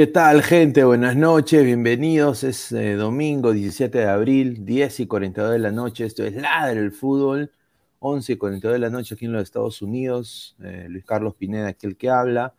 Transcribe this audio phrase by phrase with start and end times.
[0.00, 0.82] ¿Qué tal, gente?
[0.84, 2.42] Buenas noches, bienvenidos.
[2.42, 6.06] Es eh, domingo 17 de abril, 10 y 42 de la noche.
[6.06, 7.52] Esto es Ladre el Fútbol,
[7.98, 10.56] 11 y 42 de la noche aquí en los Estados Unidos.
[10.62, 12.54] Eh, Luis Carlos Pineda, aquí el que habla.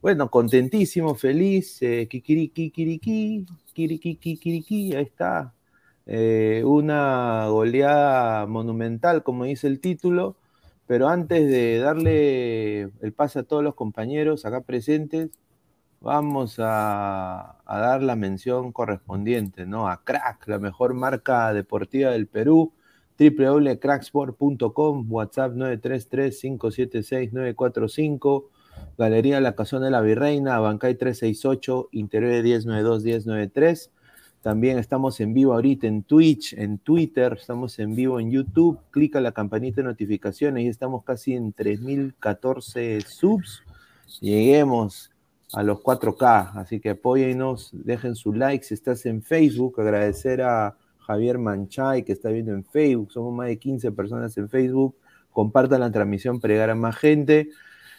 [0.00, 1.82] Bueno, contentísimo, feliz.
[1.82, 3.44] Eh, kikiriki, kiriki,
[3.74, 5.52] kiriki, kiriki, ahí está.
[6.06, 10.36] eh, una goleada monumental, como dice el título,
[10.86, 15.28] pero antes de darle el pase a todos los compañeros acá presentes,
[16.06, 19.88] vamos a, dar la mención correspondiente, ¿no?
[19.88, 22.72] A Crack, la mejor marca deportiva del Perú,
[23.18, 28.44] www.cracksport.com, WhatsApp 933-576-945,
[28.96, 33.90] Galería La Casona de la Virreina, Bancay 368, Interior 1092-1093.
[34.42, 38.78] También estamos en vivo ahorita en Twitch, en Twitter, estamos en vivo en YouTube.
[38.92, 43.64] Clica la campanita de notificaciones y estamos casi en 3014 subs.
[44.20, 45.10] Lleguemos
[45.56, 48.62] a los 4K, así que apóyennos, dejen su like.
[48.62, 53.10] Si estás en Facebook, agradecer a Javier Manchay que está viendo en Facebook.
[53.10, 54.96] Somos más de 15 personas en Facebook.
[55.30, 57.48] Compartan la transmisión para a más gente.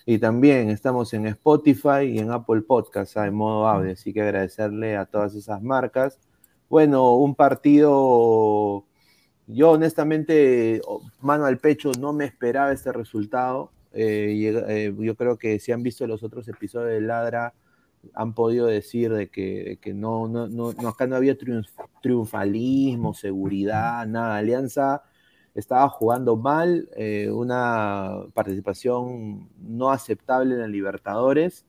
[0.06, 3.92] Y también estamos en Spotify y en Apple Podcasts en modo audio.
[3.92, 6.20] Así que agradecerle a todas esas marcas.
[6.70, 8.86] Bueno, un partido,
[9.48, 10.80] yo honestamente,
[11.22, 13.72] mano al pecho, no me esperaba este resultado.
[14.00, 17.56] Eh, eh, yo creo que si han visto los otros episodios de Ladra,
[18.14, 20.26] han podido decir de que, no,
[20.88, 21.36] acá no había
[22.02, 24.38] triunfalismo, seguridad, nada.
[24.38, 25.02] Alianza
[25.56, 31.66] estaba jugando mal, eh, una participación no aceptable en el Libertadores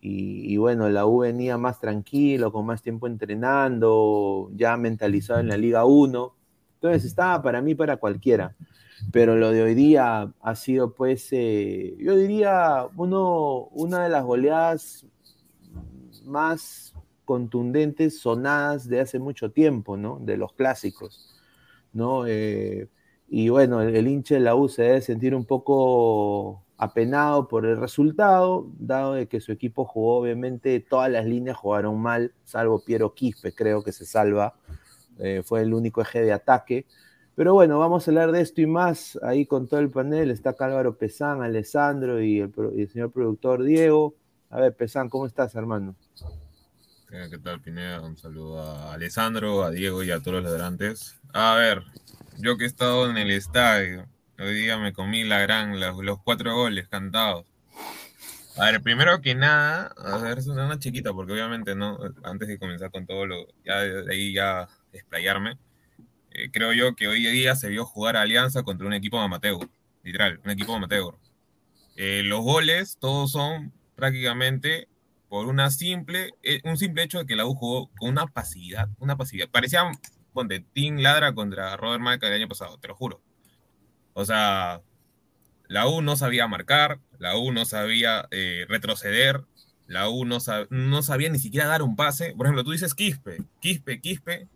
[0.00, 5.56] y, bueno, la U venía más tranquilo, con más tiempo entrenando, ya mentalizado en la
[5.58, 6.34] Liga 1.
[6.74, 8.56] Entonces estaba para mí, para cualquiera.
[9.12, 14.24] Pero lo de hoy día ha sido, pues, eh, yo diría, uno, una de las
[14.24, 15.06] goleadas
[16.24, 20.18] más contundentes, sonadas de hace mucho tiempo, ¿no?
[20.20, 21.36] De los clásicos,
[21.92, 22.26] ¿no?
[22.26, 22.88] Eh,
[23.28, 27.76] y bueno, el, el, de la U se debe sentir un poco apenado por el
[27.76, 33.14] resultado, dado de que su equipo jugó, obviamente, todas las líneas jugaron mal, salvo Piero
[33.14, 34.54] Quispe, creo que se salva,
[35.18, 36.86] eh, fue el único eje de ataque.
[37.38, 40.32] Pero bueno, vamos a hablar de esto y más ahí con todo el panel.
[40.32, 44.16] Está Cálvaro Pesán, Alessandro y el, señor productor Diego.
[44.50, 45.94] A ver, Pesán, ¿cómo estás, hermano?
[47.08, 48.00] ¿Qué tal, Pineda?
[48.00, 51.20] Un saludo a Alessandro, a Diego y a todos los ladrantes.
[51.32, 51.84] A ver,
[52.38, 54.06] yo que he estado en el estadio,
[54.40, 57.46] Hoy día me comí la gran, los, cuatro goles cantados.
[58.56, 62.58] A ver, primero que nada, a ver, es una, chiquita, porque obviamente no, antes de
[62.58, 65.56] comenzar con todo lo, de ahí ya explayarme,
[66.44, 69.68] eh, creo yo que hoy día se vio jugar Alianza contra un equipo amateur,
[70.02, 71.14] literal, un equipo amateur.
[71.96, 74.88] Eh, los goles, todos son prácticamente
[75.28, 78.88] por una simple, eh, un simple hecho de que la U jugó con una pasividad,
[78.98, 79.48] una pasividad.
[79.50, 79.82] Parecía,
[80.32, 83.20] ponte, Team Ladra contra Robert Marca el año pasado, te lo juro.
[84.14, 84.80] O sea,
[85.68, 89.44] la U no sabía marcar, la U no sabía eh, retroceder,
[89.86, 90.38] la U no,
[90.70, 92.32] no, sabía ni siquiera dar un pase.
[92.36, 94.48] Por ejemplo, tú dices Quispe, Quispe, Quispe.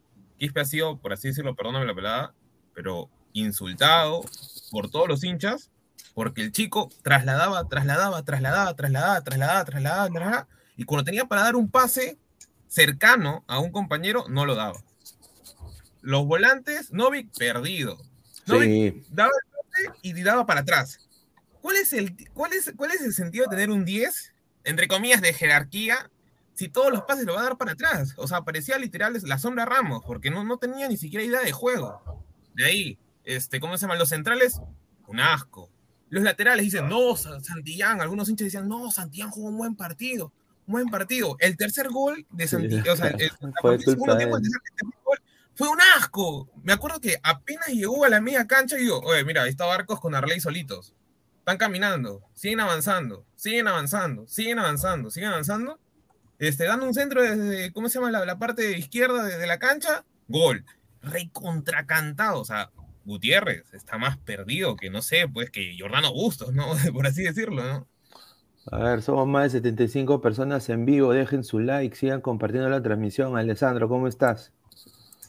[0.43, 2.35] Quispe ha sido, por así decirlo, perdóname la pelada,
[2.75, 4.23] pero insultado
[4.73, 5.71] por todos los hinchas,
[6.15, 11.55] porque el chico trasladaba, trasladaba, trasladaba, trasladaba, trasladaba, trasladaba, trasladaba, y cuando tenía para dar
[11.55, 12.19] un pase
[12.67, 14.83] cercano a un compañero, no lo daba.
[16.01, 18.03] Los volantes, Novik perdido.
[18.47, 19.31] Novik daba
[20.03, 21.09] y daba para atrás.
[21.61, 24.35] ¿Cuál es, el, cuál, es, ¿Cuál es el sentido de tener un 10,
[24.65, 26.11] entre comillas, de jerarquía,
[26.55, 28.15] si todos los pases lo va a dar para atrás?
[28.17, 31.53] O sea, parecía literal la sombra Ramos, porque no, no tenía ni siquiera idea de
[31.53, 32.25] juego.
[32.55, 33.97] De ahí, este, ¿cómo se llama?
[33.97, 34.61] Los centrales,
[35.07, 35.71] un asco.
[36.09, 40.33] Los laterales dicen, no, Santillán, algunos hinchas decían, no, Santillán jugó un buen partido,
[40.67, 41.37] un buen partido.
[41.39, 43.31] El tercer gol de Santillán, o sea, el,
[43.81, 44.61] segundo tiempo, el tercer
[45.05, 45.19] gol
[45.55, 46.49] fue un asco.
[46.63, 49.65] Me acuerdo que apenas llegó a la media cancha y digo, oye, mira, ahí está
[49.67, 50.95] Barcos con Arley solitos.
[51.39, 55.81] Están caminando, siguen avanzando, siguen avanzando, siguen avanzando, siguen avanzando.
[56.43, 58.11] Este, dando un centro desde, ¿cómo se llama?
[58.11, 60.65] La, parte izquierda de, la cancha, gol.
[61.01, 62.71] Recontracantado, o sea,
[63.05, 66.65] Gutiérrez está más perdido que, no sé, pues que Jordano Bustos, ¿no?
[66.93, 67.87] Por así decirlo, ¿no?
[68.73, 71.13] A ver, somos más de 75 personas en vivo.
[71.13, 73.37] Dejen su like, sigan compartiendo la transmisión.
[73.37, 74.53] Alessandro, ¿cómo estás?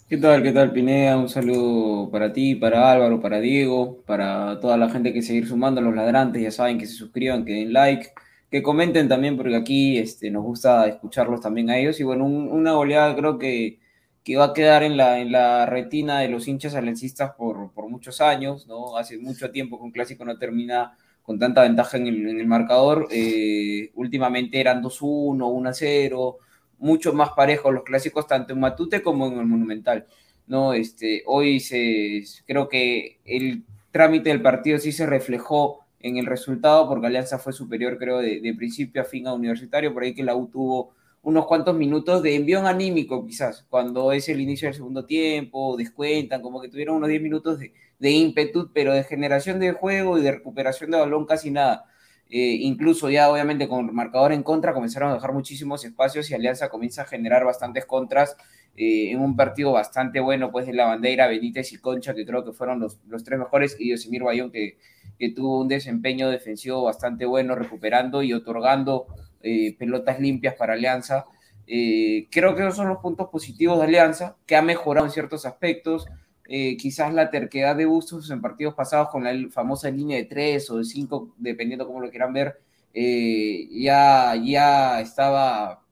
[0.10, 0.42] ¿Qué tal?
[0.42, 1.16] ¿Qué tal, Pineda?
[1.16, 5.80] Un saludo para ti, para Álvaro, para Diego, para toda la gente que seguir sumando,
[5.80, 8.10] los ladrantes, ya saben que se suscriban, que den like,
[8.54, 12.00] que comenten también, porque aquí este, nos gusta escucharlos también a ellos.
[12.00, 13.80] Y bueno, una goleada creo que,
[14.24, 17.90] que va a quedar en la, en la retina de los hinchas alencistas por, por
[17.90, 18.96] muchos años, ¿no?
[18.96, 22.46] Hace mucho tiempo que un clásico no termina con tanta ventaja en el, en el
[22.46, 23.08] marcador.
[23.10, 26.36] Eh, últimamente eran 2-1, 1-0
[26.78, 30.06] mucho más parejos los clásicos, tanto en Matute como en el Monumental.
[30.46, 30.74] ¿no?
[30.74, 36.88] Este, hoy se, creo que el trámite del partido sí se reflejó en el resultado,
[36.88, 40.36] porque Alianza fue superior, creo, de, principio a fin a Universitario, por ahí que la
[40.36, 40.94] U tuvo
[41.24, 46.42] unos cuantos minutos de envión anímico, quizás, cuando es el inicio del segundo tiempo, descuentan,
[46.42, 50.22] como que tuvieron unos 10 minutos de, de ímpetu, pero de generación de juego y
[50.22, 51.86] de recuperación de balón casi nada.
[52.30, 56.34] Eh, incluso ya obviamente con el marcador en contra comenzaron a dejar muchísimos espacios y
[56.34, 58.36] Alianza comienza a generar bastantes contras
[58.76, 62.44] eh, en un partido bastante bueno pues de la bandera, Benítez y Concha que creo
[62.44, 64.78] que fueron los, los tres mejores y Yosemir Bayón que,
[65.18, 69.08] que tuvo un desempeño defensivo bastante bueno recuperando y otorgando
[69.42, 71.26] eh, pelotas limpias para Alianza.
[71.66, 76.08] creo que esos son los puntos positivos de Alianza que ha mejorado en ciertos aspectos
[76.48, 80.70] eh, quizás la terquedad de Bustos en partidos pasados con la famosa línea de tres
[80.70, 82.60] o de cinco, dependiendo cómo lo quieran ver,
[82.94, 85.84] eh, ya, ya estaba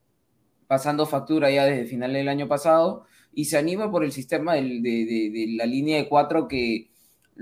[0.67, 4.61] pasando factura ya desde final del año pasado y se anima por el sistema de,
[4.61, 6.90] de, la línea de cuatro que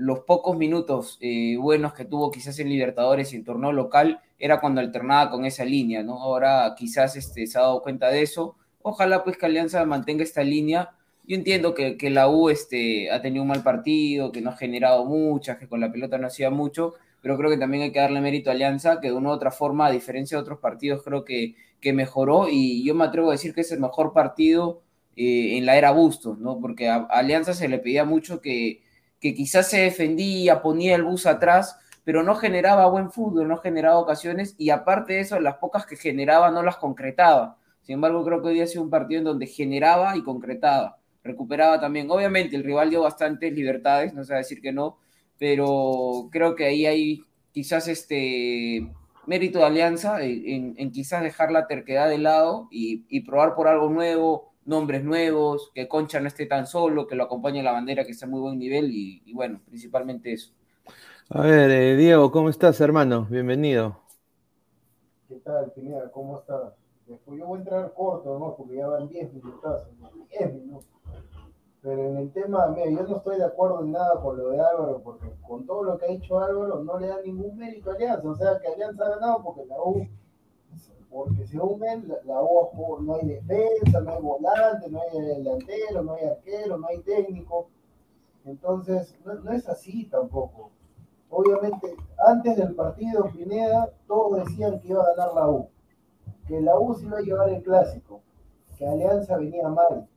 [0.00, 4.60] los pocos minutos eh, buenos que tuvo quizás en Libertadores y en torneo local era
[4.60, 6.20] cuando alternaba con esa línea, ¿no?
[6.20, 8.56] Ahora quizás este, se ha dado cuenta de eso.
[8.82, 10.90] Ojalá pues que Alianza mantenga esta línea
[11.30, 14.56] yo entiendo que, que, la U este, ha tenido un mal partido, que no ha
[14.56, 18.00] generado muchas, que con la pelota no hacía mucho, pero creo que también hay que
[18.00, 21.04] darle mérito a Alianza, que de una u otra forma, a diferencia de otros partidos,
[21.04, 24.82] creo que, que mejoró y yo me atrevo a decir que es el mejor partido
[25.16, 26.58] eh, en la era Bustos, ¿no?
[26.60, 28.82] Porque a, Alianza se le pedía mucho que,
[29.20, 33.98] que quizás se defendía, ponía el bus atrás, pero no generaba buen fútbol, no generaba
[33.98, 37.58] ocasiones y aparte de eso, las pocas que generaba no las concretaba.
[37.82, 41.80] Sin embargo, creo que hoy ha sido un partido en donde generaba y concretaba recuperaba
[41.80, 42.10] también.
[42.10, 44.98] Obviamente el rival dio bastantes libertades, no a decir que no,
[45.38, 48.90] pero creo que ahí hay quizás este
[49.26, 54.49] mérito de alianza en, quizás dejar la terquedad de lado y, probar por algo nuevo,
[54.64, 58.26] nombres nuevos, que Concha no esté tan solo, que lo acompañe la bandera que está
[58.26, 60.52] a muy buen nivel y, bueno, principalmente eso.
[61.28, 63.26] A ver, eh, Diego, ¿cómo estás, hermano?
[63.30, 64.00] Bienvenido.
[65.28, 66.10] ¿Qué tal, Pineda?
[66.10, 66.74] ¿Cómo estás?
[67.06, 68.56] Después yo voy a entrar corto, ¿no?
[68.56, 69.82] Porque ya van 10 minutos.
[70.38, 70.88] 10 minutos.
[71.82, 74.60] Pero en el tema, mira, yo no estoy de acuerdo en nada con lo de
[74.60, 77.94] Álvaro, porque con todo lo que ha hecho Álvaro no le da ningún mérito a
[77.94, 78.28] Alianza.
[78.28, 80.06] O sea, que Alianza ha ganado porque la U,
[81.10, 86.14] porque según él, la, U no hay defensa, no hay volante, no hay delantero, no
[86.14, 87.68] hay arquero, no hay técnico.
[88.44, 90.70] Entonces, no, es así tampoco.
[91.28, 95.68] Obviamente, antes del partido Pineda, todos decían que iba a ganar la U,
[96.46, 98.20] que la U se iba a llevar el clásico,
[98.78, 100.08] que Alianza venía mal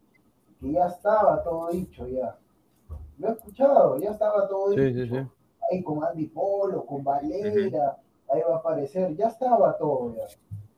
[0.63, 2.37] que ya estaba todo dicho ya.
[3.17, 5.29] Lo he escuchado, ya estaba todo dicho.
[5.69, 7.97] Ahí con Andy Polo, con Valera,
[8.29, 10.23] ahí va a aparecer, ya estaba todo ya.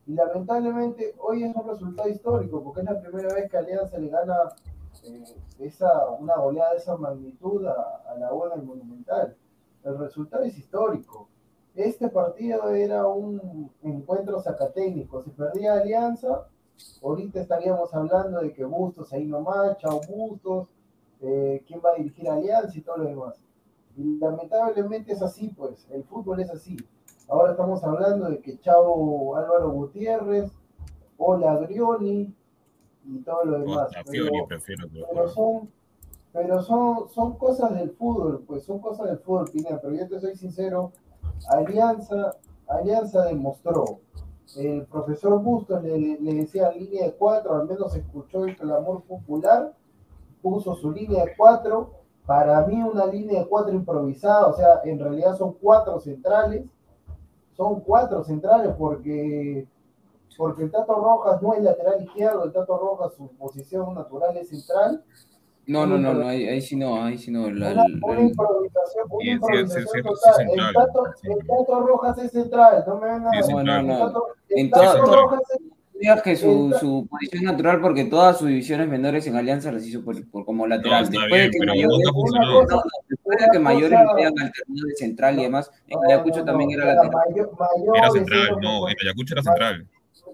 [0.06, 4.08] Y lamentablemente hoy es un resultado histórico, porque es la primera vez que Alianza le
[4.08, 4.36] gana
[5.04, 5.24] eh,
[5.58, 9.36] esa, una goleada de esa magnitud a, la buena del Monumental.
[9.84, 11.28] El resultado es histórico.
[11.74, 15.22] Este partido era un encuentro sacatécnico.
[15.22, 16.46] Si perdía Alianza,
[17.02, 20.68] Ahorita estaríamos hablando de que Bustos ahí nomás, Chao Bustos,
[21.20, 23.40] eh, quién va a dirigir Alianza y todo lo demás.
[23.96, 26.76] Y lamentablemente es así, pues, el fútbol es así.
[27.28, 30.52] Ahora estamos hablando de que Chao Álvaro Gutiérrez,
[31.18, 32.32] Hola Grioni
[33.04, 33.90] y todo lo demás.
[35.12, 35.70] pero, son,
[36.32, 40.20] pero son, son cosas del fútbol, pues son cosas del fútbol, Pineda, pero yo te
[40.20, 40.92] soy sincero,
[41.48, 42.36] Alianza,
[42.68, 44.00] Alianza demostró
[44.54, 49.74] el profesor Bustos le, decía línea de cuatro, al menos escuchó el clamor popular,
[50.42, 51.90] puso su línea de cuatro,
[52.24, 56.64] para mí una línea de cuatro improvisada, o sea, en realidad son cuatro centrales,
[57.56, 59.66] son cuatro centrales porque,
[60.36, 64.48] porque el Tato Rojas no es lateral izquierdo, el Tato Rojas su posición natural es
[64.48, 65.02] central,
[65.68, 67.50] no, no, no, no, ahí, ahí sí no, ahí sí no.
[67.50, 70.48] La, una, improvisación, una improvisación total.
[70.48, 73.40] El Tato, el Tato Rojas es central, no me vengan a...
[73.40, 74.22] No, no, no.
[74.50, 75.40] En todo,
[75.98, 80.04] digas que su, su posición natural porque todas sus divisiones menores en Alianza las hizo
[80.04, 81.08] por, por como lateral.
[81.08, 85.42] después, de que mayores, no, después de que Mayores le hayan alternado de central y
[85.42, 87.48] demás, en Ayacucho también era lateral.
[87.94, 89.86] Era central, no, en Ayacucho era central.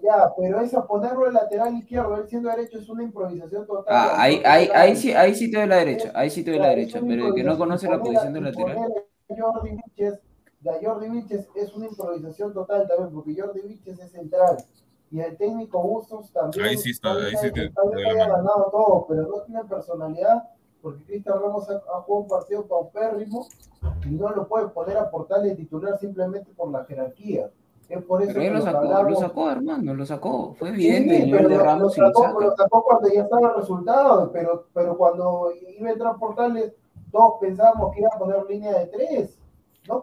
[0.03, 3.95] Ya, pero esa ponerlo en lateral izquierdo, él siendo derecho, es una improvisación total.
[3.95, 6.59] Ah, ahí, ahí, ahí, sí, ahí sí te doy la derecha, ahí sí te doy
[6.59, 8.77] la derecha, pero el que no conoce la posición de lateral.
[9.29, 10.19] Jordi Vilches,
[10.59, 14.57] de Jordi Vilches es una improvisación total también, porque Jordi Vilches es central.
[15.13, 16.65] Y el técnico Bustos también.
[16.65, 20.49] Ahí sí está, ahí sí haya ganado todo, pero no tiene personalidad,
[20.81, 23.45] porque Cristian Ramos ha, ha, jugado un partido paupérrimo
[24.05, 27.51] y no lo puede poner a portal de titular simplemente por la jerarquía.
[27.89, 30.55] Es por eso pero él lo sacó, lo sacó, hermano, lo sacó.
[30.57, 34.31] Fue evidente sí, pero lo, Ramos lo, sacó, lo sacó cuando ya estaba el resultado,
[34.31, 36.73] pero, pero cuando iba a entrar Portales,
[37.11, 39.37] todos pensábamos que iba a poner línea de tres.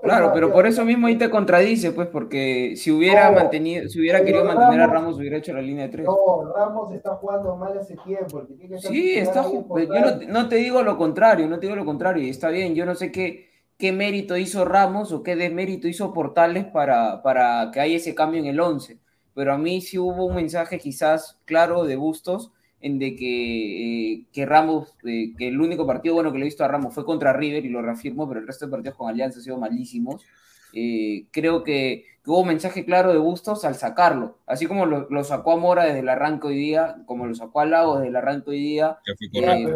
[0.02, 4.22] Claro, pero por eso mismo ahí te contradice, pues, porque si hubiera mantenido, si hubiera
[4.22, 6.06] querido mantener a Ramos, hubiera hecho la línea de tres.
[6.06, 8.46] No, Ramos está jugando mal hace tiempo.
[8.78, 12.74] sí, está yo no, te digo lo contrario, no te digo lo contrario, está bien,
[12.74, 17.70] yo no sé qué, qué mérito hizo Ramos o qué demérito hizo Portales para, para
[17.72, 18.98] que haya ese cambio en el 11,
[19.32, 24.24] pero a mí sí hubo un mensaje quizás claro de Bustos en de que, eh,
[24.32, 27.04] que Ramos, eh, que el único partido bueno que le he visto a Ramos fue
[27.04, 30.24] contra River y lo reafirmo, pero el resto de partidos con Alianza han sido malísimos.
[30.72, 35.52] Eh, creo que, hubo un mensaje claro de Bustos al sacarlo, así como lo, sacó
[35.52, 38.50] a Mora desde el arranque hoy día, como lo sacó a Lago desde el arranque
[38.50, 38.98] hoy día,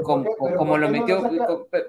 [0.05, 1.29] como, lo metió,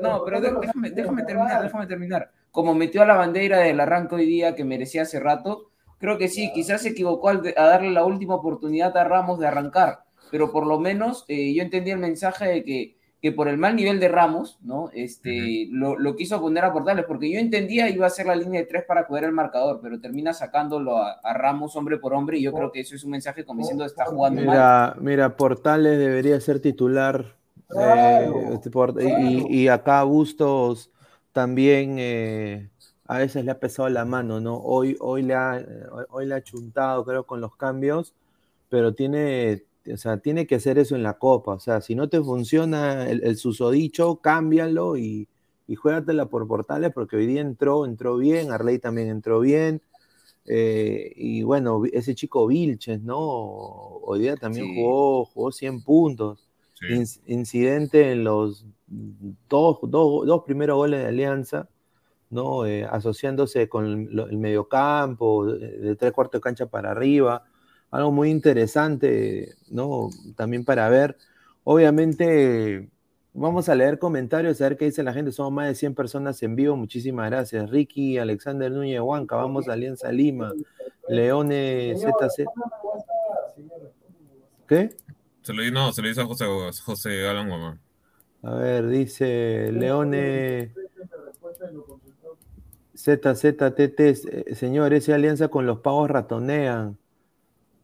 [0.02, 4.26] no, pero déjame, déjame terminar, déjame terminar, como metió a la bandera del arranque hoy
[4.26, 5.70] día que merecía hace rato,
[6.00, 9.48] creo que sí, quizás se equivocó al a darle la última oportunidad a Ramos de
[9.48, 13.58] arrancar, pero por lo menos eh, yo entendí el mensaje de que, que, por el
[13.58, 14.90] mal nivel de Ramos, ¿no?
[14.94, 18.62] Este, lo, lo, quiso poner a Portales, porque yo entendía iba a ser la línea
[18.62, 22.44] de tres para coger el marcador, pero termina sacándolo a, Ramos hombre por hombre, y
[22.44, 25.04] yo creo que eso es un mensaje como diciendo está jugando mira, mal.
[25.04, 27.36] Mira, Portales debería ser titular,
[27.80, 28.70] eh, este,
[29.22, 30.92] y, y, acá Bustos
[31.32, 31.96] también...
[32.00, 32.70] Eh,
[33.08, 34.58] a veces le ha pesado la mano, ¿no?
[34.58, 35.64] Hoy, hoy, le ha,
[36.10, 38.14] hoy le ha chuntado, creo, con los cambios,
[38.70, 39.64] pero tiene,
[39.94, 41.54] o sea, tiene que hacer eso en la copa.
[41.54, 45.28] O sea, si no te funciona el, susodicho, cámbialo y,
[45.68, 49.82] y juégatela por portales, porque hoy día entró, entró bien, Arley también entró bien.
[50.48, 53.20] Eh, y bueno, ese chico Vilches, ¿no?
[53.20, 56.48] Hoy día también jugó, jugó 100 puntos.
[57.28, 58.66] incidente en los
[59.50, 61.70] dos, dos, primeros goles de Alianza,
[62.30, 62.66] ¿no?
[62.66, 67.44] Eh, asociándose con el, el mediocampo, de, de tres cuartos de cancha para arriba
[67.96, 70.10] algo muy interesante, ¿no?
[70.36, 71.18] También para ver.
[71.64, 72.90] Obviamente,
[73.34, 75.32] vamos a leer comentarios, a ver qué dice la gente.
[75.32, 76.76] Somos más de 100 personas en vivo.
[76.76, 77.70] Muchísimas gracias.
[77.70, 80.52] Ricky, Alexander Núñez Huanca, vamos a Alianza Lima.
[81.08, 82.46] Leone ZZ.
[84.68, 84.90] ¿Qué?
[85.42, 86.46] Se lo, no, se lo dice a José,
[86.84, 87.80] José Alan Guamán.
[88.42, 90.74] A ver, dice Leone.
[92.96, 96.98] ZZTT, señor, esa alianza con los pagos ratonean.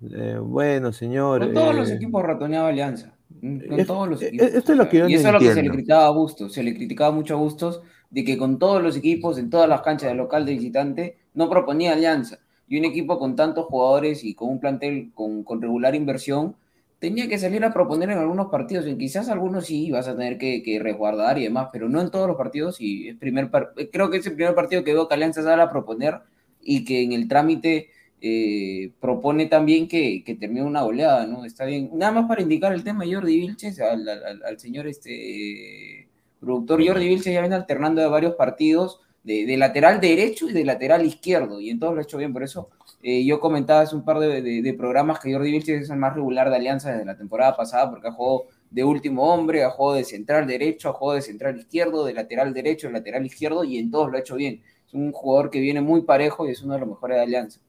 [0.10, 1.42] Eh, bueno, señor.
[1.42, 3.14] Con todos los eh, equipos ratoneaba Alianza.
[3.40, 4.48] Con todos los equipos.
[4.48, 6.54] Esto es lo que yo y eso es lo que se le criticaba a Bustos.
[6.54, 9.82] Se le criticaba mucho a Bustos de que con todos los equipos, en todas las
[9.82, 12.40] canchas de local de visitante, no proponía Alianza.
[12.68, 16.56] Y un equipo con tantos jugadores y con un plantel con, con regular inversión,
[17.00, 18.86] tenía que salir a proponer en algunos partidos.
[18.86, 22.12] En quizás algunos sí vas a tener que, que resguardar y demás, pero no en
[22.12, 22.80] todos los partidos.
[22.80, 23.50] Y es primer
[23.92, 26.20] creo que es el primer partido que veo que Alianza sale a proponer
[26.62, 27.90] y que en el trámite
[28.24, 31.44] eh, propone también que, que, termine una goleada, ¿no?
[31.44, 31.90] Está bien.
[31.94, 36.08] Nada más para indicar el tema Jordi Vilches, al, al, señor este
[36.40, 41.06] productor Jordi Vilches ya viene alternando de varios partidos de, lateral derecho y de lateral
[41.06, 42.70] izquierdo, y en todos lo ha hecho bien, por eso
[43.04, 46.14] eh, yo comentaba hace un par de, de, programas que Jordi Vilches es el más
[46.14, 49.98] regular de Alianza desde la temporada pasada, porque ha jugado de último hombre, ha jugado
[49.98, 53.78] de central derecho, ha jugado de central izquierdo, de lateral derecho, de lateral izquierdo, y
[53.78, 54.62] en todos lo ha hecho bien.
[54.88, 57.60] Es un jugador que viene muy parejo y es uno de los mejores de Alianza.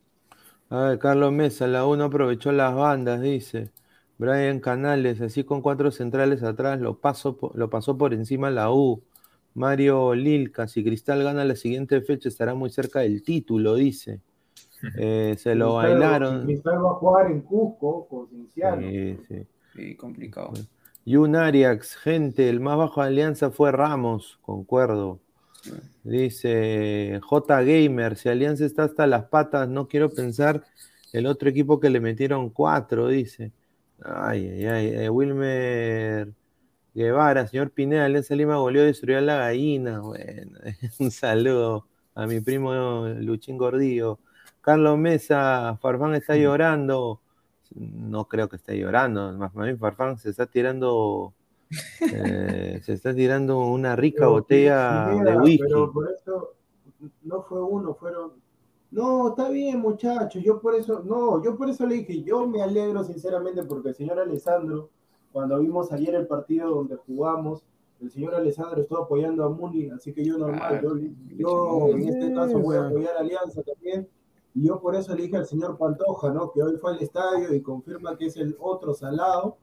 [0.73, 3.71] A ver, Carlos Mesa, la 1 aprovechó las bandas, dice.
[4.17, 9.03] Brian Canales, así con cuatro centrales atrás, lo, pasó, lo pasó por encima la U.
[9.53, 14.21] Mario Lilca, si Cristal gana la siguiente fecha, estará muy cerca del título, dice.
[14.99, 16.45] Eh, se lo bailaron.
[16.45, 18.81] Cristal va a jugar en Cusco con Cinciano.
[18.81, 19.47] Sí, sí.
[19.77, 20.55] Sí, complicado.
[21.05, 25.21] Y un Ariax, gente, el más bajo de alianza fue Ramos, concuerdo.
[26.05, 30.65] Dice J Gamer, si Alianza está hasta las patas, no quiero pensar
[31.13, 33.53] el otro equipo que le metieron cuatro, dice.
[34.05, 34.87] Ay, ay, ay.
[35.05, 36.33] Eh, Wilmer
[36.95, 40.01] Guevara, señor Pineda, Alianza Lima goleó destruyó la gallina.
[40.01, 40.59] Bueno,
[40.99, 44.19] un saludo a mi primo Luchín Gordillo.
[44.61, 47.21] Carlos Mesa, Farfán está llorando.
[47.75, 51.35] No creo que esté llorando, más bien Farfán se está tirando
[52.01, 55.65] eh, se está tirando una rica botella de whisky.
[55.65, 56.55] Pero por eso
[57.23, 58.33] no fue uno, fueron.
[58.91, 60.43] No, está bien, muchachos.
[60.43, 63.95] Yo por eso, no, yo por eso le dije, yo me alegro sinceramente porque el
[63.95, 64.91] señor Alessandro,
[65.33, 67.65] cuando vimos ayer el partido donde jugamos,
[68.03, 70.83] el señor Alessandro estuvo apoyando a Muni, así que yo normal,
[71.37, 74.09] yo, en este caso voy a apoyar a Alianza también.
[74.55, 76.53] Y yo por eso le dije al señor Pantoja, ¿no?
[76.53, 79.57] Que hoy fue al estadio y confirma que es el otro salado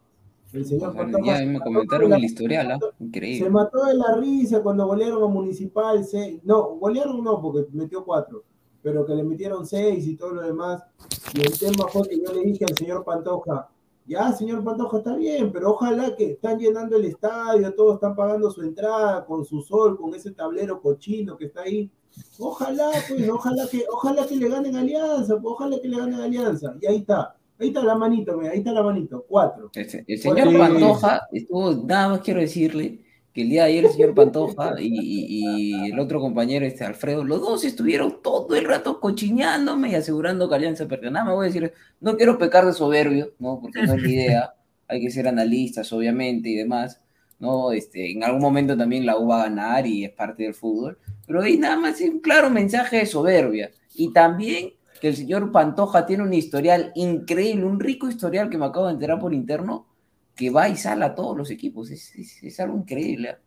[0.54, 2.80] el señor Ya me comentaron el historial, ¿ah?
[3.00, 3.46] increíble.
[3.46, 6.06] Se mató de la risa cuando golearon a Municipal.
[6.44, 8.44] no, golearon no, porque metió cuatro,
[8.82, 10.84] pero que le metieron seis y todo lo demás.
[11.34, 13.70] Y el tema fue que yo le dije al señor Pantoja,
[14.08, 18.50] Ya, señor Pantoja, está bien, pero ojalá que están llenando el estadio, todos están pagando
[18.50, 21.92] su entrada con su sol, con ese tablero cochino que está ahí.
[22.40, 26.76] Ojalá, pues, ojalá que, ojalá que le ganen Alianza, pues, ojalá que le ganen Alianza.
[26.82, 29.70] Y ahí está, ahí está la manito, mira, ahí está la manito, cuatro.
[29.76, 33.02] El, el señor Pantoja estuvo, nada más quiero decirle
[33.34, 36.84] que el día de ayer el señor Pantoja y, y- y el otro compañero, este
[36.84, 41.12] Alfredo, los dos estuvieron todo el rato cochineándome y asegurando que Alianza perdió.
[41.12, 43.60] Nada más voy a decir, no quiero pecar de soberbio, ¿no?
[43.62, 44.54] Porque no es la idea,
[44.88, 47.00] hay que ser analistas, obviamente, y demás,
[47.40, 47.72] ¿no?
[47.72, 50.98] Este, en algún momento también la U va a ganar y es parte del fútbol,
[51.28, 53.70] pero ahí nada más es un claro mensaje de soberbia.
[53.94, 58.66] Y también que el señor Pantoja tiene un historial increíble, un rico historial que me
[58.66, 59.88] acabo de enterar por interno,
[60.36, 61.90] que va y sale a todos los equipos.
[61.92, 63.38] Es, es- algo increíble.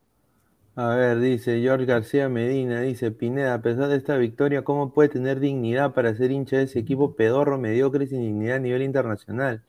[0.74, 5.10] A ver, dice George García Medina, dice Pineda, a pesar de esta victoria, ¿cómo puede
[5.10, 9.62] tener dignidad para ser hincha de ese equipo pedorro, mediocre sin dignidad a nivel internacional?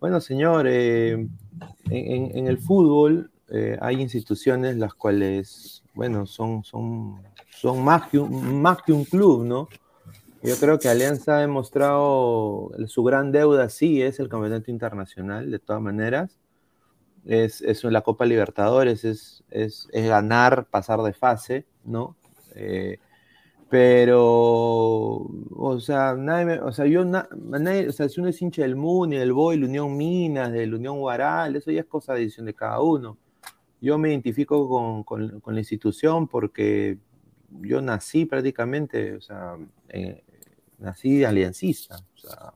[0.00, 1.28] Bueno, señor, eh,
[1.90, 8.78] en, el fútbol eh, hay instituciones las cuales, bueno, son, son, son más, que más
[8.82, 9.68] que un club, ¿no?
[10.42, 15.58] Yo creo que Alianza ha demostrado su gran deuda, sí, es el campeonato internacional, de
[15.58, 16.38] todas maneras
[17.26, 22.16] es, es la Copa Libertadores, es, es, es ganar, pasar de fase, ¿no?
[22.54, 22.98] Eh,
[23.68, 28.62] pero, o sea, nadie o sea, yo, na- nadie- o sea, si uno es hincha
[28.62, 32.20] del Muni, del Boy, la Unión Minas, del Unión Guaral, eso ya es cosa de
[32.20, 33.18] decisión de cada uno.
[33.80, 36.98] Yo me identifico con, con- con la institución porque
[37.60, 39.56] yo nací prácticamente, o sea,
[40.78, 42.52] nací aliancista, o sea,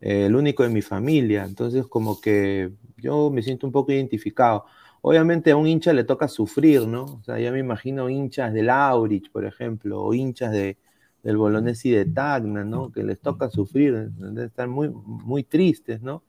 [0.00, 4.64] eh, el único de mi familia, entonces como que yo me siento un poco identificado.
[5.02, 7.04] Obviamente a un hincha le toca sufrir, ¿no?
[7.04, 10.78] O sea, ya me imagino hinchas del Aurich, por ejemplo, o hinchas de,
[11.22, 12.92] del Bolognesi y de Tacna, ¿no?
[12.92, 16.22] Que les toca sufrir, estar muy, muy tristes, ¿no?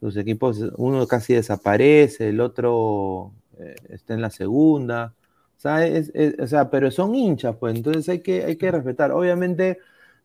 [0.00, 5.14] Los equipos, uno casi desaparece, el otro eh, está en la segunda.
[5.56, 8.70] O sea, es- es- o sea, pero son hinchas, pues, entonces hay que, hay que
[8.70, 9.10] respetar.
[9.12, 9.78] Obviamente,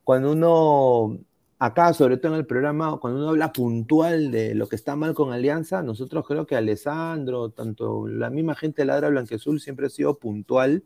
[0.04, 1.20] cuando uno,
[1.60, 5.14] acá, sobre todo en el programa, cuando uno habla puntual de lo que está mal
[5.14, 9.90] con Alianza, nosotros creo que Alessandro, tanto la misma gente de Ladra Blanquezul siempre ha
[9.90, 10.84] sido puntual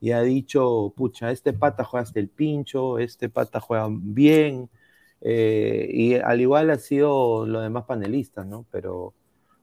[0.00, 4.68] y ha dicho, pucha, este pata juega hasta el pincho, este pata juega bien,
[5.20, 8.64] eh, y al igual ha sido los demás panelistas, ¿no?
[8.70, 9.14] Pero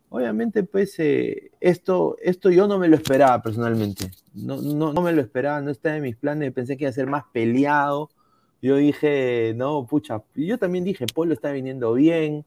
[0.09, 5.13] obviamente, pues, eh, esto, esto yo no me lo esperaba personalmente, no, no, no me
[5.13, 8.09] lo esperaba, no estaba en mis planes, pensé que iba a ser más peleado,
[8.61, 12.45] yo dije, no, pucha, yo también dije, Polo está viniendo bien,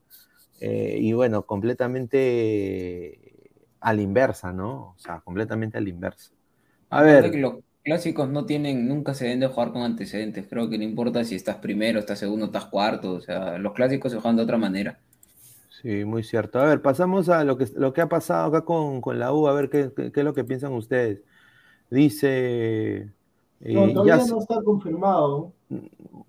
[0.61, 3.21] eh, y bueno, completamente
[3.81, 4.93] a la inversa, ¿no?
[4.93, 6.33] O sea, completamente a la inversa.
[6.91, 10.47] A ver, que los clásicos no tienen, nunca se deben de jugar con antecedentes.
[10.49, 13.13] Creo que no importa si estás primero, estás segundo, estás cuarto.
[13.15, 14.99] O sea, los clásicos se juegan de otra manera.
[15.83, 16.59] Sí, muy cierto.
[16.59, 19.47] A ver, pasamos a lo que, lo que ha pasado acá con, con la U,
[19.49, 21.23] a ver qué, qué- qué es lo que piensan ustedes.
[21.91, 23.13] Dice,
[23.71, 25.55] No, eh, todavía ya se- no está confirmado.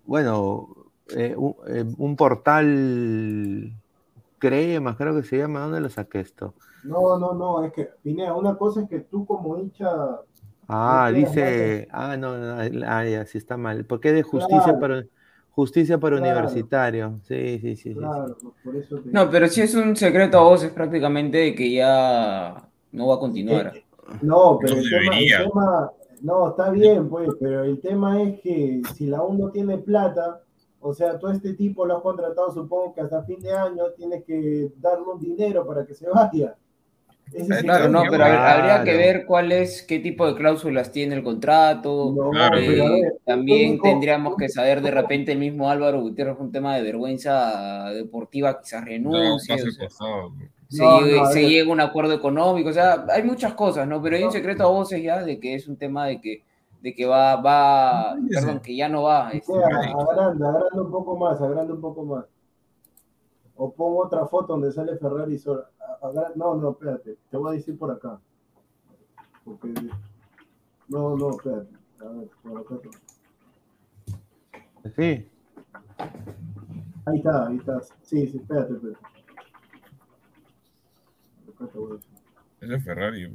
[0.04, 0.68] Bueno,
[1.16, 3.72] eh, un, eh, un portal
[4.38, 6.54] Cremas, creo que se llama, ¿dónde lo saqué esto?
[6.82, 9.88] No, no, no, es que, Pineda, una cosa es que tú como hincha
[10.68, 13.84] Ah, dice, ah, no, no, ah, ya, sí está mal.
[13.86, 14.80] ¿Por qué de justicia Claro.
[14.80, 15.04] para
[15.50, 16.48] justicia para Claro.
[16.48, 17.20] universitario?
[17.24, 17.98] Sí, sí, sí, sí, sí.
[17.98, 21.72] Claro, por eso te No, pero sí es un secreto a voces prácticamente de que
[21.72, 23.72] ya no va a continuar.
[24.22, 25.92] No, pero No el tema, el tema-
[26.22, 30.40] no, está bien, pues, pero el tema es que si la U no tiene plata,
[30.80, 34.24] o sea, todo este tipo lo has contratado, supongo que hasta fin de año tienes
[34.24, 36.54] que darle un dinero para que se vaya.
[37.32, 40.90] Ese es el Claro, no, pero habría que ver cuál es, qué tipo de cláusulas
[40.90, 42.12] tiene el contrato.
[42.16, 42.58] No, Claro.
[42.58, 42.68] Eh,
[43.02, 46.82] ver, también único- tendríamos que saber de repente el mismo Álvaro Gutiérrez, un tema de
[46.82, 50.32] vergüenza deportiva, quizás No, renuncie, pase o sea, pasado.
[50.70, 51.48] Se, No, llegue, no, a se ver.
[51.48, 54.00] llegue a un acuerdo económico, o sea, hay muchas cosas, ¿no?
[54.00, 56.42] Pero hay un secreto a voces ya de que es un tema de que,
[56.80, 58.34] de que va, va, Sí, sí.
[58.34, 59.30] perdón, que ya no va.
[59.32, 62.24] este, agranda, agranda un poco más, agranda un poco más.
[63.56, 65.68] O pongo otra foto donde sale Ferrari sola.
[66.36, 68.18] No, no, espérate, te voy a decir por acá.
[69.44, 69.74] Porque...
[70.88, 71.68] No, no, espérate.
[72.00, 72.74] A ver, por acá.
[74.96, 75.28] Sí.
[77.04, 77.80] Ahí está, ahí está.
[78.02, 78.98] Sí, sí, espérate, espérate.
[79.02, 79.10] Acá te
[81.20, 81.49] voy a decir.
[82.60, 83.28] Ese es Ferrari.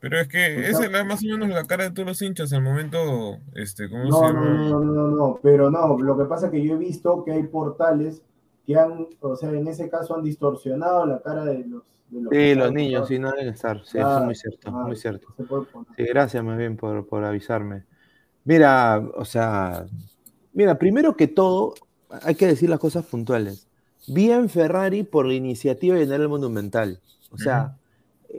[0.00, 0.84] Pero es que Pues esa no.
[0.86, 4.12] es la, más o menos la cara de todos los hinchas al momento, este, ¿cómo
[4.12, 4.54] se No, no, llama?
[4.54, 7.32] no, no, no, no, pero no, lo que pasa es que yo he visto que
[7.32, 8.22] hay portales
[8.66, 11.82] que han, o sea, en ese caso han distorsionado la cara de los...
[12.08, 13.78] De los Sí, los niños, sí, no deben estar.
[13.84, 15.28] Sí, eso es Claro, muy cierto, claro, muy cierto.
[15.36, 15.86] se.
[15.96, 17.84] Sí, gracias más bien por, por avisarme.
[18.44, 19.86] Mira, o sea,
[20.52, 21.74] mira, primero que todo,
[22.22, 23.68] hay que decir las cosas puntuales.
[24.08, 27.00] Bien Ferrari por la iniciativa de llenar el Monumental.
[27.30, 27.76] O sea,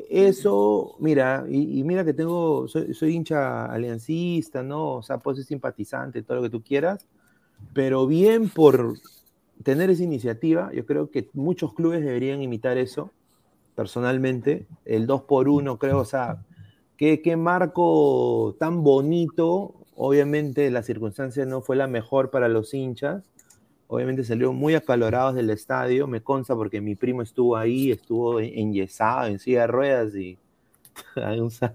[0.10, 4.96] eso, mira, y, y mira que tengo, soy, soy hincha aliancista, ¿no?
[4.96, 7.06] O sea, puedo ser simpatizante, todo lo que tú quieras,
[7.74, 8.96] pero bien por
[9.64, 13.12] tener esa iniciativa, yo creo que muchos clubes deberían imitar eso,
[13.76, 16.44] personalmente, el 2 por 1 creo, o sea,
[16.98, 23.24] qué, qué marco tan bonito, obviamente la circunstancia no fue la mejor para los hinchas,
[23.94, 28.58] obviamente salieron muy acalorados del estadio, me consta porque mi primo estuvo ahí, estuvo en-
[28.58, 30.38] enyesado, en silla de ruedas y...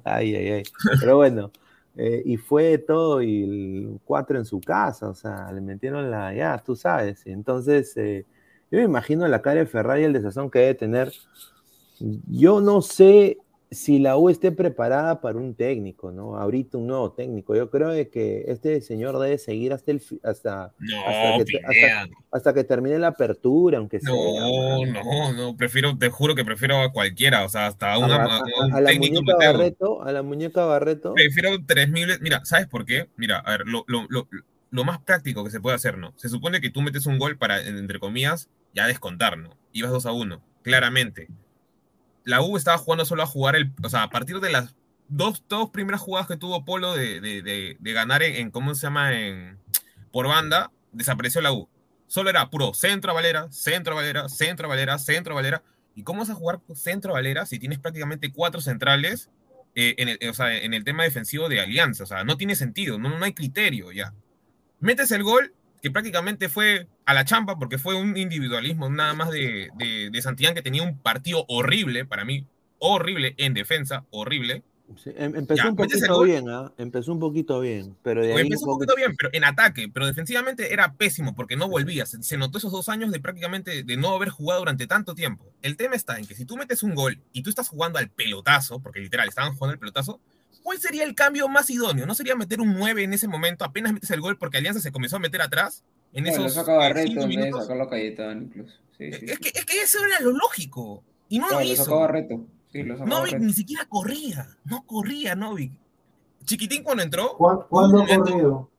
[0.05, 0.63] ay, ay, ay.
[1.01, 1.51] Pero bueno,
[1.97, 6.35] eh, y fue todo y el cuatro en su casa, o sea, le metieron la,
[6.35, 7.27] ya, tú sabes.
[7.27, 8.25] Entonces, eh,
[8.71, 11.13] yo me imagino la cara de Ferrari, el desazón que debe tener.
[12.29, 13.39] Yo no sé
[13.71, 16.37] si la U esté preparada para un técnico, ¿no?
[16.37, 17.55] Ahorita un nuevo técnico.
[17.55, 21.59] Yo creo de que este señor debe seguir hasta el hasta, No, hasta, que, te-
[21.59, 22.07] hasta- Pineda.
[22.31, 24.11] hasta que termine la apertura, aunque sea.
[24.11, 28.17] No, no, no, prefiero, te juro que prefiero a cualquiera, o sea, hasta a, una-
[28.17, 29.37] a, a a- un a la muñeca.
[29.39, 31.13] Barreto, a la muñeca Barreto.
[31.15, 32.07] Prefiero 3000.
[32.07, 33.09] veces- Mira, ¿sabes por qué?
[33.17, 34.29] Mira, a ver, lo, lo, lo,
[34.71, 36.15] lo más práctico que se puede hacer, ¿no?
[36.17, 39.57] Se supone que tú metes un gol para, entre comillas, ya descontar, ¿no?
[39.73, 41.29] Ibas 2 a 1, claramente.
[42.29, 43.73] La U estaba jugando solo a jugar el.
[43.83, 44.75] O sea, a partir de las
[45.09, 48.83] dos, dos primeras jugadas que tuvo Polo de, de, de, ganar en, en, ¿Cómo se
[48.83, 49.19] llama?
[49.19, 49.59] En,
[50.13, 51.71] por banda, desapareció la U.
[52.07, 55.63] Solo era puro centro a Valera, centro a Valera, centro a Valera, centro a Valera.
[55.95, 59.31] ¿Y cómo vas a jugar centro a Valera si tienes prácticamente cuatro centrales
[59.75, 62.05] eh, en, el, o sea, en el tema defensivo de Alianza?
[62.05, 64.13] O sea, no tiene sentido, no, no hay criterio ya.
[64.81, 69.31] Metes el gol, que prácticamente fue a la champa, porque fue un individualismo nada más
[69.31, 72.45] de, de, de Santillán, que tenía un partido horrible, para mí,
[72.79, 74.63] horrible en defensa, horrible.
[74.97, 76.27] Sí, em- empezó Ya, un metes el poquito gol.
[76.29, 76.73] bien, ¿ah?
[76.79, 79.91] Empezó un poquito bien, pero de O ahí empezó un poquito bien, pero en ataque,
[79.93, 82.07] pero defensivamente era pésimo porque no volvía.
[82.07, 85.45] Se, se notó esos dos años de prácticamente de no haber jugado durante tanto tiempo.
[85.61, 88.09] El tema está en que si tú metes un gol y tú estás jugando al
[88.09, 90.21] pelotazo, porque literal estaban jugando al pelotazo,
[90.69, 92.05] ¿cuál sería el cambio más idóneo?
[92.05, 94.93] ¿No sería meter un 9 en ese momento apenas metes el gol porque Alianza se
[94.93, 97.63] comenzó a meter atrás en Bueno, lo esos eh, Barreto minutos?
[97.63, 98.75] sacarlo a Cayetano incluso.
[98.99, 101.85] Sí, sí, Es que, es que eso era lo lógico y no lo lo hizo.
[101.85, 102.45] sacó Barreto.
[102.71, 103.47] Sí, lo sacó Novik Barreto.
[103.47, 105.73] ni siquiera corría, no corría Novik.
[106.45, 108.71] Chiquitín cuando entró, ¿Cuándo, hubo un ¿cuándo ha corrido?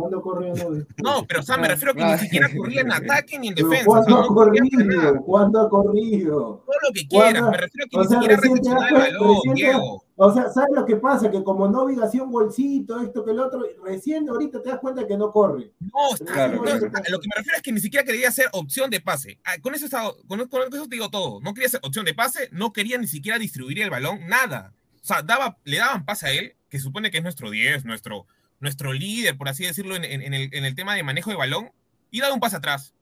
[0.00, 0.54] ¿Cuándo corrió?
[1.02, 2.12] No, pero o sea, me Ah, refiero a que ah.
[2.12, 3.84] ni siquiera corría en ataque ni en defensa.
[3.88, 5.22] o sea, ¿Cuándo ha corrido?
[5.24, 6.62] ¿Cuándo ha corrido?
[6.66, 7.50] Todo lo que quieras, ¿Cuándo?
[7.50, 10.04] me refiero a que O ni sea, siquiera recepcionaba el balón, Diego.
[10.20, 11.30] O sea, ¿sabes lo que pasa?
[11.30, 15.06] Que como Novik hacía un golcito, esto que el otro, recién ahorita te das cuenta
[15.06, 15.72] que no corre.
[15.80, 19.00] No, Claro, no, lo que me refiero es que ni siquiera quería hacer opción de
[19.00, 19.38] pase.
[19.44, 21.40] Ah, Con eso, estaba- con, con eso te digo todo.
[21.40, 24.72] No quería hacer opción de pase, no quería ni siquiera distribuir el balón, nada.
[25.00, 28.26] O sea, daba, le daban pase a él, que supone que es nuestro 10, nuestro,
[28.60, 31.36] nuestro líder, por así decirlo, en, en- en el, en el tema de manejo de
[31.36, 31.70] balón,
[32.10, 32.94] y daba un pase atrás.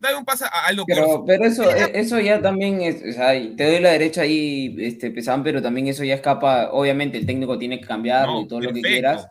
[0.00, 1.24] Daba un pase a Aldo Pero, Corso.
[1.26, 4.74] pero eso, Era- e- eso ya también es, o sea, te doy la derecha ahí,
[4.78, 8.48] este, Pesán, pero también eso ya escapa, obviamente el técnico tiene que cambiarlo No, y
[8.48, 8.88] todo lo que perfecto.
[8.88, 9.28] quieras,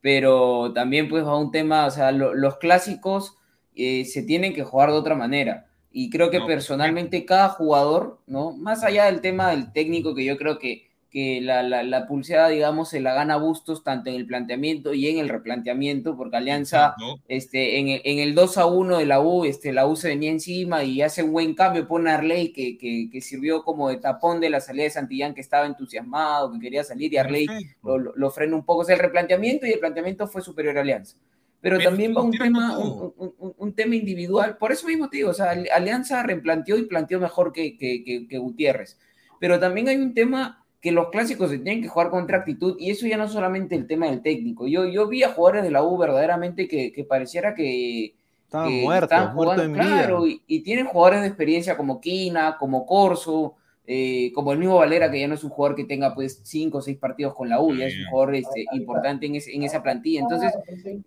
[0.00, 3.36] pero también pues va un tema, o sea, lo- los clásicos
[3.74, 5.66] eh, se tienen que jugar de otra manera.
[5.90, 8.52] Y creo que No, personalmente cada jugador, ¿no?
[8.52, 12.48] Más allá del tema del técnico, que yo creo que, que la, la, la pulseada,
[12.48, 16.94] digamos, se la gana Bustos tanto en el planteamiento y en el replanteamiento, porque Alianza
[16.98, 17.20] Exacto.
[17.28, 20.08] este, en, el- en el 2 a 1 de la U, este, la U se
[20.08, 23.90] venía encima y hace un buen cambio, pone a Arley que, que, que sirvió como
[23.90, 27.46] de tapón de la salida de Santillán, que estaba entusiasmado, que quería salir, y Arley
[27.82, 28.80] lo, lo, lo frena un poco.
[28.80, 31.18] O sea, el replanteamiento y el planteamiento fue superior a Alianza.
[31.60, 34.56] Pero, Pero también va un tema, un, un- un tema individual.
[34.56, 38.98] Por eso mismo te digo, o sea, Alianza replanteó y planteó mejor que- que Gutiérrez.
[39.38, 42.90] Pero también hay un tema que los clásicos se tienen que jugar contra actitud y
[42.90, 44.66] eso ya no solamente el tema del técnico.
[44.66, 49.10] Yo, yo vi a jugadores de la U verdaderamente que, que pareciera que, Estaban muertos,
[49.10, 49.96] estaban muertos jugando, en vida.
[49.96, 54.76] claro, y, y tienen jugadores de experiencia como Quina, como Corso, eh, como el mismo
[54.76, 57.48] Valera, que ya no es un jugador que tenga pues cinco o seis partidos con
[57.48, 60.20] la U, ya es un jugador este, importante en, ese- en esa plantilla.
[60.20, 60.52] Entonces,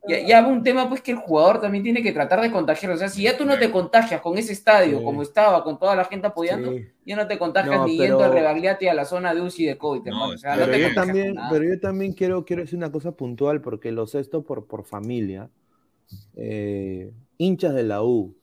[0.09, 2.91] ya, ya va un tema pues que el jugador también tiene que tratar de contagiar.
[2.91, 5.03] O sea, si ya tú no te contagias con ese estadio, Sí.
[5.05, 6.85] como estaba, con toda la gente apoyando, Sí.
[7.05, 9.65] ya no te contagias No, ni pero- yendo al rebagliate a la zona de UCI
[9.67, 10.25] de COVID, No.
[10.27, 12.91] O sea, Ah, no Pero te yo también, pero yo también quiero, quiero decir una
[12.91, 15.49] cosa puntual, porque lo sé esto por, por familia.
[16.35, 18.35] Eh, hinchas de la U.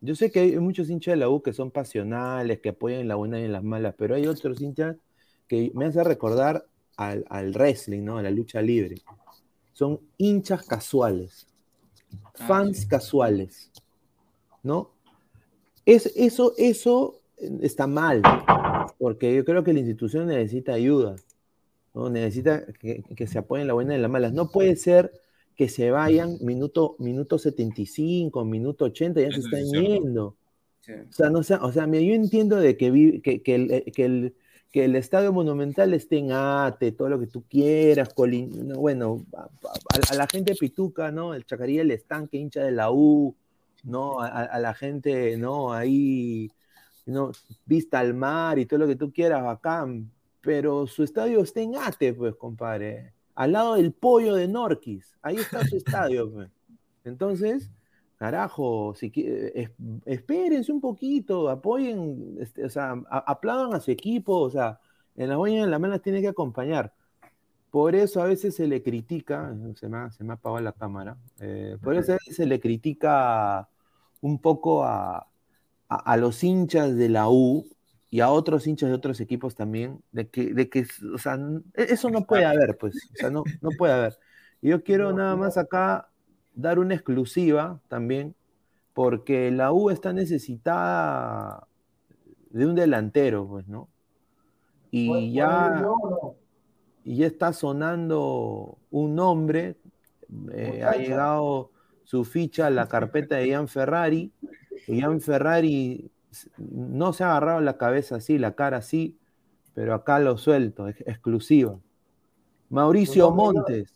[0.00, 3.08] Yo sé que hay muchos hinchas de la U que son pasionales, que apoyan en
[3.08, 4.96] la buena y en las malas, pero hay otros hinchas
[5.48, 8.18] que me hace recordar al, al wrestling, ¿no?
[8.18, 8.96] A la lucha libre.
[9.72, 11.46] Son hinchas casuales,
[12.34, 12.88] fans sí.
[12.88, 13.70] casuales,
[14.62, 14.90] ¿no?
[15.84, 18.22] Es, eso, eso eh, está mal,
[18.98, 21.16] porque yo creo que la institución necesita ayuda,
[21.94, 22.10] ¿no?
[22.10, 24.30] Necesita que, que se apoyen en la buena y en la mala.
[24.30, 25.12] No puede ser
[25.56, 30.36] que se vayan minuto, minuto 75, minuto 80, ya se sí están yendo.
[31.08, 33.70] O sea, no sea, o sea, mira, yo entiendo de que, vi- que, que el,
[33.70, 34.34] eh, que, el,
[34.72, 39.24] que el Estadio Monumental esté en Ate, todo lo que tú quieras, Colin, no, bueno,
[39.34, 41.32] a, a- a la gente pituca, ¿no?
[41.34, 43.34] El Chacaría, el estanque, hincha de la U,
[43.84, 44.20] ¿no?
[44.20, 45.72] A, a- a la gente, ¿no?
[45.72, 46.50] Ahí,
[47.06, 47.32] ¿no?
[47.64, 50.10] Vista al mar y todo lo que tú quieras, bacán,
[50.42, 55.36] pero su estadio está en Ate, pues, compadre, al lado del pollo de Norquis, ahí
[55.36, 56.50] está su estadio, pues.
[57.04, 57.70] Entonces,
[58.16, 59.12] carajo, si
[59.54, 59.70] es-
[60.06, 64.80] espérense un poquito, apoyen, este, o sea, a- aplaudan a su equipo, o sea,
[65.14, 66.92] en las buenas y en las malas tiene que acompañar.
[67.70, 71.76] Por eso a veces se le critica, se me ha, se me la cámara, eh,
[71.82, 73.68] por eso a veces se le critica
[74.22, 75.18] un poco a,
[75.88, 77.66] a- a los hinchas de la U
[78.10, 81.34] y a otros hinchas de otros equipos también, de que, de que o sea,
[81.74, 84.18] e- eso no puede haber, pues, o sea, no, no puede haber.
[84.62, 86.08] Y yo quiero nada más acá
[86.54, 88.34] dar una exclusiva también,
[88.94, 91.66] porque la U está necesitada
[92.50, 93.88] de un delantero, pues, ¿no?
[94.90, 95.86] Y ¿Puedo- ya,
[97.04, 99.76] y ya está sonando un nombre,
[100.52, 101.70] eh, ha llegado
[102.04, 104.32] su ficha a la carpeta de Ian Ferrari,
[104.86, 106.10] Ian Ferrari
[106.58, 109.18] no se ha agarrado la cabeza así, la cara así,
[109.74, 111.78] pero acá lo suelto, ex- exclusiva.
[112.68, 113.92] Mauricio Montes,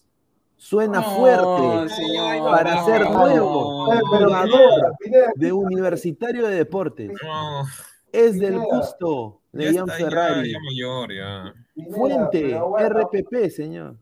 [0.56, 4.92] suena No, fuerte señor, para no, ser nuevo jugador
[5.36, 7.10] de Universitario de Deportes.
[8.12, 10.52] Es del gusto de Ian ya, Ferrari.
[10.52, 11.54] ya mayor, ya.
[11.74, 13.96] Pineda, Fuente, aguanta, RPP, señor.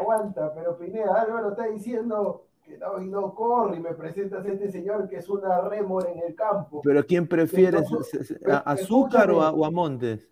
[0.00, 4.48] Aguanta, pero Pineda, Álvaro está diciendo que no, y no corre y me presentas a
[4.48, 6.80] este señor que es una rémora en el campo.
[6.82, 7.78] Pero ¿quién prefiere?
[7.78, 9.62] Entonces, a- ¿Azúcar o a, escúchame.
[9.62, 10.28] o a Montes?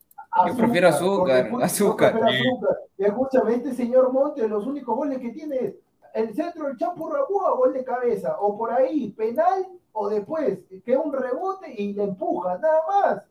[0.49, 2.13] Yo prefiero azúcar, porque azúcar.
[2.15, 2.49] yo prefiero Sí.
[2.51, 2.77] azúcar.
[2.99, 5.75] Y escúchame, este señor Montes, los únicos goles que tiene es
[6.13, 10.97] el centro del Chapo Ramúa, gol de cabeza, o por ahí, penal, o después, que
[10.97, 13.25] un rebote y le empuja, nada más.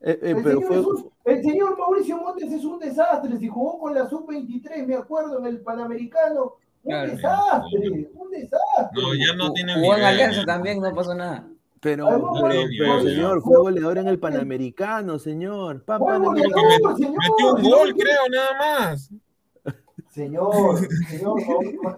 [0.00, 3.38] Eh, eh, El, pero señor fue, es un- el señor Mauricio Montes es un desastre.
[3.38, 6.54] Si jugó con la sub-23, me acuerdo, en el Panamericano.
[6.84, 9.02] Un desastre, un desastre.
[9.02, 10.04] No, ya no tiene Jugó en.
[10.04, 11.46] Alianza también, no pasó nada.
[11.80, 12.06] pero,
[12.78, 15.84] pero, señor, fue goleador en el Panamericano, señor.
[15.84, 16.62] Pa- Panamericano.
[16.98, 19.10] Metió un gol, creo, nada más.
[20.10, 20.52] Señor,
[21.10, 21.40] señor,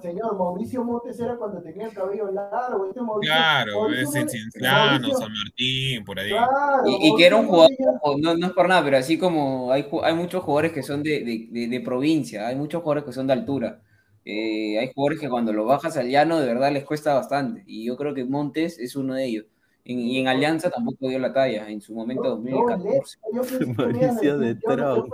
[0.00, 2.86] señor, Mauricio Montes era cuando tenía el cabello largo.
[2.86, 6.30] Este Mauricio, Claro, Mauricio es en Montes- Cienciano, Mauricio- San Martín, por ahí.
[6.30, 7.70] claro, Y, y que era un jugador,
[8.18, 11.48] no, no es por nada, pero así como hay, muchos jugadores que son de, de-
[11.50, 13.80] de- de provincia, hay muchos jugadores que son de altura.
[14.28, 17.62] Eh, hay jugadores que cuando lo bajas al llano de verdad les cuesta bastante.
[17.66, 19.46] Y yo creo que Montes es uno de ellos.
[19.84, 23.18] En- y en Alianza tampoco dio la talla en su momento No, no, 2014.
[23.32, 25.06] yo pensé que me ibas a Mauricio de decir, yo- yo-.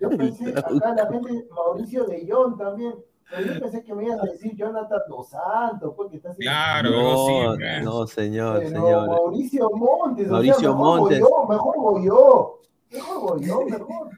[0.00, 0.44] Yo pensé,
[0.84, 2.94] acá la gente, Mauricio de Jong también,
[3.30, 6.52] pero yo pensé que me ibas a decir Jonathan Dos Santos, porque está haciendo...
[6.52, 7.82] Claro, luego sí, No, pues.
[7.84, 9.06] no, señor, Pero señor.
[9.08, 11.20] Mauricio Montes, Mauricio o sea, mejor Montes.
[11.20, 12.60] voy yo, mejor voy yo,
[12.92, 14.10] mejor voy yo, mejor.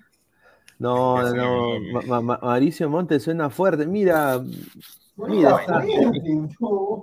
[0.78, 1.92] No, no, sí.
[1.92, 3.87] Ma- Ma- Ma- Mauricio Montes suena fuerte.
[3.87, 4.40] Mira,
[5.16, 5.60] Mira,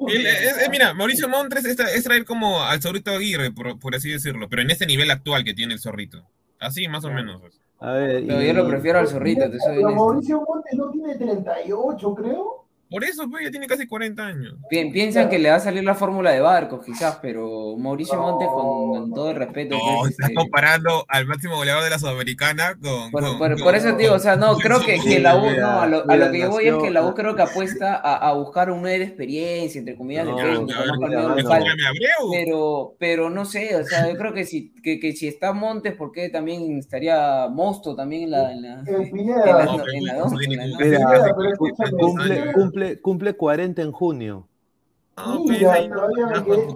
[0.10, 4.10] es- es- mira, Mauricio Montes es, es traer como al zorrito Aguirre, por, por así
[4.10, 6.24] decirlo, pero en este nivel actual que tiene el zorrito.
[6.60, 7.42] Así, más o menos.
[7.80, 8.24] a ver.
[8.28, 9.96] Pero y- yo lo prefiero al zorrito, te soy Pero.
[9.96, 12.61] Mauricio Montes no tiene 38, creo.
[12.92, 14.56] Por eso, pues, ya tiene casi 40 años.
[14.70, 18.24] Pi- Piensan que le va a salir la fórmula de barcos, quizás, pero Mauricio No,
[18.24, 21.90] Montes, con, con todo el respeto, No, pues, estás este, comparando al máximo goleador de
[21.90, 23.10] la Sudamericana con.
[23.12, 25.38] Por, con- por- con- por eso te digo, o sea, no, creo que, que la
[25.38, 27.34] U, no, a lo, a mira, lo que yo voy es que la U creo
[27.36, 30.68] que apuesta a, a buscar un nueve de experiencia, entre comillas, de No, Abreu.
[32.32, 35.96] Pero, pero no sé, o sea, yo creo que si, que, que si está Montes,
[35.96, 38.52] ¿por qué también estaría Mosto también en la...
[38.52, 40.82] En la, Eh, en la- en la tiene en la
[42.82, 44.48] cumple, cumple, cumple 40 en junio.
[45.18, 46.68] No, Mira, ahí no, todavía me no, quedé,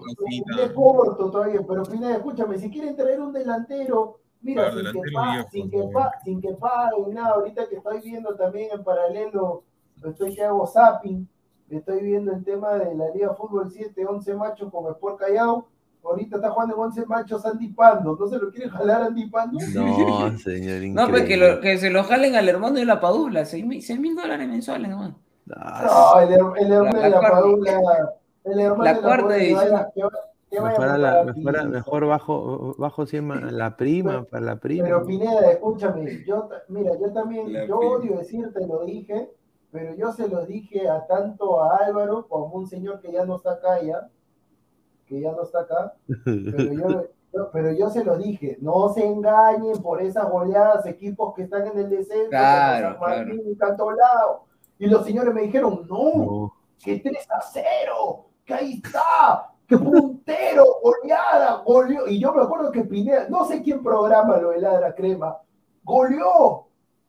[0.68, 5.00] me corto todavía, pero Pineda, escúchame, si quieren traer un delantero, mira, Claro, sin, que
[5.00, 5.84] delantero pa- viejo, sin, que
[6.24, 9.64] sin que paguen nada, ahorita que estoy viendo también en paralelo,
[10.06, 11.28] estoy que hago zapping,
[11.70, 15.68] estoy viendo el tema de la Liga Fútbol 7, 11 machos con Sport Callao,
[16.04, 19.58] ahorita está jugando en 11 machos Andy Pando, ¿no se lo quiere jalar Andy Pando?
[19.74, 20.94] No, señor, increíble.
[20.94, 23.82] No, pues que, lo- que se lo jalen al hermano de la Padula, seis mil
[23.82, 25.14] seis mil dólares mensuales nomás.
[25.56, 28.14] Ah, No, el, her- el hermano La- de la la cuarta- Padula,
[28.46, 29.28] el hermano la de la cuarta
[30.52, 31.68] Mejor, a la- para mejor, a- ti.
[31.68, 34.86] mejor bajo, bajo cien ma- la prima, para la prima.
[34.86, 37.96] Pero Pineda, escúchame, yo, mira, yo también, La yo prima.
[37.96, 39.30] odio decirte, lo dije,
[39.72, 43.36] pero yo se lo dije a tanto a Álvaro como un señor que ya no
[43.36, 44.08] está acá ya,
[45.08, 45.94] que ya no está acá,
[46.24, 51.34] pero yo, yo- pero yo se lo dije, no se engañen por esas goleadas, equipos
[51.36, 54.46] que están en el descenso, Claro, Martín y tanto lado.
[54.80, 56.54] Y los señores me dijeron, no,
[56.84, 60.64] que 3 a 0, que ahí está, ¡Qué puntero!
[60.84, 61.64] ¡Goleada!
[61.66, 62.08] ¡Goleó!
[62.08, 65.38] Y yo me acuerdo que Pineda, no sé quién programa lo de Ladra Crema,
[65.84, 66.68] ¡goleó!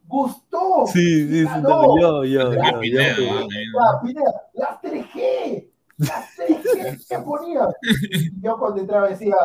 [0.09, 0.87] ¡Gustó!
[0.87, 1.69] Sí, sí, sí, ganó.
[1.69, 3.81] no, yo, yo, yo, Pineda, yo.
[3.81, 7.69] ah, Pineda, las 3G, las 3G que ponía.
[8.12, 9.37] Y yo cuando entraba decía,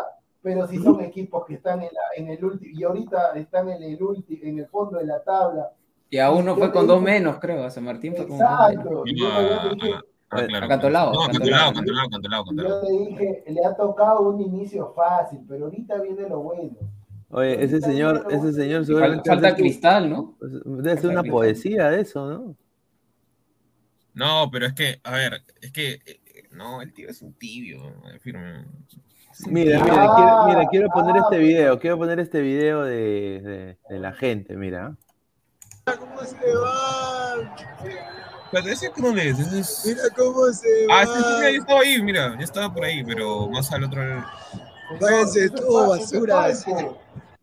[0.41, 3.83] pero si son equipos que están en, la, en el último, y ahorita están en
[3.83, 5.71] el último, en el fondo de la tabla.
[6.11, 7.63] Y a uno fue con dos menos, creo.
[7.63, 8.85] A San Martín fue con dos menos.
[8.85, 9.03] Exacto.
[9.17, 9.95] Todavía te ah, dije,
[10.29, 10.65] ah, claro.
[10.65, 11.69] Acantolado, No, acantolado.
[11.69, 16.27] acantolado, acantolado, acantolado, yo le dije, le ha tocado un inicio fácil, pero ahorita viene
[16.27, 16.75] lo bueno.
[17.29, 20.35] Oye, ese señor, ese señor seguramente Falta cristal, ¿no?
[20.41, 22.55] debe ser una poesía de eso, ¿no?
[24.13, 27.31] No, pero es que, a ver, es que, eh, eh, no, el tío es un
[27.35, 27.79] tibio,
[28.13, 28.65] eh, firme.
[29.47, 33.39] Mira, Ah, mira, quiero, mira, quiero poner ah, este video, quiero poner este video de,
[33.41, 34.97] de, de la gente, mira.
[35.85, 37.55] Cómo se van.
[38.51, 39.83] Pero ese cómo es, ese es...
[39.85, 41.07] Mira cómo se Ah, van.
[41.07, 44.03] sí, sí, mira, yo estaba ahí, mira, yo estaba por ahí, pero más al otro
[44.05, 44.25] lado.
[44.99, 46.47] Váyanse todo basura.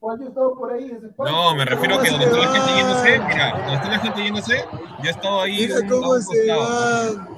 [0.00, 0.92] por ahí.
[1.18, 3.98] No, me refiero a que ¿Cómo donde está la gente yéndose, mira, donde está la
[3.98, 4.64] gente yéndose,
[5.02, 5.56] yo estaba ahí.
[5.66, 7.28] Mira un- cómo un se van.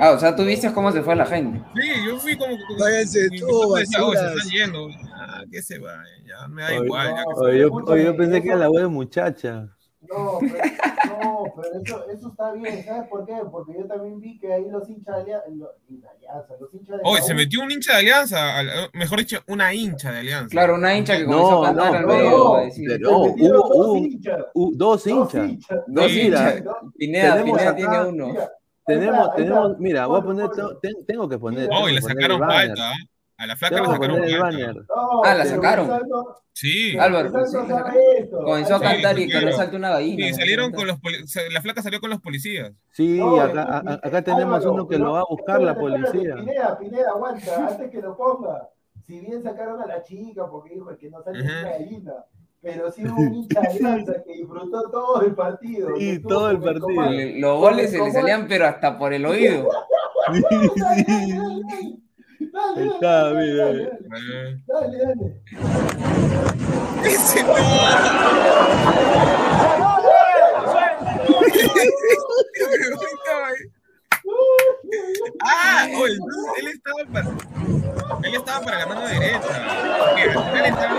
[0.00, 1.60] Ah, o sea, tú viste cómo se fue la gente.
[1.74, 2.56] Sí, yo fui como.
[2.56, 4.88] como Váyanse todo decía, "Oh, se están yendo.
[5.12, 5.92] Ah, que se va,
[6.24, 7.08] ya me da Oye, igual.
[7.08, 9.68] Ya que se oye, yo, oye, yo pensé que era la de muchacha.
[10.08, 13.34] No, pero, no, pero eso, eso está bien, ¿sabes por qué?
[13.50, 16.96] Porque yo también vi que ahí los hinchas de Alianza, los, de Alianza, los hinchas
[16.98, 20.48] de la se metió un hincha de Alianza, al- mejor dicho, una hincha de Alianza.
[20.48, 22.30] Claro, una hincha que comenzó No, a cantar no, al no, medio.
[22.30, 25.78] no, a decir, pero- se no, metieron hubo- dos hubo- hinchas, Uh, dos dos hinchas.
[25.86, 26.62] Dos hinchas.
[26.96, 28.26] Pineda, tenemos Pineda acá- tiene uno.
[28.28, 28.52] Mira,
[28.86, 30.50] Tenemos, ahí está, ahí tenemos, mira, voy a poner,
[31.06, 31.68] tengo que poner.
[31.70, 32.92] Oh, y le sacaron falta.
[33.38, 34.20] A la flaca que sacaron.
[34.20, 35.88] No, Ah, la sacaron.
[36.52, 36.98] Sí.
[36.98, 38.28] Álvaro, sí, la.
[38.32, 40.26] Comenzó a Sí, cantar y que no salte una gallina.
[40.28, 40.98] A salieron con los
[41.52, 42.72] la flaca salió con los policías.
[42.90, 46.34] Sí, No, acá, a- acá tenemos Álvaro, uno que lo va a buscar la policía.
[46.34, 48.70] Pineda, Pineda, aguanta, antes que lo ponga.
[49.06, 51.48] Si bien sacaron a la chica, porque dijo el que no sale Ujú.
[51.48, 52.12] una gallina,
[52.60, 55.96] pero sí hubo un hincha de que disfrutó todo el partido.
[55.96, 57.38] Sí, todo el partido.
[57.38, 59.68] Los goles se le salían, pero hasta por el oído.
[60.34, 60.42] Sí,
[61.06, 62.02] sí.
[62.40, 63.90] Dale, dale, dale,
[64.66, 65.34] dale, dale,
[73.04, 73.70] Eh.
[75.44, 77.28] Ah, oye, entonces él estaba para,
[78.28, 79.40] él estaba para la mano derecha.
[79.98, 80.98] Porque al final estaba-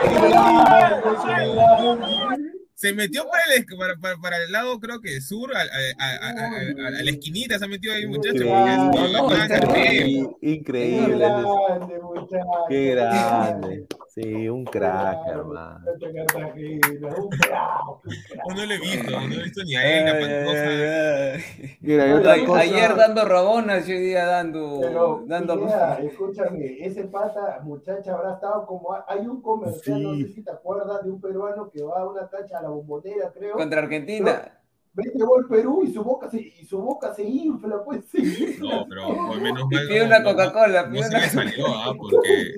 [2.80, 6.30] se metió para el, para, para, para el lado, creo que sur, a, a, a,
[6.30, 8.42] a- a- a la esquinita se ha metido ahí, muchacho.
[8.42, 10.30] Increíble, no.
[10.42, 12.46] Increíble, grande, muchacho.
[12.70, 13.86] Qué grande.
[14.08, 15.80] Sí, un crack, hermano.
[15.80, 18.48] Muchacho Cartagena, un crack, un crack.
[18.48, 21.78] No, no lo he visto, no lo he visto ni a él, ni a Pantoja.
[21.82, 22.60] Mira, otra cosa.
[22.62, 24.80] Ayer dando rabonas y hoy día dando.
[24.82, 28.96] Pero, dando Pineda, escúchame, ese pata, muchacha, habrá estado como.
[29.08, 30.24] Hay un comercial, no Sí.
[30.24, 33.32] sé si te acuerdas, de un peruano que va a una cancha a la bombonera,
[33.34, 33.56] creo.
[33.56, 34.56] contra Argentina.
[34.94, 38.58] Vete gol Perú y su boca se, y su boca se infla, pues sí.
[38.60, 39.88] No, pero por menos Y mal.
[39.88, 41.94] pide no- una no- Coca-Cola, No pide se le salió, ¿ah?
[41.98, 42.54] Porque,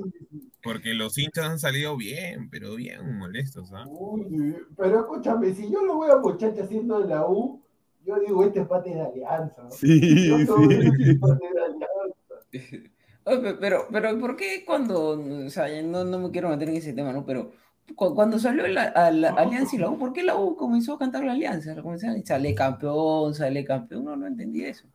[0.63, 3.85] porque los hinchas han salido bien, pero bien molestos, ¿ah?
[3.87, 7.61] Uy, pero escúchame, si yo lo veo a muchacha haciendo de la U,
[8.05, 9.63] yo digo, este pata es de Alianza.
[9.63, 9.71] ¿no?
[9.71, 10.43] Sí, Yo sí.
[10.45, 11.81] este de Alianza.
[13.23, 15.11] Oye, pero, pero ¿por qué cuando,
[15.45, 17.23] o sea, no, no me quiero meter en ese tema, ¿no?
[17.25, 17.51] Pero
[17.95, 20.99] cuando salió la, a la Alianza y la U, ¿por qué la U comenzó a
[20.99, 21.73] cantar la Alianza?
[21.73, 24.87] A sale campeón, sale campeón, no, no entendí eso.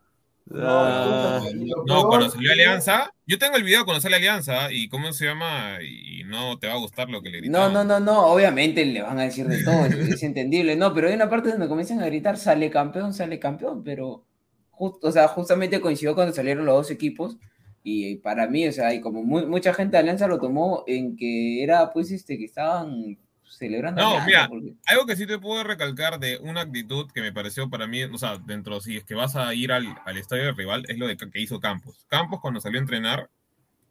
[0.54, 1.40] Ah,
[1.84, 5.24] No, peor cuando salió Alianza, yo tengo el video cuando sale Alianza y cómo se
[5.26, 7.72] llama y no te va a gustar lo que le No, gritaban.
[7.72, 11.08] no, no, no, obviamente le van a decir de todo, es, es entendible, no, pero
[11.08, 14.24] hay una parte donde comienzan a gritar, sale campeón, sale campeón, pero
[14.70, 17.38] justo, o sea, justamente coincidió cuando salieron los dos equipos
[17.88, 21.16] y para mí, o sea, y como mu- mucha gente de Alianza lo tomó en
[21.16, 23.16] que era pues este que estaban
[23.48, 27.20] celebrando No, Alianza, mira, porque- Algo que sí te puedo recalcar de una actitud que
[27.20, 30.16] me pareció para mí, o sea, dentro, si es que vas a ir al, al
[30.16, 32.04] estadio del rival, es lo de que hizo Campos.
[32.08, 33.30] Campos cuando salió a entrenar,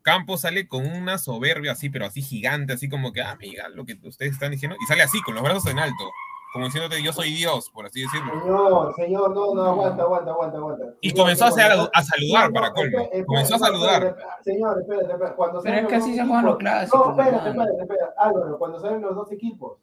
[0.02, 3.86] Campos sale con una soberbia así, pero así gigante, así como que, ah, amiga, lo
[3.86, 6.12] que ustedes están diciendo, y sale así, con los brazos en alto,
[6.56, 8.32] como diciéndote, yo soy Dios, por así decirlo.
[8.41, 10.86] Señor, señor, no, no, aguanta, aguanta, aguanta, aguanta.
[11.01, 13.10] Y Señor, comenzó a, hacer- cuando- a saludar No, para colmo.
[13.28, 14.16] Comenzó a saludar.
[14.41, 15.36] Señor, espérate, espérate.
[15.36, 18.14] Cuando Pero es que así se juegan los clásicos, No, espérate, espérate, espérate.
[18.18, 19.74] Álvaro, cuando salen los dos equipos.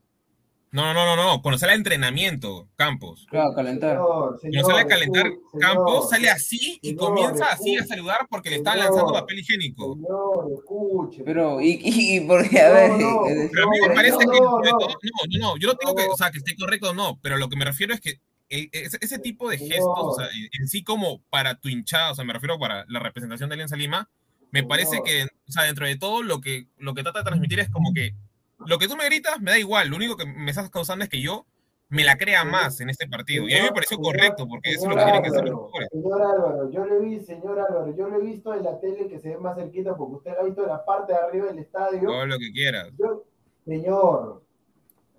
[0.72, 3.26] No, no, no, no, no, cuando sale a entrenamiento, Campos.
[3.28, 3.98] claro, calentar.
[3.98, 5.26] Señor, Cuando sale a calentar
[5.60, 9.40] Campos, señor, sale así y señor, comienza así a saludar porque le están lanzando papel
[9.40, 9.94] higiénico.
[9.94, 11.22] Señor, escuche.
[11.24, 14.18] Pero, y, y, porque, a ver, no, decir, Pero a mí me No, parece no,
[14.32, 14.60] que no, no.
[14.62, 16.12] no, no, no, yo no digo que, No.
[16.12, 18.96] o sea, que esté correcto o no, pero lo que me refiero es que ese,
[19.02, 19.66] ese tipo de No.
[19.66, 22.86] gestos, o sea, en, en sí como para tu hinchada, o sea, me refiero para
[22.88, 24.08] la representación de Alianza Lima,
[24.50, 27.60] me parece que, o sea, dentro de todo, lo que, lo que trata de transmitir
[27.60, 28.14] es como que
[28.66, 31.10] lo que tú me gritas me da igual, lo único que me estás causando es
[31.10, 31.46] que yo
[31.88, 33.46] me la crea más en este partido.
[33.46, 35.60] Y a mí me pareció correcto, porque eso es lo que tienen que hacer los
[35.60, 35.88] jugadores.
[35.92, 39.18] Señor Álvaro, yo le vi, señor Álvaro, yo lo he visto en la tele que
[39.18, 42.08] se ve más cerquita porque usted ha visto la parte de arriba del estadio.
[42.08, 42.88] Todo lo que quieras.
[42.98, 43.24] Yo-
[43.66, 44.42] señor,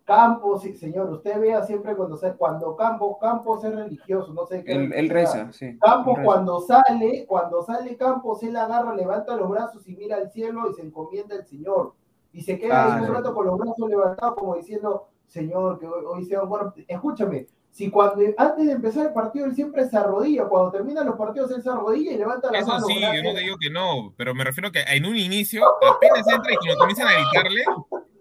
[0.06, 4.64] Campos, sí, señor, usted vea siempre cuando se, cuando Campos, Campos es religioso, no sé
[4.64, 4.74] qué.
[4.74, 5.78] Él, él reza, sí.
[5.80, 6.26] Campos reza.
[6.26, 10.74] cuando sale, cuando sale Campos, él agarra, levanta los brazos y mira al cielo y
[10.74, 11.94] se encomienda al Señor.
[12.34, 13.14] Y se queda ahí un Claro.
[13.14, 16.74] rato con los brazos levantados como diciendo, Señor, que hoy, hoy sea un bueno.
[16.88, 21.16] Escúchame, si cuando antes de empezar el partido él siempre se arrodilla, cuando terminan los
[21.16, 22.88] partidos él se arrodilla y levanta las Eso manos.
[22.88, 26.28] sí, yo no te digo que no, pero me refiero que en un inicio, apenas
[26.28, 27.64] entra y cuando comienzan a gritarle,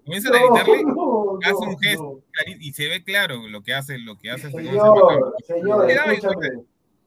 [0.05, 2.19] comienzan a No, gritarle, no, hace no, un gesto
[2.61, 4.73] y se ve claro lo que hace, lo que hace Señor,
[5.47, 6.49] señor, daba escúchame.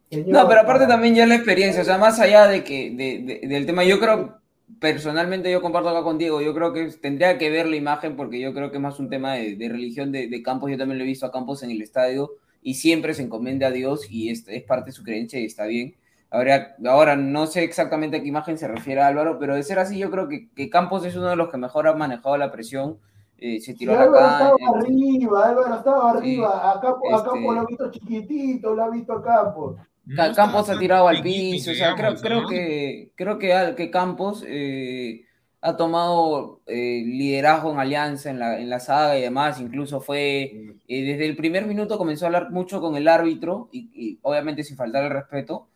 [0.09, 3.39] Señor, No, pero aparte también ya la experiencia, o sea, más allá de que de-
[3.41, 4.37] de- del tema, yo creo,
[4.79, 8.53] personalmente yo comparto acá contigo, yo creo que tendría que ver la imagen porque yo
[8.53, 11.03] creo que es más un tema de, de religión de, de Campos, yo también lo
[11.03, 14.47] he visto a Campos en el estadio y siempre se encomienda a Dios y es,
[14.47, 15.95] es parte de su creencia y está bien.
[16.31, 19.97] Ahora, ahora no sé exactamente a qué imagen se refiere Álvaro, pero de ser así
[19.99, 22.97] yo creo que, que Campos es uno de los que mejor ha manejado la presión,
[23.37, 27.29] eh, se tiró la Álvaro estaba calle, arriba, Álvaro estaba arriba, a Campos, a este-
[27.29, 29.75] Campos lo ha visto chiquitito, lo ha visto a Campos.
[30.13, 32.47] Ca- Campos ha tirado al piso, o sea, creo, creo ¿no?
[32.47, 35.25] que creo que, que Campos eh,
[35.61, 40.43] ha tomado eh, liderazgo en Alianza, en la, en la saga y demás, incluso fue,
[40.87, 44.63] eh, desde el primer minuto comenzó a hablar mucho con el árbitro, y, y obviamente
[44.63, 45.67] sin faltar el respeto,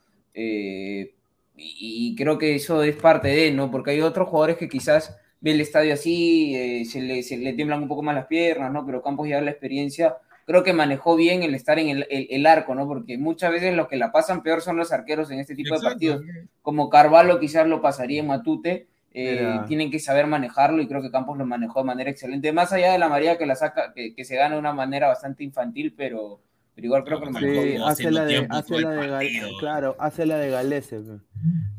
[1.55, 3.69] y, y creo que eso es parte de, ¿no?
[3.71, 7.81] Porque hay otros jugadores que quizás ven el estadio así, se, le, se le tiemblan
[7.83, 8.85] un poco más las piernas, ¿no?
[8.85, 10.15] Pero Campos ya la experiencia
[10.49, 12.87] creo que manejó bien el estar en el, el- el arco, ¿no?
[12.87, 15.81] Porque muchas veces los que la pasan peor son los arqueros en este tipo de
[15.81, 16.23] partidos.
[16.63, 21.11] Como Carvalho quizás lo pasaría en Matute, eh, tienen que saber manejarlo y creo que
[21.11, 22.51] Campos lo manejó de manera excelente.
[22.51, 25.07] Más allá de la María que la saca, que, que se gana de una manera
[25.07, 26.39] bastante infantil, pero,
[26.73, 27.81] pero igual creo que lo manejó Sí, bien.
[27.83, 30.97] hace la de, hace la de claro, hace la de Galese.
[30.97, 31.19] Yo,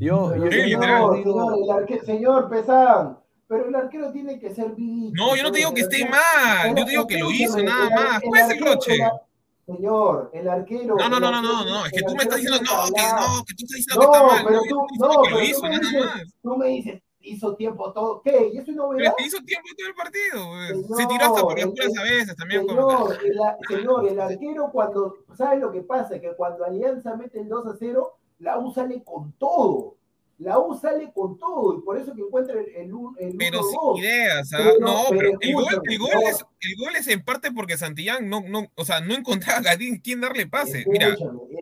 [0.01, 0.51] yo, Pero yo
[0.81, 3.19] señor, digo- señor, el arque- señor Pesán,
[3.51, 5.13] pero el arquero tiene que ser visto.
[5.17, 7.59] No, yo no te digo que esté El mal, yo te digo que lo hizo
[7.63, 8.23] nada el más.
[8.23, 8.93] el ¿Cuál es el roche?
[8.95, 10.97] el Señor, el arquero.
[10.97, 12.95] No, no, el no, no, no, no, es que el tú me estás diciendo, no,
[12.95, 14.45] que no, que tú estás diciendo que está mal.
[14.47, 15.81] pero tú, no, que lo pero hizo, nada
[16.15, 16.23] más.
[16.43, 18.23] tú me dices, hizo tiempo todo.
[18.23, 18.51] ¿Qué?
[18.53, 19.15] ¿Y eso es Pero novedad?
[19.19, 20.69] que hizo tiempo todo el partido, pues.
[20.87, 22.67] Se Señor, tiró hasta por las el- puras el- a veces también.
[22.67, 26.21] como- Señor, el, a- señor, el arquero cuando, ¿sabes lo que pasa?
[26.21, 29.97] Que cuando Alianza mete el 2 a 0, la U sale con todo.
[30.41, 33.61] La U sale con todo y por eso que encuentra el, el, un- el Pero
[33.61, 33.65] 1-2.
[33.95, 34.57] sin ideas, ¿ah?
[34.59, 36.29] Pero no, pero pero el gol, el, gol no.
[36.29, 39.77] es, el gol es en parte porque Santillán no, no, o sea, no encontraba a
[40.03, 40.85] quién darle pase.
[40.89, 41.17] Mira, eh,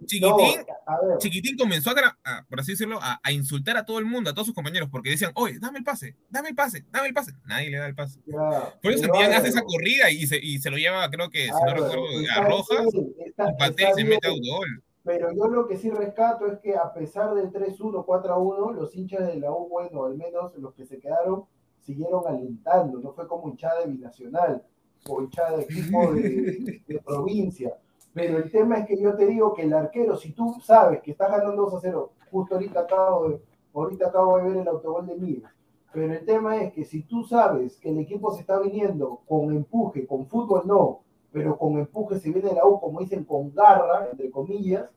[0.07, 1.19] Chiquitín, no.
[1.19, 1.91] Chiquitín comenzó
[2.25, 4.89] a, por así decirlo, a, a insultar a todo el mundo, a todos sus compañeros,
[4.93, 7.33] porque decían, oye, dame el pase, dame el pase, dame el pase.
[7.47, 8.21] Nadie le da el pase.
[8.27, 11.47] Ya, Por eso Santillán hace esa corrida y se, y se lo lleva, creo que,
[11.47, 14.85] si no Álvaro, recuerdo, a Rojas, bien, está- y se mete a un gol.
[15.09, 19.27] Pero yo lo que sí rescato es que a pesar del 3-1, 4-1, los hinchas
[19.27, 21.45] de la U, bueno, al menos los que se quedaron,
[21.81, 22.99] siguieron alentando.
[22.99, 24.63] No fue como hinchada binacional
[25.09, 27.75] o hinchada de equipo de, de provincia.
[28.13, 31.13] Pero el tema es que yo te digo que el arquero, si tú sabes que
[31.13, 33.41] estás ganando 2 a 0, justo ahorita acabo de,
[33.73, 35.45] ahorita acabo de ver el autogol de Miguel.
[35.91, 39.57] Pero el tema es que si tú sabes que el equipo se está viniendo con
[39.57, 41.01] empuje, con fútbol no,
[41.33, 44.91] pero con empuje se viene la U, como dicen, con garra, entre comillas,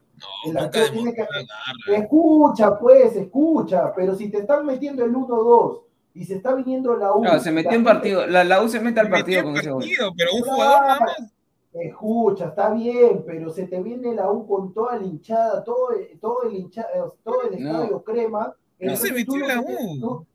[0.92, 1.98] tiene que, la.
[1.98, 5.82] Escucha, pues, escucha, pero si te están metiendo el 1-2
[6.14, 7.22] y se está viniendo la U.
[7.22, 9.82] Claro, se metió en partido, la, la U se mete al partido con ese gol.
[9.82, 11.34] partido, pero un jugador nada más.
[11.74, 16.20] Escucha, está bien, pero se te viene la U con toda la hinchada, todo el,
[16.20, 17.72] todo el, hincha- eh, todo el No.
[17.72, 18.40] estadio crema.
[18.48, 20.00] No Entonces, se metió la U.
[20.02, 20.26] tú-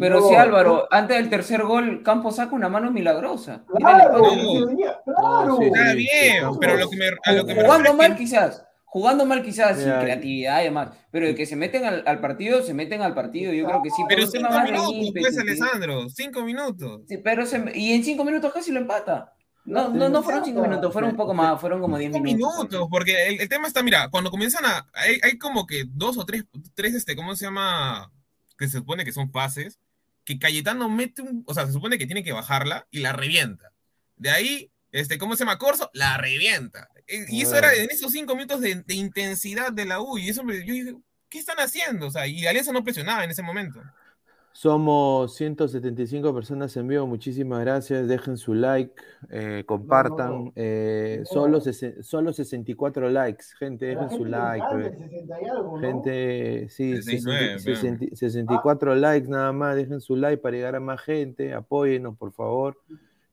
[0.00, 3.64] Pero sí, Álvaro, antes del tercer gol, Campos saca una mano milagrosa.
[3.66, 8.14] Claro, venía, sí, Está bien, pero lo que me, a lo que me Jugando mal
[8.16, 10.00] quizás, jugando mal quizás, sin Ya.
[10.00, 13.52] creatividad y demás, pero de que se meten al, al partido, se meten al partido,
[13.52, 14.02] yo creo que sí.
[14.08, 15.40] Pero cinco más minutos, ímpetu, pues, sí.
[15.40, 17.02] Alessandro, cinco minutos.
[17.08, 19.32] Sí, pero se- y en cinco minutos casi lo empata.
[19.64, 22.56] No, no, no fueron cinco minutos, fueron un poco más, fueron como diez Cinco minutos.
[22.56, 26.16] minutos, porque el, el tema está, mira, cuando comienzan a, hay, hay como que dos
[26.16, 28.10] o tres, tres, este, ¿cómo se llama?
[28.56, 29.78] Que se supone que son pases,
[30.24, 33.70] que Cayetano mete un, o sea, se supone que tiene que bajarla y la revienta.
[34.16, 35.58] De ahí, este, ¿cómo se llama?
[35.58, 36.88] Corso, la revienta.
[37.08, 40.28] E- Y eso era en esos cinco minutos de, de intensidad de la U, y
[40.28, 40.94] eso me, yo dije,
[41.28, 42.06] ¿qué están haciendo?
[42.06, 43.80] O sea, y Alianza no presionaba en ese momento.
[44.52, 48.08] Somos 175 personas en vivo, muchísimas gracias.
[48.08, 48.92] Dejen su like,
[49.30, 50.46] eh, compartan.
[50.46, 50.52] no.
[50.56, 51.26] eh, No.
[51.26, 54.64] solo, sesen- solo 64 likes, gente, dejen su gente like.
[54.64, 54.86] encanta pe.
[55.04, 55.86] el 60 y algo, ¿no?
[55.86, 58.16] Gente, sí, 69, 60 vean.
[58.16, 62.76] 64 likes nada más, dejen su like para llegar a más gente, apóyennos por favor.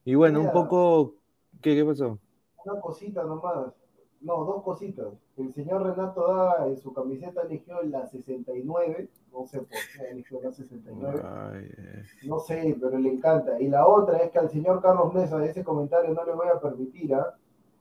[0.04, 1.16] Y bueno, un poco,
[1.60, 2.20] ¿qué, qué pasó?
[2.66, 3.72] Una cosita nomás.
[4.20, 5.06] No, dos cositas.
[5.36, 9.08] El señor Renato Daga en su camiseta eligió la 69.
[9.32, 11.20] No sé por qué eligió la 69.
[11.22, 12.02] Ay, eh.
[12.24, 13.60] No sé, pero le encanta.
[13.60, 16.60] Y la otra es que al señor Carlos Mesa ese comentario no le voy a
[16.60, 17.36] permitir, ¿ah?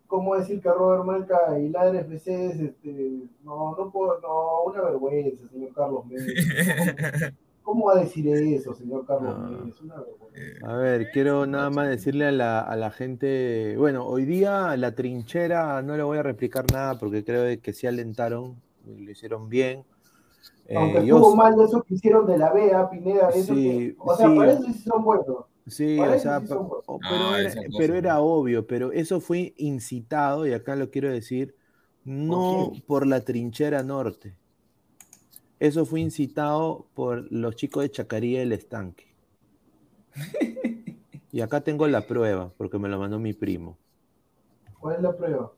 [0.08, 3.24] ¿Cómo decir que Robert Marca y Ladre FC es este.
[3.44, 7.34] No, no puedo, no, una vergüenza, señor Carlos Mesa.
[7.66, 9.36] ¿Cómo, va a decir eso, señor Carlos?
[9.82, 10.42] Una vergüenza.
[10.62, 14.94] A ver, quiero nada más decirle a la, a la gente, bueno, hoy día la
[14.96, 19.48] trinchera no le voy a replicar nada porque creo que sí alentaron, y lo hicieron
[19.50, 19.86] bien.
[20.66, 23.62] Eh, Aunque yo estuvo s- mal eso que hicieron de la BA, Pineda, eso Sí,
[23.62, 24.36] que, o sea, sí.
[24.36, 25.46] para eso sí son buenos.
[25.68, 26.86] Sí, o sea, sí pa- son buenos.
[26.86, 27.96] o- No, pero, era, esa cosa pero no.
[27.96, 31.56] era obvio, pero eso fue incitado, y acá lo quiero decir,
[32.04, 34.38] no por la trinchera norte.
[35.60, 39.06] Eso fue incitado por los chicos de Chacaría del Estanque.
[41.32, 43.78] Y acá tengo la prueba, porque me lo mandó mi primo.
[44.80, 45.52] ¿Cuál es la prueba?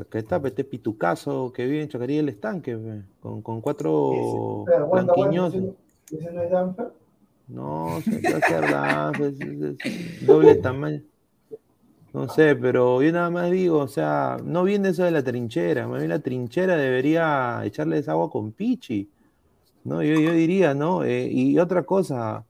[0.00, 4.64] Acá está, pues, este pitucazo que vive en Chacaría del Estanque, pe, con, con cuatro.
[4.66, 5.74] ¿ese,
[6.10, 6.92] ese no es Danfer?
[7.48, 11.02] No, se hace pues, es doble tamaño.
[12.12, 15.88] No sé, pero yo nada más digo, o sea, no viene eso de la trinchera,
[15.88, 19.08] más bien la trinchera debería echarles agua con pichi,
[19.84, 20.02] ¿no?
[20.02, 21.04] Yo, yo diría, ¿no?
[21.04, 22.44] Eh, y otra cosa,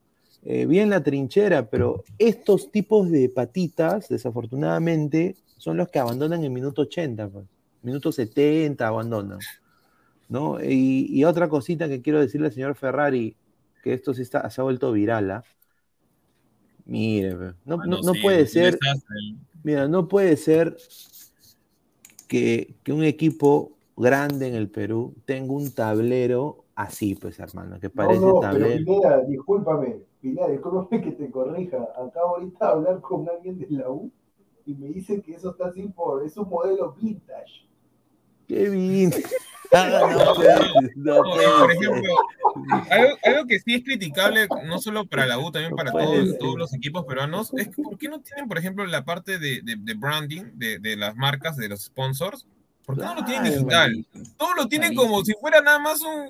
[0.45, 6.53] eh, bien la trinchera, pero estos tipos de patitas, desafortunadamente, son los que abandonan en
[6.53, 7.47] minuto 80, pues.
[7.83, 9.41] Minuto 70 abandonan,
[10.29, 10.63] ¿no?
[10.63, 13.35] Y, y otra cosita que quiero decirle al señor Ferrari,
[13.83, 15.45] que esto sí está, se ha vuelto viral, ¿ah?
[16.85, 18.79] Mire, pe, no, no- no, no sí, puede sí ser,
[19.63, 20.77] mira, no puede ser
[22.29, 27.91] que, que un equipo grande en el Perú tenga un tablero así, pues, hermano, que
[27.91, 28.67] parece no, no, tablero.
[28.69, 31.79] pero Pineda, discúlpame, Pineda, discúlpame que te corrija.
[31.97, 34.11] Acabo ahorita de hablar con alguien de la U
[34.67, 37.67] y me dice que eso está así por, es un modelo vintage.
[38.49, 39.11] Qué.
[39.75, 40.35] Ah, no
[40.97, 42.15] no puede por ejemplo,
[42.91, 46.59] algo, algo que sí es criticable, no solo para la U, también para todos, todos
[46.59, 49.77] los equipos peruanos, es que ¿por qué no tienen, por ejemplo, la parte de, de-
[49.79, 52.47] de branding de, de las marcas, de los sponsors?
[52.85, 54.07] ¿Por qué no lo tienen digital?
[54.37, 56.21] Todo lo tienen como si fuera nada más un,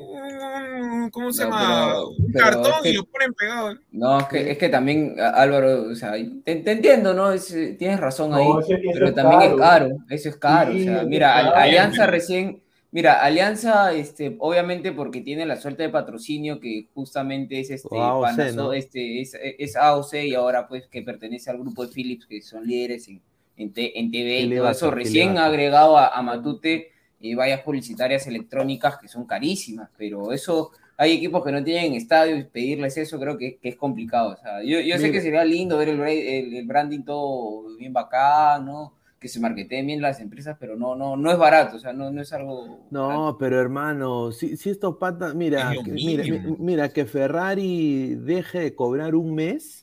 [1.03, 1.87] un- ¿cómo se No, llama?
[1.89, 3.75] pero- un pero cartón es que- y lo ponen pegado.
[3.91, 6.13] No, es que, es que también, Álvaro, o sea,
[6.45, 7.33] te, te entiendo, ¿no?
[7.33, 9.89] Es, eh, tienes razón No, ahí, eso- eso pero es también es caro.
[10.11, 10.73] eso es caro.
[10.73, 11.57] Sí, o sea, mira, caro.
[11.57, 17.71] Alianza recién, mira, Alianza, este, obviamente porque tiene la suerte de patrocinio que justamente es
[17.71, 22.27] este, AOC, este, es, es AOC y ahora pues que pertenece al grupo de Philips,
[22.27, 23.23] que son líderes en,
[23.57, 25.55] en, T- en TV ¿Qué y todo eso, recién va a hacer?
[25.55, 26.89] agregado a, a Matute
[27.21, 32.37] y vallas publicitarias electrónicas que son carísimas, pero eso hay equipos que no tienen estadio
[32.37, 34.33] y pedirles eso creo que, que es complicado.
[34.35, 37.93] O sea, yo, yo sé que sería lindo ver el, el- el branding todo bien
[37.93, 38.95] bacán, ¿no?
[39.19, 42.11] Que se marketeen bien las empresas, pero no, no, no es barato, o sea, no,
[42.11, 42.81] no es algo.
[42.91, 46.25] No, pero hermano, si, si estos patas, mira, Es lo que- mira,
[46.59, 49.82] mira, que Ferrari deje de cobrar un mes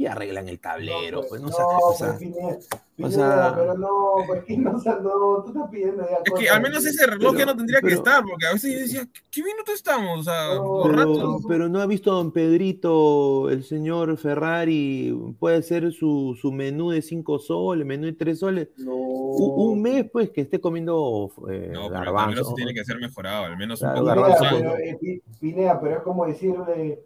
[0.00, 3.54] y arreglan el tablero, pues no, no, seas- o sea, pues, Pineda, o Pineda, sea-
[3.54, 3.90] pero no,
[4.26, 7.06] pues que no, o sea, no, tú estás pidiendo ya Es que al menos ese
[7.06, 10.20] reloj ya Pero- no tendría que estar, porque a veces yo decía, ¿qué, minuto estamos?
[10.20, 11.18] O sea, No, borrachos.
[11.18, 16.90] pero, pero no ha visto don Pedrito, el señor Ferrari, puede ser su, su menú
[16.92, 18.94] de 5 soles, menú de 3 soles, No.
[18.94, 22.30] un, un mes pues que esté comiendo eh, No, pero al garbanzo.
[22.30, 25.78] menos tiene que ser mejorado, al menos un poco garbanzo con- pero, eh, Pi- Pineda,
[25.78, 27.00] pero es como decirle,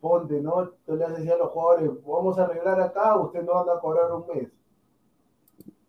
[0.00, 0.70] ponte, ¿no?
[0.86, 3.80] Tú le haces decir a los jugadores, vamos a arreglar acá, usted no anda a
[3.80, 4.48] cobrar un mes.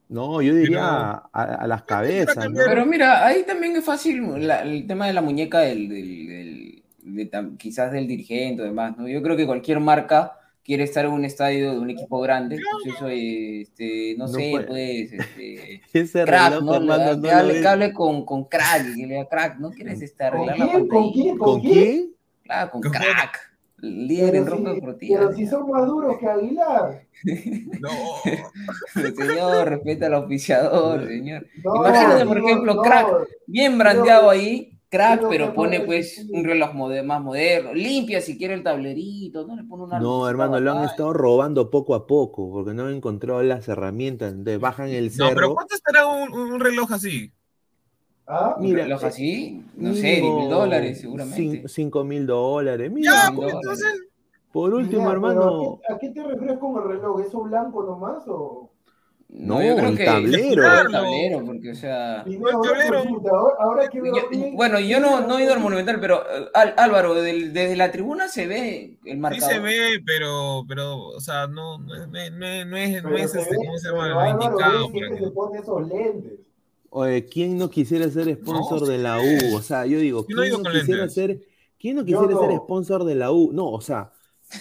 [0.08, 2.60] No, yo diría a, a las cabezas, ¿no?
[2.66, 6.84] Pero mira, ahí también es fácil la- el tema de la muñeca del, del- del-
[7.04, 9.08] de tam- quizás del dirigente o demás, ¿no?
[9.08, 10.34] Yo creo que cualquier marca
[10.64, 14.50] quiere estar en un estadio de un equipo grande, pues eso, este, no, No sé,
[14.52, 14.66] puede.
[14.68, 16.98] pues, este, Ese crack, reloj, ¿no?
[16.98, 20.58] Da- no hable con, con crack, que le diga crack, ¿no quieres este, ¿Con arreglar
[20.60, 20.88] la quién?
[20.88, 21.38] ¿Con quién?
[21.38, 22.16] ¿Con quién?
[22.44, 23.49] Claro, con ¿Con crack,
[23.82, 25.20] líder en Pero ropa si, deportiva.
[25.20, 27.08] pero si son más duros que Aguilar.
[27.82, 27.90] No,
[29.16, 31.46] Señor, respeta al auspiciador, señor.
[31.64, 33.08] No, Imagínate, por ejemplo, no, crack,
[33.46, 38.54] bien brandeado ahí, crack, pero ¿qué pone pues un reloj más moderno, limpia si quiere
[38.56, 42.52] el tablerito, no le pone una No, hermano, lo han estado robando poco a poco
[42.52, 44.32] porque no han encontrado las herramientas.
[44.34, 45.54] Entonces bajan el no, pero cerro.
[45.56, 47.32] ¿cuánto estará un, un reloj así?
[48.32, 48.56] ¿Ah?
[48.60, 51.42] Mira, reloj así, no sé, mínimo 10 mil dólares seguramente.
[51.42, 52.88] cin- Cinco mil dólares.
[52.90, 53.94] Ya, Mira, mil pues entonces,
[54.52, 55.80] Por último, pero hermano.
[55.88, 57.22] ¿a qué, a qué te refieres con el reloj?
[57.22, 58.70] ¿Eso blanco nomás o...?
[59.32, 60.64] No, yo creo el que tablero.
[60.82, 62.24] el tablero, porque o sea.
[62.26, 65.54] Pineda, una consulta, ahora, ahora que veo Yo- bien- bueno, yo no, no he ido
[65.54, 69.54] al Monumental, pero eh, Al- Álvaro, del- desde la tribuna se ve el Sí marcador.
[69.54, 72.66] se ve, pero, pero, o sea, no, no, es- no, es- no es,
[73.04, 74.06] no Pero es este, ve- ¿cómo se llama?
[74.06, 76.40] Álvaro indicado para siempre que- se pone esos lentes.
[76.92, 79.54] Oye, ¿quién no quisiera ser sponsor de la U?
[79.54, 81.42] O sea, yo digo, no ¿quién no con quisiera ser,
[81.78, 82.58] quién no quisiera ser no.
[82.58, 83.52] sponsor de la U?
[83.54, 84.12] No, o sea,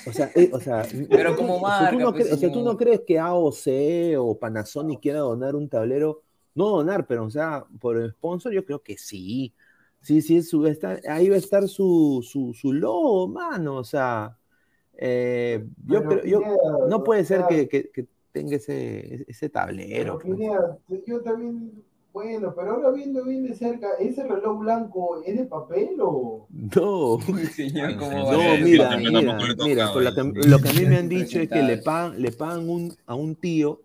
[0.04, 2.36] o sea, eh, o sea, Pero como o sea, tú marca, no pues, crees, o
[2.36, 2.76] sea, tú no señor.
[2.76, 6.22] crees que AOC o Panasonic quiera donar un tablero,
[6.54, 9.54] no donar, pero o sea, por el sponsor yo creo que sí.
[10.02, 14.38] Sí, sí, su, está, ahí va a estar su, su, su logo, mano, o sea,
[14.96, 16.40] eh, yo Pero, creo, yo,
[16.88, 20.18] no puede ser que, que- que tenga ese, ese tablero.
[20.18, 21.02] Pero pues.
[21.06, 25.90] Yo también, bueno, pero ahora viendo bien de cerca, ¿ese reloj blanco es de papel
[26.00, 26.46] o...?
[26.50, 27.18] No,
[27.54, 30.32] Señor, ¿cómo No, mira, mira, mira, tocado, por lo eh.
[30.42, 32.96] que, lo que a mí me han dicho es que le pagan, le pagan un,
[33.06, 33.82] a un tío,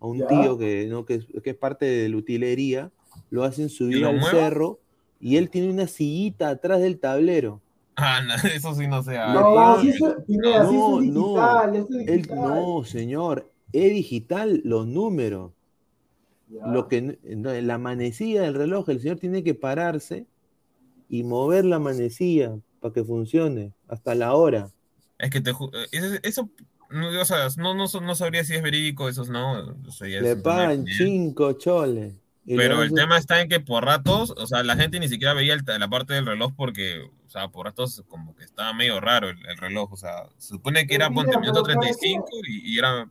[0.00, 0.26] a un Ya.
[0.26, 1.04] tío que, ¿no?
[1.06, 2.90] que, es, que es parte de la utilería,
[3.30, 4.30] lo hacen subir lo al mueva?
[4.30, 4.80] cerro
[5.20, 7.62] y él tiene una sillita atrás del tablero.
[7.96, 9.32] Ah, no, eso sí no se hace.
[9.40, 9.80] No, Dios.
[9.80, 11.70] sí, eso, Pineda, sí, eso es No, no.
[11.70, 12.38] digital, eso es Él, digital.
[12.40, 15.52] no, señor, es digital los números.
[16.48, 16.66] Ya.
[16.68, 20.26] Lo que, la manecilla del reloj, el señor tiene que pararse
[21.08, 24.70] y mover la manecilla para que funcione hasta la hora.
[25.18, 25.54] Es que te eh,
[25.92, 26.50] eso, eso
[26.90, 29.76] no, o sea, no, no, no sabría si es verídico, esos no.
[29.86, 32.14] o sea, ya Le pagan de- cinco choles.
[32.46, 35.54] Pero el tema está en que por ratos, o sea, la gente ni siquiera veía
[35.54, 39.30] el- la parte del reloj porque, o sea, por ratos como que estaba medio raro
[39.30, 41.96] el, el reloj, o sea, se supone que era, ponte, minuto pero ¿para qué?
[41.98, 43.10] 35 y, y era,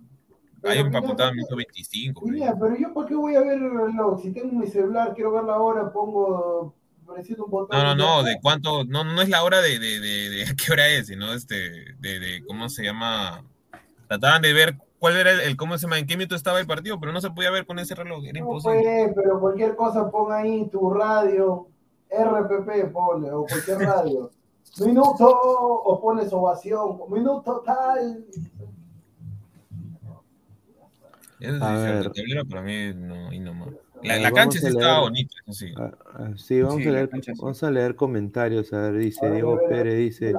[0.69, 1.35] Mira, apuntaba ¿para qué?
[1.35, 2.21] minuto 25.
[2.21, 2.35] por ahí.
[2.35, 4.21] Pineda, pero yo ¿para qué voy a ver el reloj?
[4.21, 6.73] Si tengo mi celular, quiero ver la hora, pongo
[7.07, 7.77] un botón.
[7.77, 10.71] No, no, no, de cuánto, no, no es la hora de, de, de, de qué
[10.73, 13.43] hora es, sino este, de, de, ¿cómo se llama?
[14.07, 16.67] Trataban de ver cuál era el, el- cómo se llama, en qué minuto estaba el
[16.67, 18.81] partido, pero no se podía ver con ese reloj, era No, imposible.
[18.83, 21.67] pues, pero cualquier cosa pon ahí tu radio,
[22.09, 24.31] RPP pone, o cualquier radio.
[24.79, 28.25] Minuto, o pones ovación, minuto tal.
[31.45, 32.05] Eso sí A es cierto, ver.
[32.07, 33.69] el tablero para mí no, y no más.
[34.03, 35.73] La, ver, la cancha sí estaba bonita, eso sí.
[35.77, 37.39] Ah, ah, sí, vamos, Sí, a leer, cancha sí.
[37.41, 38.73] vamos a leer comentarios.
[38.73, 40.33] A ver, dice A ver, Diego Pérez, dice,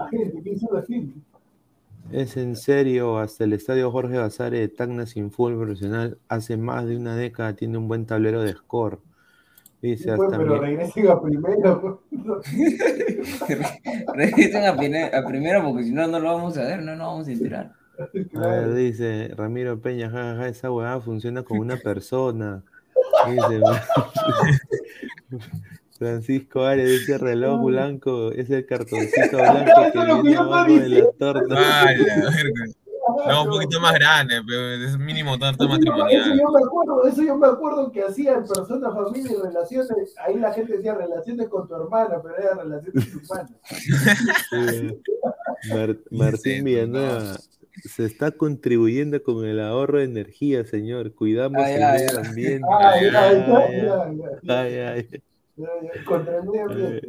[2.13, 6.87] es en serio, hasta el estadio Jorge Basare de Tacna sin fútbol profesional, hace más
[6.87, 9.01] de una década tiene un buen tablero de score.
[9.83, 12.03] Dice Pues, hasta pero mi- regresen a primero.
[14.15, 14.77] Regresen a
[15.27, 17.73] primero porque si no, no lo vamos a ver, no nos vamos a enterar.
[18.35, 22.63] A ver, dice Ramiro Peña, jajaja, esa huevada funciona con una persona.
[23.29, 23.61] Dice
[25.99, 31.55] Francisco Arias, ese reloj blanco es el cartoncito blanco que viene abajo de la torta.
[31.57, 32.65] Ah, verga.
[33.29, 36.39] No, un poquito más grande, pero es mínimo torta yo, eso matrimonial.
[36.41, 40.15] yo me acuerdo, eso yo me acuerdo que hacían personas, familia y relaciones.
[40.27, 43.49] Ahí la gente decía relaciones con tu hermana, pero era relaciones con tu hermana.
[44.51, 45.03] Sí.
[45.73, 47.37] Mar- Martín Villanueva,
[47.89, 51.15] se está contribuyendo con el ahorro de energía, señor.
[51.15, 52.27] Cuidamos Ay, el ay, medio ay.
[52.27, 52.67] ambiente.
[52.81, 54.49] Ay, ay, Ay, ay, ay, ay, ay.
[54.49, 55.23] ay, ay.
[55.57, 57.09] Ya, ya, Contra el medio ambiente.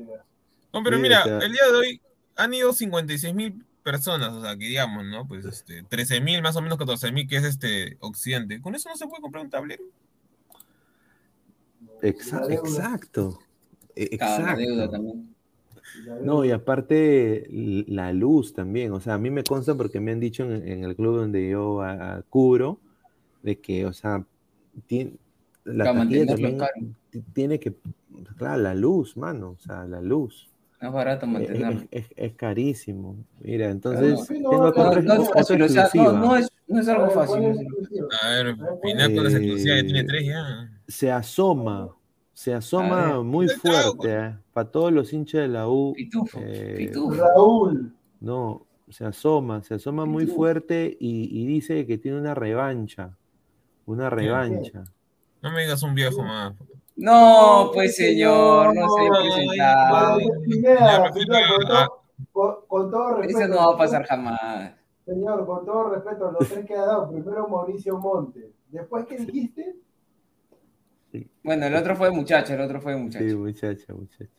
[0.73, 2.01] No, pero mira, el día de hoy
[2.35, 5.27] han ido 56 mil personas, o sea, que digamos, ¿no?
[5.27, 8.61] Pues este, 13 mil, más o menos 14 mil, que es este Occidente.
[8.61, 9.83] ¿Con eso no se puede comprar un tablero?
[12.01, 13.39] Exacto.
[13.95, 14.91] E- Claro, la deuda Exacto.
[14.91, 15.35] también.
[16.21, 17.47] No, y aparte
[17.87, 20.83] la luz también, o sea, a mí me consta porque me han dicho en, en
[20.83, 22.79] el club donde yo a- a cubro,
[23.43, 24.25] de que, o sea,
[24.87, 25.13] tiene,
[25.65, 26.27] la también
[27.11, 27.73] ti- tiene que,
[28.37, 30.49] claro, la luz, mano, o sea, la luz.
[30.81, 31.81] No es barato Es, mantenerlo.
[31.91, 33.17] es- es- es carísimo.
[33.41, 34.73] Mira, entonces, no,
[36.79, 37.43] es algo fácil.
[38.21, 40.69] A ver, ¿cuál Pineda con las Eh, exclusivas ya tiene tres ya.
[40.87, 41.95] Se asoma,
[42.37, 43.23] se asoma ver.
[43.23, 45.93] muy ¿Dónde está, fuerte, para todos los hinchas de la U.
[45.95, 47.15] Pitufo, eh, pitufo.
[47.15, 47.91] Raúl.
[48.19, 53.17] No, se asoma, se asoma muy fuerte y, y dice que tiene una revancha.
[53.87, 54.83] Una revancha.
[55.41, 56.53] No me digas un viejo más.
[56.95, 59.01] No, pues señor, no se
[59.59, 62.03] Ay, presentado.
[62.67, 63.39] con todo respeto.
[63.39, 64.75] Eso no va a pasar jamás.
[65.07, 67.09] Señor, con todo respeto, los tres que ha dado.
[67.09, 68.51] Primero Mauricio Monte.
[68.69, 69.75] Después, ¿qué dijiste?
[71.43, 73.37] Bueno, el otro fue muchacho, el otro fue Sí, muchacho.
[73.37, 74.31] muchacha, muchacha.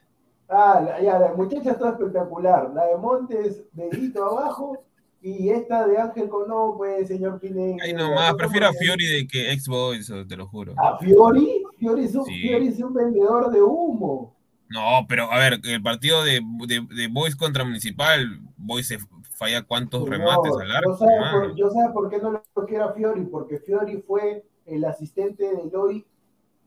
[0.48, 2.70] Ah, la, ya, la muchacha está espectacular.
[2.74, 4.84] La de Montes, dedito abajo.
[5.20, 7.82] Y esta de Ángel Cono, pues, señor Pineda.
[7.82, 10.74] Ahí nomás, prefiero a Fiori de que ex-boys, te lo juro.
[10.78, 11.64] ¿A Fiori?
[11.76, 12.40] Fiori es un, Sí.
[12.40, 14.36] Fiori es un vendedor de humo.
[14.70, 18.98] No, pero a ver, el partido de, de, de Boys contra Municipal, Boys se
[19.32, 21.40] falla cuántos remates al arco, yo mano.
[21.40, 25.70] por, yo por qué no lo quiero a Fiori, porque Fiori fue el asistente de
[25.72, 26.06] Lori,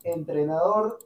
[0.03, 0.99] entrenador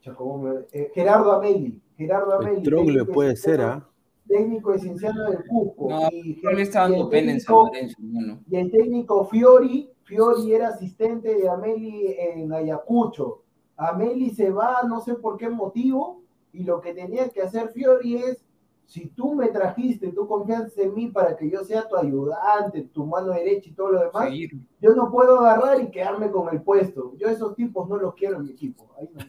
[0.00, 1.80] Cha, ¿cómo me- eh, Gerardo Ameli.
[1.96, 2.62] Gerardo Ameli.
[2.62, 3.90] Troglio técnico puede de ser, Cienciano- ¿ah?
[4.26, 5.88] Técnico de Cienciano del Cusco.
[5.90, 7.66] No, y, no le está dando el pena en San técnico-
[8.00, 13.42] Lorenzo, y el técnico Fiori, Fiori era asistente de Ameli en Ayacucho.
[13.76, 18.16] Ameli se va, no sé por qué motivo, y lo que tenía que hacer Fiori
[18.16, 18.42] es,
[18.90, 23.06] si tú me trajiste, tú confianza en mí para que yo sea tu ayudante, tu
[23.06, 24.50] mano derecha y todo lo demás, Seguir.
[24.80, 27.12] yo no puedo agarrar y quedarme con el puesto.
[27.16, 28.90] Yo esos tipos no los quiero en mi equipo.
[28.98, 29.20] Ahí no.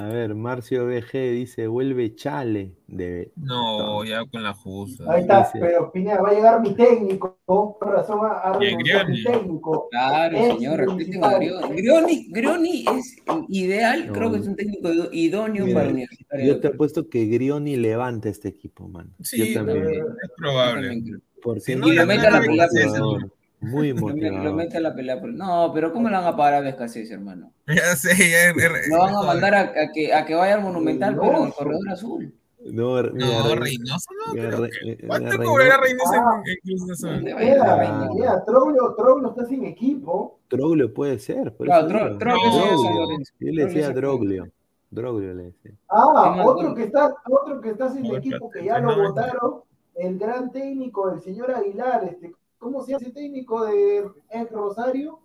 [0.00, 2.76] A ver, Marcio BG dice, vuelve Chale.
[2.86, 3.32] De...
[3.34, 5.02] No, ya con la justa.
[5.12, 8.20] Ahí está, Dice- pero Pineda, va a llegar mi técnico, por razón
[8.60, 9.24] renunciado mi Grioni.
[9.24, 9.88] técnico.
[9.90, 11.34] Claro, señor, respeten a.
[11.38, 11.74] Grioni.
[11.82, 13.16] Grioni, Grioni es
[13.48, 14.12] ideal, No.
[14.12, 16.46] creo que es un técnico idóneo Mira, para Universitario.
[16.46, 19.12] Yo te apuesto que Grioni levanta este equipo, man.
[19.20, 19.84] Sí, yo también.
[19.88, 21.02] es probable.
[21.42, 24.94] Porque Si no, muy la mete a la motivador, Muy me- lo mete a la
[24.94, 25.20] pelea.
[25.20, 27.52] por- No, pero ¿cómo le van a pagar a Vescasés, hermano?
[27.66, 30.62] Ya sé, ya es- Lo van a mandar a, a que, a que vaya al
[30.62, 32.34] Monumental, pero en el corredor azul.
[32.60, 34.50] No, mira, No, Rey- Reynoso no, mira,
[34.82, 36.42] que- ¿Cuánto cobrará Reynoso Ah.
[36.44, 37.22] en, en Cruz Azul?
[37.22, 40.38] Mira, Troglio, Troglio está sin equipo.
[40.48, 41.54] Troglio puede ser.
[41.54, 41.86] por Claro.
[42.18, 42.18] Troglio.
[42.18, 44.48] Yo le Troglio decía San Droglio.
[44.90, 45.72] Droglio le decía.
[45.88, 49.08] Ah, otro que está, otro que está sin equipo, que ya lo no, no.
[49.10, 49.60] votaron,
[49.94, 55.20] el gran técnico, el señor Aguilar, este, ¿cómo se ese técnico de ex Rosario?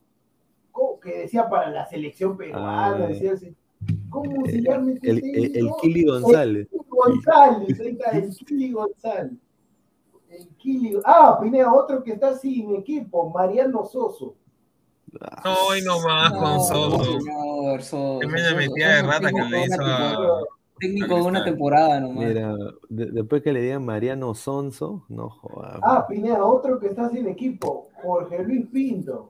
[0.72, 1.00] ¿Cómo?
[1.00, 3.08] Que decía para la selección peruana, Ah.
[3.08, 3.56] decía ese-
[4.10, 5.78] ¿Cómo se llama este El, el, el técnico?
[5.82, 6.68] Kili González.
[6.72, 9.34] El González, ahí está, el Kili González.
[10.30, 11.00] El Kili.
[11.04, 14.36] Ah, Pineda, otro que está sin equipo, Mariano Soso.
[15.44, 17.04] No, y no más con Soso.
[17.20, 18.20] señor, Soso.
[18.20, 20.18] Qué media Soso, metida de rata que le hizo a...
[20.80, 22.26] Técnico de una temporada nomás.
[22.28, 22.56] Mira,
[22.90, 25.80] de- después que le digan Mariano Sonso, no jodas.
[25.82, 29.30] Ah, Pineda, otro que está sin equipo, Jorge Luis Pinto.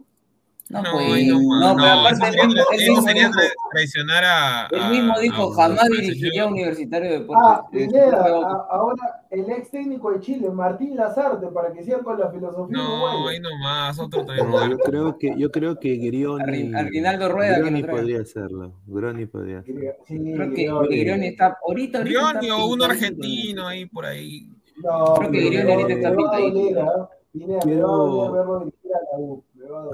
[0.73, 4.23] No, No, pues, no no, pero aparte sería, mismo, él mismo sería dijo, tra- traicionar
[4.25, 4.67] a...
[4.71, 6.51] él a- mismo a- dijo, a- jamás dirigiría señor.
[6.51, 7.45] Universitario de Deportes.
[7.47, 11.99] Ah, Eh, Pineda, a- ahora el ex técnico de Chile, Martín Lazarte, para que siga
[11.99, 14.49] con la filosofía No, ahí nomás, otro también.
[14.49, 16.73] No, yo creo que, yo creo que Grioni.
[16.75, 18.73] Arrinaldo Rueda, Grioni podría hacerlo.
[18.87, 19.81] Grioni podría hacerlo.
[20.07, 22.91] Sí, Creo que no, Grioni está ahorita, ahorita Grioni está o uno pintadito.
[22.91, 24.47] argentino ahí por ahí.
[24.77, 26.59] no, creo que Grioni ahorita está me va a pintadito.
[26.59, 27.09] doler, ¿ah?
[27.33, 29.43] Pineda, me Quiero- va a verlo dirigir a la U.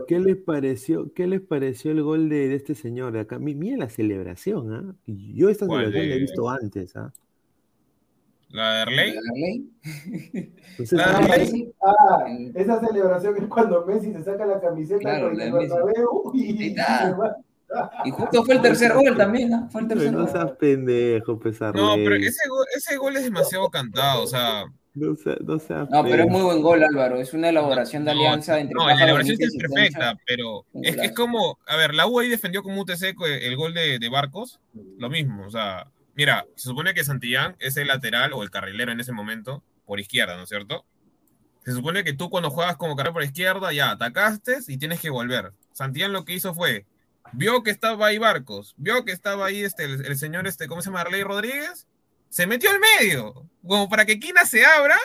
[0.08, 3.40] ¿Qué les pareció, qué les pareció el gol de, de este señor de acá?
[3.40, 4.96] Mi- Mira la celebración, ¿ah?
[5.06, 7.14] Yo esta ¿Cuál celebración la he de- visto antes, ¿ah?
[8.52, 9.16] La de Arley.
[9.18, 9.72] Arley.
[10.72, 11.74] Entonces, La de Ah, Arley.
[11.84, 12.26] ah,
[12.56, 15.58] esa celebración es cuando Messi se saca la camiseta Claro, con la el de.
[15.60, 16.76] Bernabéu y, y.
[18.06, 19.70] Y justo fue el tercer gol también, ¿ah?
[19.72, 20.30] Fue el tercer no gol.
[20.30, 21.76] seas pendejo, pesar.
[21.76, 24.64] No, pero ese gol, ese gol es demasiado cantado, o sea...
[25.00, 27.20] No seas, no seas No, pero es muy buen gol, Álvaro.
[27.20, 30.98] Es una elaboración de No, alianza entre No, la elaboración es perfecta, pero Un es
[30.98, 34.10] que es como, a ver, la U ahí defendió como UTC el gol de, de
[34.10, 34.60] Barcos,
[34.98, 38.92] lo mismo, o sea, mira, se supone que Santillán es el lateral o el carrilero
[38.92, 40.86] en ese momento por izquierda, ¿no es cierto?
[41.64, 45.10] Se supone que tú cuando juegas como carrilero por izquierda ya atacaste y tienes que
[45.10, 45.54] volver.
[45.72, 46.86] Santillán lo que hizo fue,
[47.32, 50.82] vio que estaba ahí Barcos, vio que estaba ahí este, el, el señor, este, ¿cómo
[50.82, 51.02] se llama?
[51.02, 51.88] Arley Rodríguez,
[52.30, 54.98] se metió al medio, como para que Quina se abra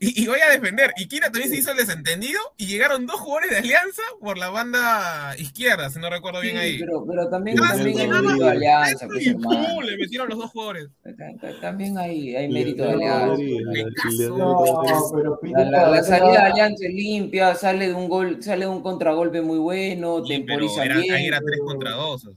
[0.00, 0.92] y, y vaya a defender.
[0.96, 4.48] Y Kira también se hizo el desentendido y llegaron dos jugadores de Alianza por la
[4.48, 6.78] banda izquierda, si no recuerdo bien ahí.
[6.78, 9.34] pero, pero también, Sí, también hay mérito de alianza, pues, y.
[9.34, 9.82] ¡pum!
[9.82, 10.88] le metieron los dos jugadores.
[11.60, 13.42] También hay, hay mérito de alianza.
[15.90, 19.58] La, salida de Alianza es limpia, sale de un gol, sale de un contragolpe muy
[19.58, 21.14] bueno, pero temporiza era, bien.
[21.14, 22.28] ahí era tres contra dos.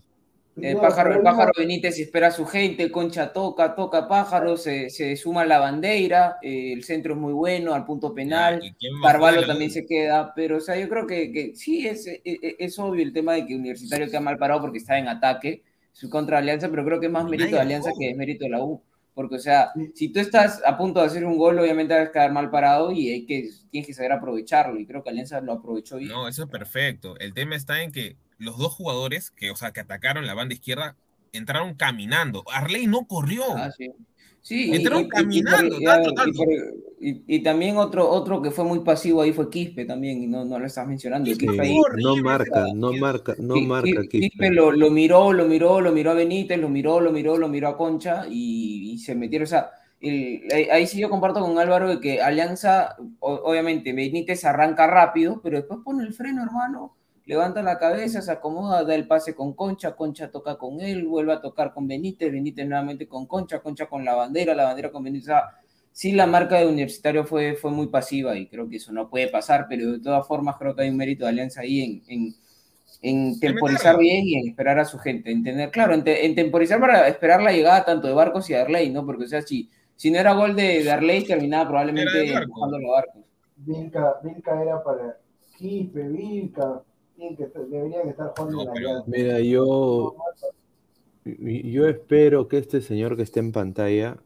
[0.56, 4.90] El Pineda, pájaro, el pájaro Benítez espera a su gente, Concha toca, toca pájaro, se,
[4.90, 9.00] se suma la bandera, eh, el centro es muy bueno, al punto penal, ¿Y quién
[9.00, 12.22] bajó Carvalho también se queda, pero o sea, yo creo que, que sí es, es,
[12.24, 16.10] es obvio el tema de que Universitario queda mal parado porque está en ataque, su
[16.10, 18.64] contra Alianza, pero creo que es más mérito de Alianza que es mérito de la
[18.64, 18.82] U.
[19.14, 22.12] Porque, o sea, si tú estás a punto de hacer un gol, obviamente vas a
[22.12, 24.80] quedar mal parado y hay que, tienes que saber aprovecharlo.
[24.80, 26.12] Y creo que Alianza lo aprovechó bien.
[26.12, 27.18] No, eso es perfecto.
[27.20, 30.54] El tema está en que los dos jugadores que, o sea, que atacaron la banda
[30.56, 30.96] izquierda
[31.32, 32.44] entraron caminando.
[32.52, 33.44] Arley no corrió.
[33.56, 33.92] Ah, sí.
[34.42, 36.38] Sí, y- Entraron y- caminando, y- tanto, y tanto.
[36.40, 36.48] por-
[37.00, 40.44] y- y también otro, otro que fue muy pasivo ahí fue Quispe también, y no,
[40.46, 41.26] no lo estás mencionando.
[41.26, 44.20] Quispe Quispe ahí, Sí, horrible, no marca, no marca, no marca Qui- Quispe.
[44.20, 47.48] Quispe lo, lo miró, lo miró, lo miró a Benítez, lo miró, lo miró, lo
[47.50, 49.44] miró a Concha y, y se metieron.
[49.44, 49.70] O sea,
[50.02, 54.88] el- ahí, ahí sí yo comparto con Álvaro de que Alianza, o- obviamente, Benítez arranca
[54.88, 56.96] rápido, pero después pone el freno, hermano.
[57.32, 61.34] Levanta la cabeza, se acomoda, da el pase con Concha, Concha toca con él, vuelve
[61.34, 65.04] a tocar con Benítez, Benítez nuevamente con Concha, Concha con la bandera, la bandera con
[65.04, 65.30] Benítez.
[65.30, 65.44] O sea,
[65.92, 69.28] sí la marca de Universitario fue, fue muy pasiva y creo que eso no puede
[69.30, 72.36] pasar, pero de todas formas creo que hay un mérito de Alianza ahí en, en,
[73.02, 76.36] en temporizar bien y en esperar a su gente, en tener, claro, en, te- en
[76.36, 79.06] temporizar para esperar la llegada tanto de Barcos y de Arley, ¿no?
[79.06, 83.02] Porque, o sea, si, si no era gol de, de Arley, terminaba probablemente empujándolo a
[83.02, 83.24] Barcos.
[83.56, 85.18] Vilca, Vilca era para
[85.58, 86.84] Quispe, Vilca,
[87.22, 89.04] tienen que estar- deberían estar jugando.
[89.06, 90.16] Mira, yo,
[91.24, 94.18] yo espero que este señor que está en pantalla,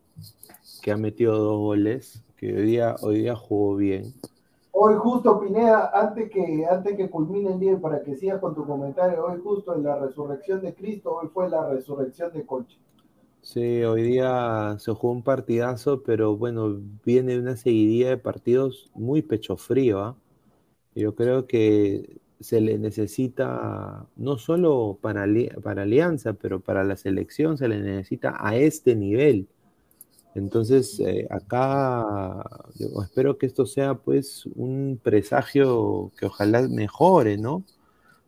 [0.81, 4.13] que ha metido dos goles, que hoy día, hoy día jugó bien.
[4.71, 8.65] Hoy justo, Pineda, antes que, antes que culmine el día para que sigas con tu
[8.65, 12.77] comentario, hoy justo en la resurrección de Cristo, hoy fue la resurrección de Concha.
[13.41, 19.21] Sí, hoy día se jugó un partidazo, pero bueno, viene una seguidilla de partidos muy
[19.21, 20.15] pecho frío, ¿ah?
[20.95, 25.25] Yo creo que se le necesita, no solo para,
[25.63, 29.47] para Alianza, pero para la selección se le necesita a este nivel.
[30.35, 32.43] Entonces, eh, acá
[32.75, 37.63] yo espero que esto sea pues un presagio que ojalá mejore, ¿no?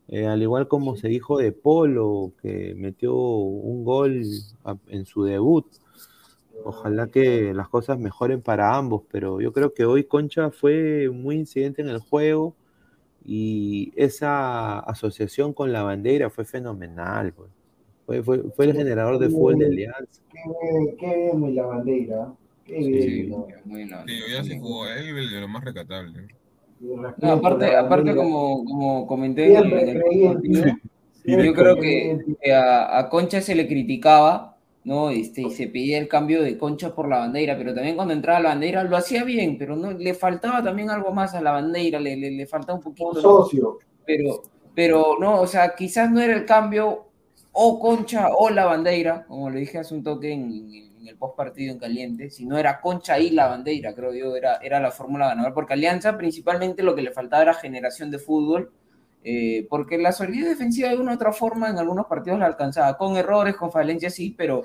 [0.10, 4.24] Eh, al igual como se dijo de Polo, que metió un gol
[4.66, 5.66] a- en su debut.
[6.64, 11.36] Ojalá que las cosas mejoren para ambos, pero yo creo que hoy Concha fue muy
[11.38, 12.56] incidente en el juego
[13.28, 17.34] y esa asociación con la bandera fue fenomenal.
[17.34, 17.52] pues.
[18.06, 20.22] Fue, fue, fue el generador de fútbol de Alianza.
[20.32, 22.34] Qué bien, qué bien mi la bandera.
[22.64, 23.02] Qué bien.
[23.02, 23.30] Sí,
[23.66, 23.90] muy bien.
[24.08, 26.28] Sí, ya se jugó él, el de lo más recatable.
[26.80, 29.74] No, aparte, aparte como, como comenté en el,
[31.26, 32.20] el yo creo que
[32.54, 34.57] a, a Concha se le criticaba,
[34.88, 35.10] ¿no?
[35.10, 38.40] Este, y se pedía el cambio de Concha por la bandera, pero también cuando entraba
[38.40, 42.00] la bandera lo hacía bien, pero no le faltaba también algo más a la bandera,
[42.00, 43.10] le, le, le faltaba un poquito.
[43.10, 43.22] Un ¿no?
[43.22, 43.80] socio.
[44.06, 47.10] Pero, pero no, o sea, quizás no era el cambio
[47.52, 50.42] o Concha o la bandera, como le dije hace un toque en,
[51.02, 54.38] en el post partido en caliente, si no era Concha y la bandera, creo yo,
[54.38, 58.20] era, era la fórmula ganadora, porque Alianza principalmente lo que le faltaba era generación de
[58.20, 58.72] fútbol,
[59.30, 62.98] eh, porque la solidez defensiva de una u otra forma en algunos partidos la alcanzaba,
[62.98, 64.64] con errores, con falencias sí, pero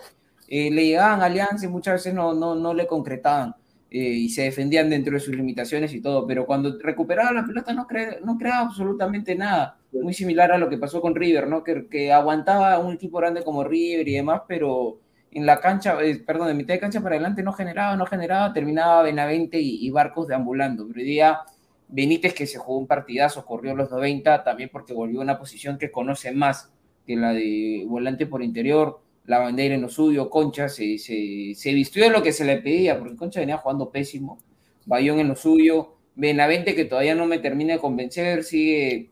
[0.49, 3.55] eh, le llegaban a Alianza y muchas veces no, no, no le concretaban.
[3.91, 7.73] eh, y se defendían dentro de sus limitaciones y todo, pero cuando recuperaba la pelota
[7.75, 11.63] no, cre- no creaba absolutamente nada, muy similar a lo que pasó con River, ¿no?
[11.63, 14.99] Que, que aguantaba un equipo grande como River y demás, pero
[15.31, 18.53] en la cancha, eh, perdón, de mitad de cancha para adelante no generaba, no generaba,
[18.53, 21.41] terminaba Benavente y, y Barcos deambulando, pero hoy día
[21.93, 25.77] Benítez que se jugó un partidazo, corrió los 90, también porque volvió a una posición
[25.77, 26.73] que conoce más
[27.07, 31.75] que la de volante por interior, la bandera en lo suyo, Concha se, se, se
[31.75, 34.39] vistió de lo que se le pedía, porque Concha venía jugando pésimo,
[34.87, 39.11] Bayón en lo suyo, Benavente que todavía no me termina de convencer, sigue,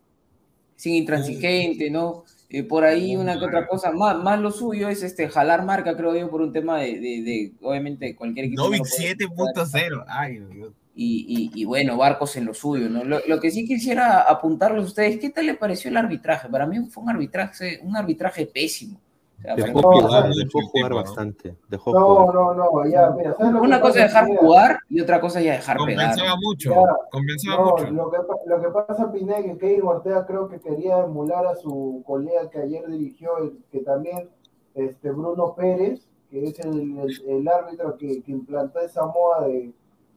[0.76, 2.24] sigue intransigente, ¿no?
[2.48, 5.96] Eh, por ahí una que otra cosa, más, más lo suyo es este jalar marca,
[5.96, 8.62] creo yo, por un tema de, de, de obviamente, cualquier equipo.
[8.62, 10.04] no Novik lo puede 7.0.
[10.08, 10.72] Ay, Dios.
[10.94, 13.04] Y, y- y bueno, Barcos en lo suyo, ¿no?
[13.04, 16.48] Lo, lo que sí quisiera apuntarles a ustedes, ¿qué tal le pareció el arbitraje?
[16.48, 19.00] Para mí fue un arbitraje, un arbitraje pésimo.
[19.38, 21.56] O sea, Dejó jugar, dejó jugar bastante.
[21.68, 22.34] Dejó No, jugar.
[22.34, 24.40] no, no, ya, mira, ¿sabes lo que Una cosa es dejar Pineda?
[24.42, 26.08] jugar y otra cosa ya dejar pegar.
[26.08, 26.70] Compensaba mucho.
[26.70, 27.90] Ya, Compensaba mucho.
[27.90, 28.16] lo que,
[28.46, 32.50] lo que pasa, Pineda, es que Kevin Ortega creo que quería emular a su colega
[32.50, 34.28] que ayer dirigió, el- que también,
[34.74, 39.72] este Bruno Pérez, que es el, el- el árbitro que, que implantó esa moda de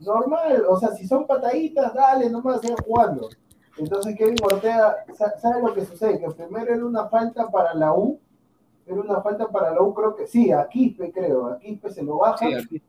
[0.05, 3.29] normal, o sea, si son pataditas, dale, nomás sigan jugando.
[3.77, 6.19] Entonces Kevin Ortega, sa- ¿sabe lo que sucede?
[6.19, 8.19] Que primero era una falta para la U,
[8.85, 12.03] era una falta para la U, creo que sí, a Quispe creo, a Quispe se
[12.03, 12.81] lo baja Sí,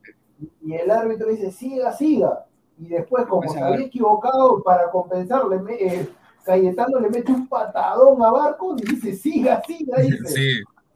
[0.61, 2.45] y el árbitro dice, siga, siga.
[2.77, 6.09] Y después, como Pues, se había equivocado, para compensar, le me- eh,
[6.43, 10.27] Cayetano le mete un patadón a Barcos y dice, siga, siga, dice.
[10.27, 10.41] Sí.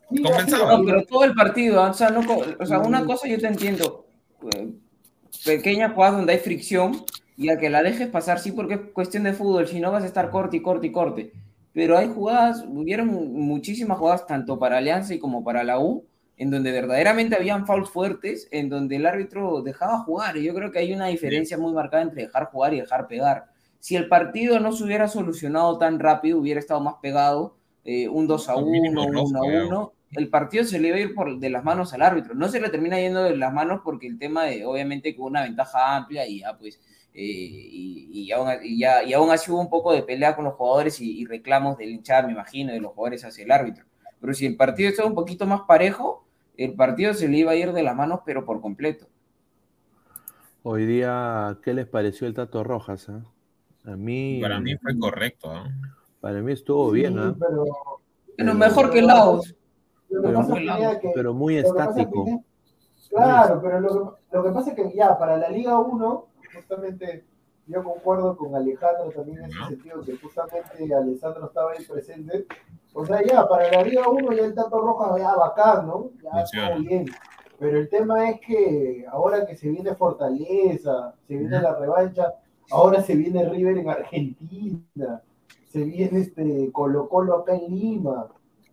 [0.10, 0.64] "Siga, compensaba.
[0.66, 0.78] siga".
[0.78, 1.90] No, pero todo el partido, ¿ah?
[1.90, 2.20] o sea, no,
[2.60, 4.06] o sea, una cosa yo te entiendo,
[4.54, 4.72] eh,
[5.46, 7.04] pequeñas jugadas donde hay fricción
[7.38, 10.04] y a que la dejes pasar, sí, porque es cuestión de fútbol, si no vas
[10.04, 11.32] a estar corte y corte y corte.
[11.74, 16.06] Pero hay jugadas, hubieron muchísimas jugadas, tanto para Alianza y como para la U,
[16.36, 20.38] en donde verdaderamente habían fouls fuertes, en donde el árbitro dejaba jugar.
[20.38, 23.46] Y yo creo que hay una diferencia muy marcada entre dejar jugar y dejar pegar.
[23.80, 27.56] Si el partido no se hubiera solucionado tan rápido, hubiera estado más pegado,
[27.86, 29.68] eh, un 2 a Con mínimo 1, rojo, 1 a creo.
[29.68, 32.34] 1, el partido se le iba a ir por, de las manos al árbitro.
[32.34, 35.44] No se le termina yendo de las manos porque el tema de, obviamente, con una
[35.44, 36.80] ventaja amplia y ya, pues,
[37.14, 40.46] eh, y, y aún, y ya, y aún así hubo un poco de pelea con
[40.46, 43.86] los jugadores y, y reclamos del hinchada, me imagino, de los jugadores hacia el árbitro.
[44.20, 46.26] Pero si el partido estaba un poquito más parejo,
[46.58, 49.08] el partido se le iba a ir de las manos, pero por completo.
[50.64, 53.08] Hoy día, ¿qué les pareció el Tato Rojas?
[53.10, 53.24] ah?
[53.86, 55.54] A mí, Para mí fue correcto.
[56.20, 57.66] para mí estuvo Sí, bien, pero,
[58.36, 59.56] Pero mejor que Laos.
[60.10, 62.26] Pero muy- Pineda, que- pero muy lo que pasa, estático.
[63.10, 67.26] Claro, pero lo que, lo que pasa es que ya, para la Liga 1, justamente
[67.68, 72.46] yo concuerdo con Alejandro también en ese sentido, que justamente Alessandro estaba ahí presente.
[72.94, 76.10] O sea, ya, para la Liga 1 ya el Tato Rojas ya bacán, ¿no?
[76.24, 77.06] Ya todo bien.
[77.60, 82.34] Pero el tema es que ahora que se viene Fortaleza, se viene la revancha,
[82.72, 85.22] ahora se viene River en Argentina,
[85.68, 88.28] se viene este Colo Colo acá en Lima.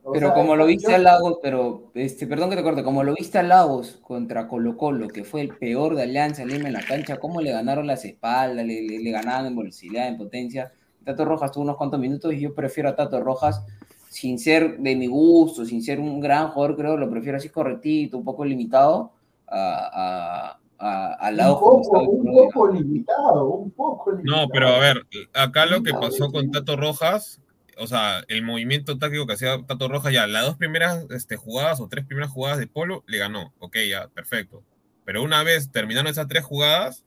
[0.08, 2.84] O Pero sea, como lo viste yo- a Lagos, pero, este, perdón que te corte,
[2.84, 6.68] como lo viste a Lagos contra Colo Colo, que fue el peor de Alianza Lima
[6.68, 10.16] en la cancha, cómo le ganaron las espaldas, le, le- le ganaban en velocidad, en
[10.16, 10.70] potencia.
[11.04, 13.64] Tato Rojas tuvo unos cuantos minutos y yo prefiero a Tato Rojas,
[14.08, 18.16] sin ser de mi gusto, sin ser un gran jugador, creo, lo prefiero así correctito,
[18.16, 19.10] un poco limitado,
[19.48, 24.42] a, a, a, a un poco, un poco limitado, un poco limitado.
[24.42, 25.02] No, pero a ver,
[25.34, 27.40] acá lo que pasó con Tato Rojas,
[27.78, 31.80] o sea, el movimiento táctico que hacía Tato Rojas ya, las dos primeras este, jugadas
[31.80, 33.52] o tres primeras jugadas de Polo le ganó.
[33.58, 34.62] Ok, ya, perfecto.
[35.04, 37.04] Pero una vez terminaron esas tres jugadas,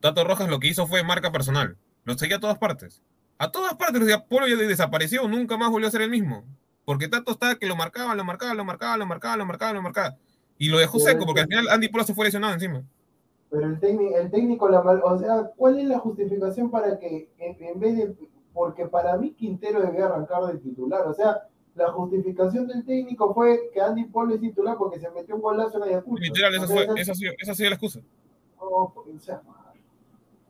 [0.00, 1.76] Tato Rojas lo que hizo fue marca personal.
[2.04, 3.02] Lo seguía a todas partes.
[3.38, 6.44] A todas partes, o sea, Polo ya desapareció, nunca más volvió a ser el mismo.
[6.84, 9.82] Porque Tato estaba que lo marcaba, lo marcaba, lo marcaba, lo marcaba, lo marcaba, lo
[9.82, 10.16] marcaba.
[10.56, 12.82] Y lo dejó seco, porque al final Andy Polo se fue lesionado encima.
[13.50, 17.30] Pero el técnico, el técnico la mal- o sea, ¿cuál es la justificación para que
[17.38, 18.14] en, en vez de,
[18.58, 21.44] porque para mí Quintero debía arrancar de titular, o sea,
[21.76, 25.76] la justificación del técnico fue que Andy Polo es titular porque se metió un golazo
[25.78, 26.20] en Ayacucho.
[26.20, 28.00] Literal, esa, fue, esa- ha sido, esa ha sido la excusa.
[28.60, 29.40] no, o sea,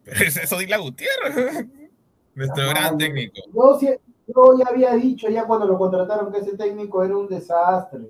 [0.05, 1.67] Pero es eso de la Gutiérrez.
[2.35, 3.35] Nuestro Ajá, gran técnico.
[3.53, 3.79] Yo,
[4.59, 8.09] ya había dicho ya cuando lo contrataron que ese técnico era un desastre.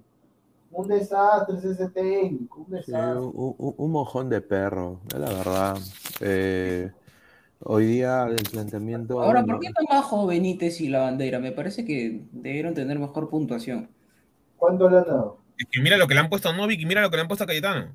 [0.70, 3.18] Un desastre es ese técnico, un Sí, desastre.
[3.20, 5.76] un, un- un mojón de perro, es la verdad.
[6.20, 6.92] Eh,
[7.60, 9.22] hoy día el planteamiento.
[9.22, 11.38] Ahora, ¿por qué tan bajo Benítez y la bandera?
[11.38, 13.88] Me parece que debieron tener mejor puntuación.
[14.56, 15.38] ¿Cuánto le han dado?
[15.58, 17.22] Es que mira lo que le han puesto a Novik y mira lo que le
[17.22, 17.88] han puesto a Cayetano.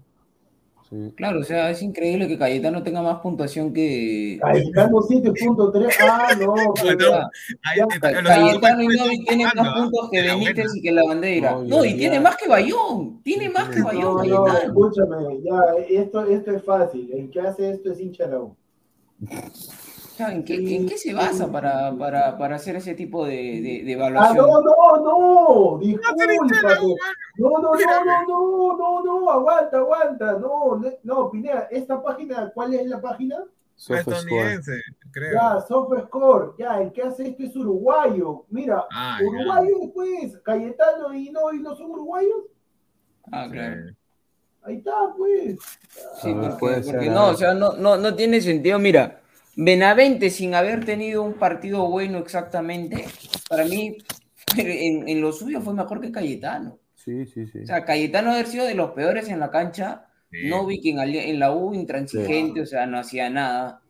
[1.16, 4.38] Claro, o sea, es increíble que Cayetano tenga más puntuación que.
[4.39, 5.91] Cayetano 7.3.
[5.99, 10.91] Ah, no, los Cayetano y equipos Novi tienen más jugando, puntos que Benítez y que
[10.91, 11.51] la bandera.
[11.53, 13.24] No, No, y ya- tiene más que Bayón.
[13.24, 14.59] Tiene más que Bayón, No, no, Cayetano.
[14.68, 17.09] escúchame, ya, esto, esto es fácil.
[17.11, 18.39] El que hace esto es hincha sea,
[20.19, 23.91] ¿en, qué, en qué se basa para, para, para hacer ese tipo de, de, de
[23.93, 24.47] Ah, evaluación?
[24.47, 26.38] no, no, no, discúlpate.
[27.38, 30.34] No, no, no, no, no, no, no, aguanta, aguanta.
[30.34, 33.43] No, no, no, Pineda, esta página, ¿cuál es la página?
[33.76, 34.53] SofaScore.
[34.53, 35.34] Estadounidense, creo.
[35.34, 38.45] Ya, SoftScore, ya, el que hace esto es uruguayo.
[38.49, 42.43] Mira, Ah, uruguayo pues, Cayetano y no, y no son uruguayos.
[43.32, 43.93] Ah, claro.
[44.66, 45.57] Ahí está, pues.
[46.22, 48.80] Sí, Ah, porque, puede porque ser, no, o sea, no, no, no tiene sentido.
[48.80, 49.22] Mira,
[49.55, 53.05] Benavente, sin haber tenido un partido bueno exactamente,
[53.49, 53.97] para mí,
[54.57, 56.80] en, en lo suyo fue mejor que Cayetano.
[56.95, 57.59] Sí, sí, sí.
[57.59, 60.47] O sea, Cayetano haber sido de los peores en la cancha, Sí.
[60.49, 63.82] no vi que en, la U intransigente, o sea, no hacía nada.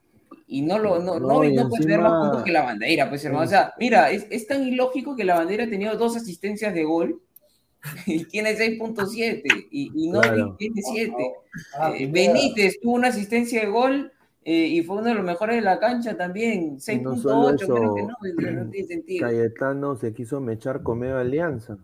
[0.45, 3.07] Y no lo, no, No, no, y no puede tener más puntos que la bandera,
[3.07, 3.45] pues hermano.
[3.45, 6.83] O sea, mira, es, es tan ilógico que la bandera ha tenido dos asistencias de
[6.83, 7.21] gol
[8.05, 10.57] y tiene 6.7 y, y no Claro.
[10.57, 11.33] tiene 7.
[11.73, 12.33] Ah, Eh, Pineda.
[12.33, 14.11] Benítez tuvo una asistencia de gol
[14.45, 16.79] eh, y fue uno de los mejores de la cancha también.
[16.79, 19.27] 6.8, no creo que no, no tiene sentido.
[19.27, 21.77] Cayetano se quiso mechar con medio Alianza.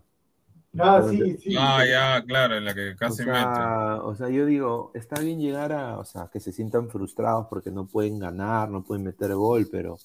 [0.78, 1.56] Ah, sí, sí.
[1.56, 3.60] Ah, ya, claro, en la que O casi mete.
[3.62, 7.46] sea, o sea, yo digo, está bien llegar a, o sea, que se sientan frustrados
[7.48, 9.98] porque no pueden ganar, no pueden meter gol, pero, o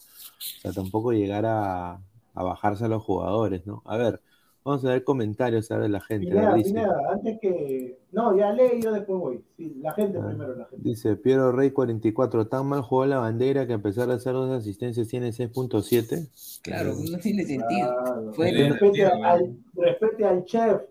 [0.57, 1.93] sea, tampoco llegar a,
[2.33, 3.81] a bajarse a los jugadores, ¿no?
[3.85, 4.21] A ver,
[4.65, 6.33] vamos a ver comentarios, a ver la gente.
[6.33, 7.99] ver, Pineda, antes que.
[8.11, 9.43] No, ya leí, yo después voy.
[9.55, 10.25] Sí, la gente Ah.
[10.27, 10.89] primero, la gente.
[10.89, 14.51] dice Piero Rey 44, tan mal jugó la bandera que a pesar de hacer dos
[14.51, 16.27] asistencias tiene 6.7.
[16.63, 17.87] Claro, no tiene sentido.
[18.03, 18.33] Claro.
[18.33, 20.81] Fue- Sí, Respete, al, respete al chef.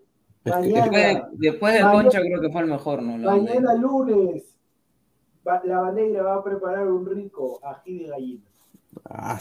[0.45, 3.19] Después, Mañana, después del Mañana- Concha creo que fue el mejor, ¿no?
[3.19, 3.61] La bandera.
[3.61, 4.45] mañana lunes,
[5.47, 8.43] va- la bandera va a preparar un rico ají de gallina.
[9.05, 9.39] Ah,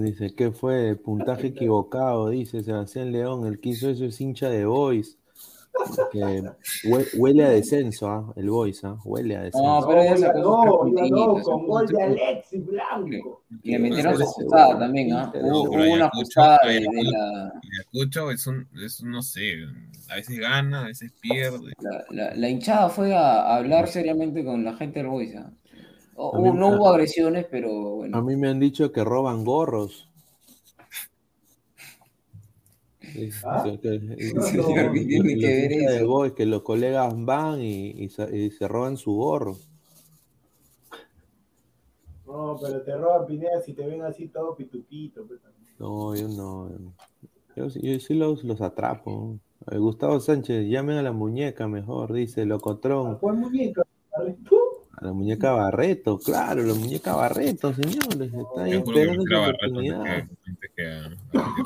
[0.00, 0.96] dice, ¿qué fue?
[0.96, 5.18] Puntaje equivocado, dice Sebastián León, el que hizo eso es hincha de Boys.
[6.10, 6.20] Que
[6.84, 8.32] hue- huele a descenso, ¿ah?
[8.34, 8.96] El Boys, ¿ah?
[9.04, 9.62] Huele a descenso.
[9.80, 12.02] No, pero ya sacó no, no, con gol de.
[12.02, 13.42] Alexis Blanco.
[13.62, 15.30] Y le metieron su huevo, también, ¿ah?
[15.34, 17.52] Hubo, hubo una ajustada de, la,
[17.92, 19.52] Ayacucho es un, es un, no sé,
[20.08, 21.74] a veces gana, a veces pierde.
[21.80, 25.36] la, la- la hinchada fue a, a hablar seriamente con la gente del Boys.
[25.36, 25.52] ¿ah?
[26.16, 28.22] O- A no a- hubo agresiones, pero A bueno.
[28.22, 30.08] mí me han dicho que roban gorros.
[33.44, 33.64] ¿Ah?
[33.82, 34.00] que-
[36.46, 39.56] los colegas van y, y se, y se roban su gorro.
[42.26, 45.26] No, pero te roban Pineda si te ven así todo pituquito.
[45.26, 45.72] pues, también.
[45.78, 46.70] No, yo no.
[47.54, 49.38] Yo, sí- yo sí los, los atrapo.
[49.70, 53.16] Eh, Gustavo Sánchez, llamen a la muñeca mejor, dice Locotrón.
[53.18, 53.82] ¿Cuál muñeca?
[54.14, 54.22] A
[55.00, 58.32] la muñeca Barreto, claro, la muñeca Barreto, señores.
[58.32, 60.06] Está ahí esperando a Barreto oportunidad.
[60.06, 60.28] a-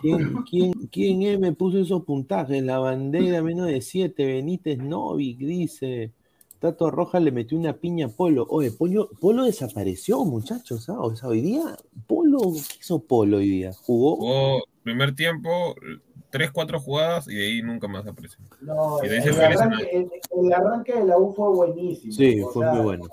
[0.01, 2.63] ¿Quién, quién, quién eh, me puso esos puntajes?
[2.63, 6.13] La bandera menos de 7, Benítez Novik, dice.
[6.59, 8.47] Tato Roja le metió una piña a Polo.
[8.51, 10.91] Oye, Polo, Polo desapareció, muchachos.
[10.91, 11.01] ¿ah?
[11.01, 11.63] O sea, hoy día,
[12.07, 13.73] Polo, ¿qué hizo Polo hoy día?
[13.73, 14.17] ¿Jugó?
[14.17, 15.75] Jugó primer tiempo,
[16.31, 18.39] tres, cuatro jugadas y de ahí nunca más apareció.
[18.61, 20.11] No, Y de ahí el se arranque, el-
[20.47, 22.13] el arranque de la U fue buenísimo.
[22.13, 23.05] Sí, fue sea, muy bueno.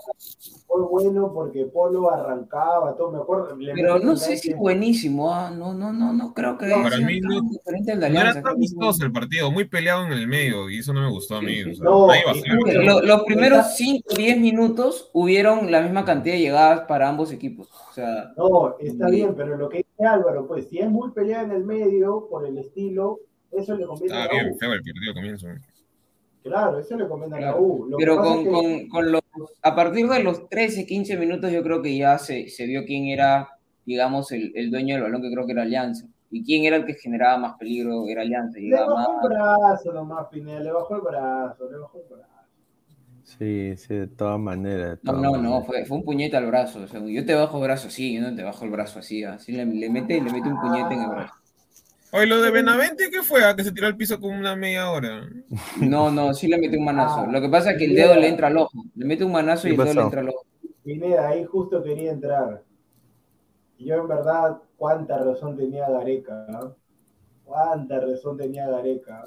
[0.68, 3.58] Fue bueno porque Polo arrancaba, todo, me acuerdo.
[3.74, 7.20] Pero no sé si buenísimo, ah, no, no, no, no creo que No, para mí
[7.22, 8.40] no- diferente al de No Alianza.
[8.40, 11.38] era tan vistoso el partido, muy peleado en el medio y eso no me gustó
[11.38, 11.62] a mí.
[11.62, 12.52] o sea, No, nadie va a hacer.
[12.66, 17.08] Pero lo- los primeros 5 o 10 minutos hubieron la misma cantidad de llegadas para
[17.10, 17.70] ambos equipos.
[17.90, 21.12] O sea, No, está y- bien, pero lo que dice Álvaro, pues si es muy
[21.12, 22.97] peleada en el medio, por el estilo,
[23.52, 24.58] eso le conviene a Estaba la bien U.
[24.60, 25.48] feo el partido comienzo.
[26.44, 27.88] Claro, eso le conviene a la U.
[27.90, 29.22] Lo Pero con, es que- con- con los,
[29.62, 33.06] a partir de los 13, 15 minutos yo creo que ya se, se vio quién
[33.08, 33.50] era,
[33.86, 36.08] digamos, el, el dueño del balón, que creo que era Alianza.
[36.30, 38.60] Y quién era el que generaba más peligro, era Alianza.
[38.60, 42.34] le bajó más, el brazo nomás, Pineda, le bajó el brazo, le bajó el brazo.
[43.24, 45.00] Sí, sí, de todas maneras.
[45.04, 46.80] No, no, no, fue, fue un puñete al brazo.
[46.84, 49.24] o sea, yo te bajo el brazo así, yo no te bajo el brazo así.
[49.26, 51.34] Así le, le mete, le mete un puñete en el brazo.
[52.14, 53.44] Oye, lo de Benavente, ¿qué fue?
[53.44, 55.30] ¿A que se tiró al piso como una media hora?
[55.82, 57.22] No, no, sí le mete un manazo.
[57.22, 58.72] Ah, Lo que pasa es que el dedo le entra al ojo.
[58.96, 60.46] Le mete un manazo y ¿Qué el dedo le entra al ojo.
[60.84, 62.64] Pineda, ahí justo quería entrar.
[63.78, 66.72] Y yo en verdad, cuánta razón tenía Gareca, ¿ah?
[67.44, 69.24] Cuánta razón tenía Gareca.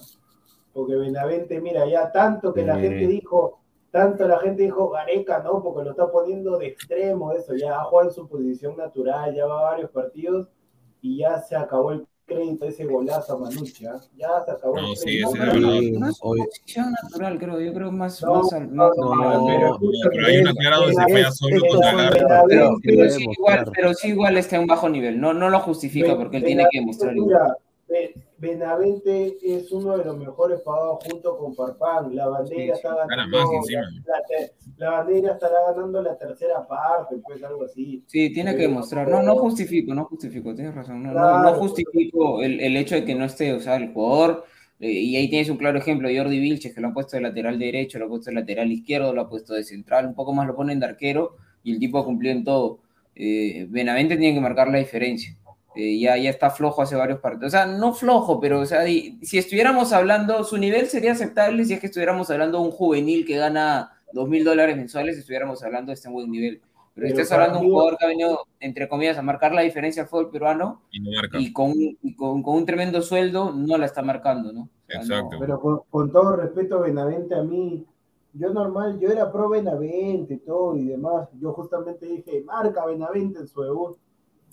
[0.72, 5.62] Porque Benavente, mira, ya tanto que la gente dijo, tanto la gente dijo Gareca, no,
[5.62, 9.46] porque lo está poniendo de extremo, eso, ya ha jugado en su posición natural, ya
[9.46, 10.48] va a varios partidos
[11.02, 14.00] y ya se acabó el crédito, ese golazo a Manucci, ¿ah?
[14.16, 17.60] Ya se acabó No, el sí, ese no, es hoy- posición natural, creo.
[17.60, 19.78] Yo creo más, No, más, al- no, más no, no, pero,
[20.10, 22.28] pero hay una clara donde se pega solo contra árbitro.
[22.48, 23.72] Pero, Sí, pero sí igual, mostrar.
[23.74, 25.20] pero sí igual está en bajo nivel.
[25.20, 27.14] No, no lo justifica porque él tiene que demostrar.
[27.14, 27.56] Mira,
[28.40, 32.14] Benavente es uno de los mejores pagados junto con Farfán.
[32.16, 33.38] La bandera Sí, sí, está gana ganando.
[33.38, 33.80] La,
[34.16, 38.02] la te- la bandera estará ganando la tercera parte, pues algo así.
[38.06, 39.08] Sí, tiene que demostrar.
[39.08, 41.02] No, no justifico, no justifico, tienes razón.
[41.02, 41.42] No, no, Claro.
[41.42, 44.44] no justifico el, el hecho de que no esté, o sea, el jugador.
[44.80, 47.58] eh, y ahí tienes un claro ejemplo, Jordi Vilches, que lo ha puesto de lateral
[47.58, 50.46] derecho, lo ha puesto de lateral izquierdo, lo ha puesto de central, un poco más
[50.46, 52.78] lo ponen de arquero y el tipo ha cumplido en todo.
[53.14, 55.36] Eh, Benavente tiene que marcar la diferencia.
[55.76, 57.48] Eh, ya, ya está flojo hace varios partidos.
[57.54, 61.64] O sea, no flojo, pero o sea, y- si estuviéramos hablando, su nivel sería aceptable
[61.64, 65.62] si es que estuviéramos hablando de un juvenil que gana dos mil dólares mensuales, estuviéramos
[65.62, 66.60] hablando de este buen nivel.
[66.92, 69.62] Pero, Pero estás hablando de un jugador que ha venido, entre comillas, a marcar la
[69.62, 71.38] diferencia al fútbol peruano Y no marca.
[71.38, 74.62] y con, y con, con un tremendo sueldo no la está marcando, ¿no?
[74.62, 75.34] O sea, Exacto.
[75.34, 77.86] no- Pero con, con todo respeto a Benavente, a mí,
[78.34, 81.28] yo normal, yo era pro Benavente y todo y demás.
[81.40, 83.96] Yo justamente dije, marca Benavente en su debut.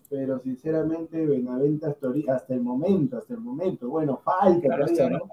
[0.09, 5.25] Pero sinceramente, Benavente hasta, el momento, hasta el momento, bueno, falta Claro, todavía, ¿no?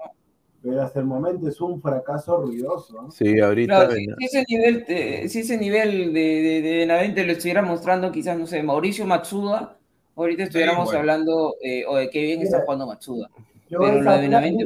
[0.61, 3.03] Pero hasta el momento es un fracaso ruidoso.
[3.03, 3.11] ¿no?
[3.11, 3.87] Sí, ahorita.
[3.87, 7.61] Claro, si, si ese nivel, eh, si ese nivel de, de, de Benavente lo estuviera
[7.61, 9.77] mostrando quizás, no sé, Mauricio Matsuda,
[10.15, 10.97] ahorita estuviéramos igual.
[10.97, 13.29] hablando, eh, o de qué bien está jugando Matsuda.
[13.69, 14.65] Yo Pero lo de Benavente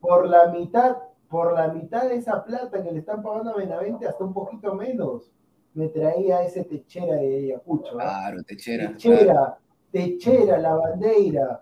[0.00, 0.96] por la mitad,
[1.28, 4.74] por la mitad de esa plata que le están pagando a Benavente, hasta un poquito
[4.74, 5.30] menos,
[5.74, 7.98] me traía ese techera de Ayacucho.
[8.00, 8.28] ¿ah?
[8.30, 8.94] Claro, Techera.
[8.96, 8.98] claro.
[9.18, 9.58] Techera,
[9.90, 11.60] Techera, La Bandeira,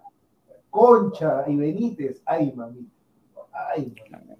[0.71, 2.23] Concha y Benítez.
[2.27, 2.91] Ay, mamita.
[3.53, 4.37] Ay, mamita.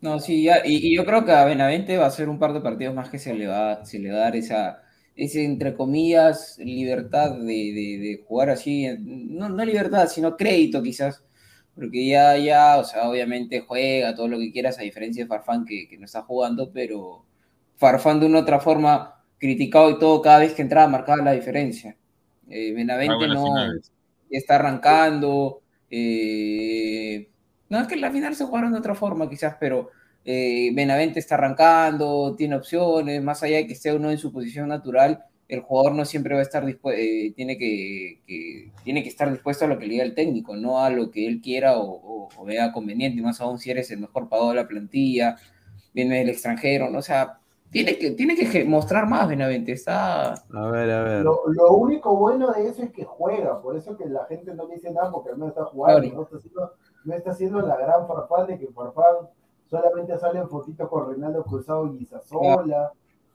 [0.00, 2.52] No, sí, ya, y, y yo creo que a Benavente va a ser un par
[2.52, 4.82] de partidos más que se le va, se le va a dar esa,
[5.16, 11.24] entre comillas, libertad de, de- de jugar así, no, no libertad, sino crédito quizás,
[11.74, 15.64] porque ya, ya, o sea, obviamente juega todo lo que quieras, a diferencia de Farfán
[15.64, 17.24] que, que no está jugando, pero
[17.76, 21.96] Farfán de una otra forma, criticado y todo, cada vez que entraba marcaba la diferencia.
[22.48, 23.92] Eh, Benavente no, finales.
[24.30, 25.62] está arrancando.
[25.90, 27.28] eh,
[27.68, 29.90] no es que la final se jugaron de otra forma, quizás, pero
[30.24, 34.68] eh, Benavente está arrancando, tiene opciones, más allá de que esté uno en su posición
[34.68, 37.00] natural, el jugador no siempre va a estar dispuesto,
[37.36, 40.82] tiene, que, que- tiene que estar dispuesto a lo que le diga el técnico, no
[40.82, 41.90] a lo que él quiera o,
[42.26, 45.36] o- o vea conveniente, más aún si eres el mejor pagado de la plantilla,
[45.92, 46.98] viene del extranjero, ¿no?
[46.98, 47.38] O sea,
[47.74, 50.32] tiene que, tiene que mostrar más Benavente, está...
[50.32, 51.22] A ver, a ver.
[51.24, 54.68] Lo, lo único bueno de eso es que juega, por eso que la gente no
[54.68, 56.72] dice nada porque no está jugando, no está haciendo,
[57.04, 59.28] no está haciendo la gran farfán de que farfán
[59.68, 62.92] solamente sale en fotitos con Reinaldo Cruzado y Gizasola.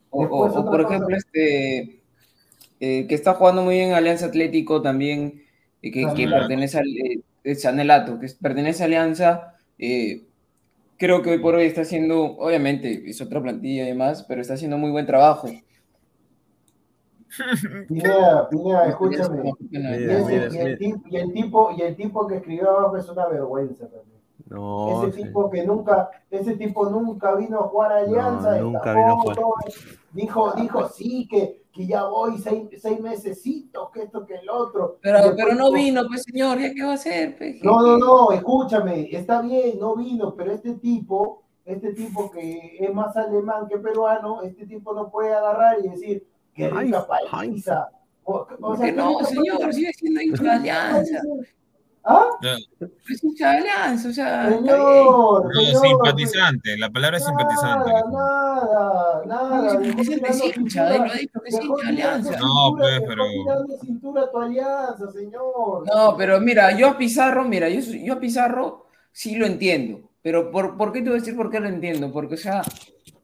[0.10, 2.02] O, por cosa- ejemplo, este
[2.80, 5.44] eh, que está jugando muy bien Alianza Atlético también,
[5.82, 10.29] eh, que, pertenece al, eh, eh, Sanelato, que pertenece a Alianza, eh,
[11.00, 14.54] creo que hoy por hoy está haciendo, obviamente, es otra plantilla y demás, pero está
[14.54, 15.48] haciendo muy buen trabajo.
[17.88, 19.54] Pineda, Pineda, escúchame.
[19.72, 24.20] Y, el tipo, y, el tipo, que escribió abajo es una vergüenza también.
[24.48, 25.24] No, ese sí.
[25.24, 29.18] tipo que nunca, ese tipo nunca vino a jugar a Alianza, No, nunca vino a
[29.18, 29.36] jugar.
[29.38, 29.54] todo,
[30.12, 34.98] dijo, dijo sí, que, que ya voy seis, seis mesecitos, que esto, que el otro.
[35.02, 37.38] Pero, después pero no vino, pues señor, ¿ya qué va a hacer?
[37.38, 37.64] pues?
[37.64, 42.94] No, no, no, escúchame, está bien, no vino, pero este tipo, este tipo que es
[42.94, 47.90] más alemán que peruano, este tipo no puede agarrar y decir, qué rica paliza.
[48.24, 50.22] O, o sea, Que no, señor, sigue siendo
[50.52, 51.22] Alianza.
[52.06, 52.26] ¿Ah?
[53.10, 54.50] Es hincha de Alianza, o sea.
[54.50, 57.92] Señor, No, señor, simpatizante, la palabra es simpatizante.
[57.92, 59.74] Nada, nada, nada.
[59.74, 61.86] No, dejó sí, tirando es hincha, cintura, él lo ha dicho que es dejó hincha
[61.90, 62.40] de tirando Alianza.
[62.40, 65.84] No, pues, pero- tirando cintura a tu alianza, señor.
[65.94, 70.10] No, pero mira, yo a Pizarro, mira, yo, yo a Pizarro sí lo entiendo.
[70.22, 72.12] Pero ¿por, ¿por qué te voy a decir por qué lo entiendo?
[72.12, 72.62] Porque, o sea,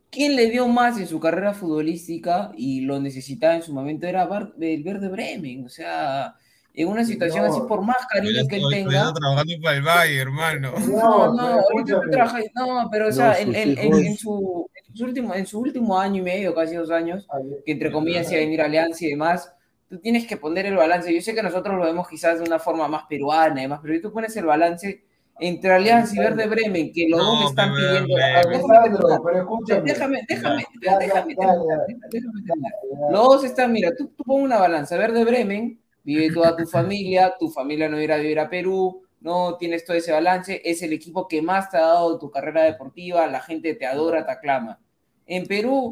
[0.10, 4.26] ¿quién le dio más en su carrera futbolística y lo necesitaba en su momento era
[4.26, 5.66] Bar- el Verde Bremen?
[5.66, 6.36] O sea,
[6.78, 9.14] en una situación así, por más cariño que él tenga.
[9.14, 10.74] trabajando para el Valle, hermano.
[10.88, 11.62] No, no, ahorita
[11.94, 12.12] escúchame.
[12.12, 12.48] trabajando.
[12.56, 15.60] No, pero o No, sea, en, en- en- en su, en, su último, en su
[15.60, 17.28] último año y medio, casi dos años,
[17.66, 19.54] que entre comillas iba a venir a Alianza y demás,
[19.90, 21.14] tú tienes que poner el balance.
[21.14, 23.94] Yo sé que nosotros lo vemos quizás de una forma más peruana y demás, pero
[23.94, 25.04] si tú pones el balance
[25.40, 28.16] entre Alianza y Verde Bremen, que los dos No, están pero, pidiendo.
[28.18, 29.84] Ah, déjame.
[29.86, 31.96] Déjame, déjame, Ya, ya, déjame ya, terminar, ya.
[32.10, 32.72] déjame terminar.
[33.12, 37.36] Los dos están, mira, tú, tú pon una balanza, Verde Bremen, vive toda tu familia,
[37.38, 40.94] tu familia no irá a vivir a Perú, no tienes todo ese balance, es el
[40.94, 44.80] equipo que más te ha dado tu carrera deportiva, la gente te adora, te aclama.
[45.26, 45.90] En Perú,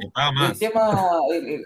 [0.52, 0.92] el tema...
[1.32, 1.64] el- el-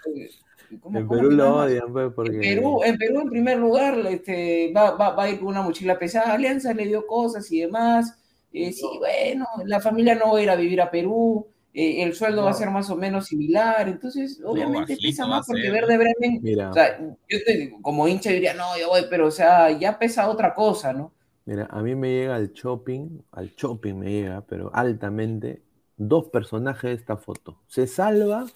[0.70, 2.36] el- ¿cómo- En cómo Perú lo odian, pues, porque.
[2.36, 5.62] En Perú, en Perú, en primer lugar, este, va, va, va a ir con una
[5.62, 6.32] mochila pesada.
[6.32, 8.18] Alianza le dio cosas y demás.
[8.52, 11.46] Eh, sí, bueno, la familia no va a ir a vivir a Perú.
[11.74, 13.88] Eh, el sueldo va a ser más o menos similar.
[13.88, 15.70] Entonces, obviamente bajito pesa más porque.
[15.70, 16.40] Verde Bremen.
[16.42, 16.70] Mira.
[16.70, 17.38] O sea, yo
[17.82, 21.12] como hincha diría, no, yo voy, pero o sea, ya pesa otra cosa, ¿no?
[21.44, 25.62] Mira, a mí me llega al shopping, al shopping me llega, pero altamente,
[25.96, 27.58] dos personajes de esta foto.
[27.66, 28.46] Se salva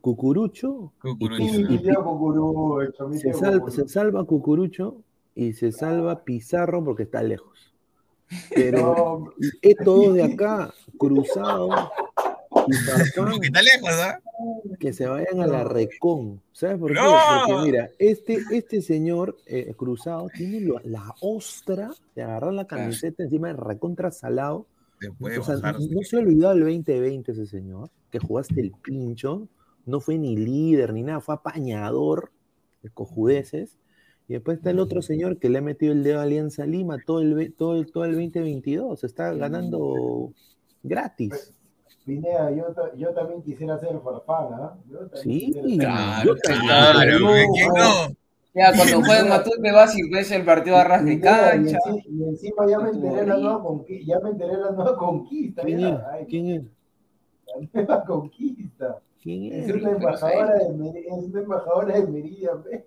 [0.00, 3.10] Cucurucho y se, salva, Cucurucho.
[3.70, 5.02] se salva Cucurucho
[5.34, 7.71] y se salva Pizarro porque está lejos.
[8.54, 11.68] Pero estos dos de acá, Farfán,
[13.40, 14.20] Que está lejos, ¿ah?
[14.78, 16.40] que se vayan a la recon.
[16.52, 16.94] ¿Sabes por qué?
[16.94, 17.10] ¡No!
[17.46, 23.22] Porque mira, este, este señor eh, cruzado tiene lo- la ostra de agarrar la camiseta
[23.24, 24.66] encima de recontra salado.
[25.40, 25.56] O sea,
[25.90, 29.48] no se ha olvidado el 2020 ese señor, que jugaste el pincho,
[29.84, 32.30] no fue ni líder ni nada, fue apañador
[32.82, 33.76] de cojudeces.
[34.28, 36.98] Y después está el otro señor que le ha metido el dedo a Alianza Lima
[37.04, 40.32] todo el, ve- todo el, todo el 2022, está ganando
[40.82, 41.52] gratis.
[42.04, 42.64] Pineda, yo,
[42.96, 44.74] yo también quisiera ser farfán, ¿ah?
[44.90, 45.80] Yo también Sí, también.
[45.80, 48.16] Claro, No, güey, ¿quién no?
[48.54, 51.78] Ya, cuando juegas Matute vas y ves el partido a ras de Pineda, y, cancha.
[52.06, 54.96] y encima ya me enteré de la nueva conquista, ya me enteré de la nueva
[54.98, 55.62] conquista.
[55.62, 56.00] ¿Quién es?
[56.12, 56.62] Ay, ¿Quién es?
[57.46, 58.98] La nueva conquista.
[59.22, 59.74] ¿Quién Es es?
[59.76, 62.82] una embajadora de, es una embajadora de Meridian ¿ves?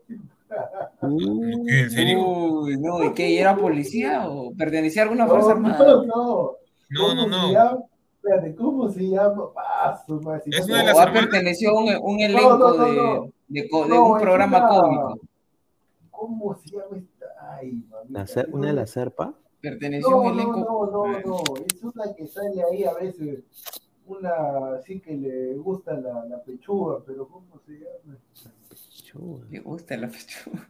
[1.02, 2.20] Uh, ¿En serio?
[2.26, 3.40] Uy, no, ¿y qué?
[3.40, 5.86] ¿Era policía o pertenecía a alguna No, fuerza no, armada?
[6.06, 6.06] no.
[6.06, 6.56] No,
[6.98, 7.52] ¿Cómo no, se no.
[7.52, 7.80] llama?
[8.16, 9.54] Espérate, ¿cómo se llama?
[9.54, 11.24] Paso, más, si Es no una de las ¿O ha hermanas?
[11.26, 13.24] pertenecido a un, un No, elenco no, no, de, no.
[13.48, 15.20] de de No, un programa una- cómico?
[16.12, 17.26] ¿Cómo se llama esta?
[17.58, 19.34] Ay, mamita, cer- no ¿Una de me- la serpa?
[19.62, 20.90] Perteneció a No, un no, elenco.
[20.92, 21.44] no, no, no.
[21.66, 23.44] Es una que sale ahí a veces.
[24.08, 28.18] Una así que le gusta la, la pechuga, pero ¿cómo se llama?
[29.16, 29.46] Chuda.
[29.50, 30.68] Me gusta la pechuga.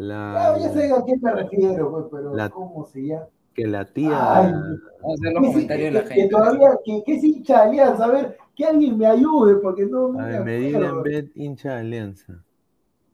[0.00, 3.26] Ah, ya La, sé a quién me refiero, pues, pero La- ¿cómo se llama?
[3.54, 4.10] que la tía.
[4.10, 6.28] Ay, Vamos a hacer los comentarios de la que- que gente.
[6.34, 10.08] todavía, que, que es hincha de alianza, a ver, que alguien me ayude, porque no,
[10.08, 11.02] no A me ver, en acuerdo.
[11.04, 12.42] vez hincha de alianza.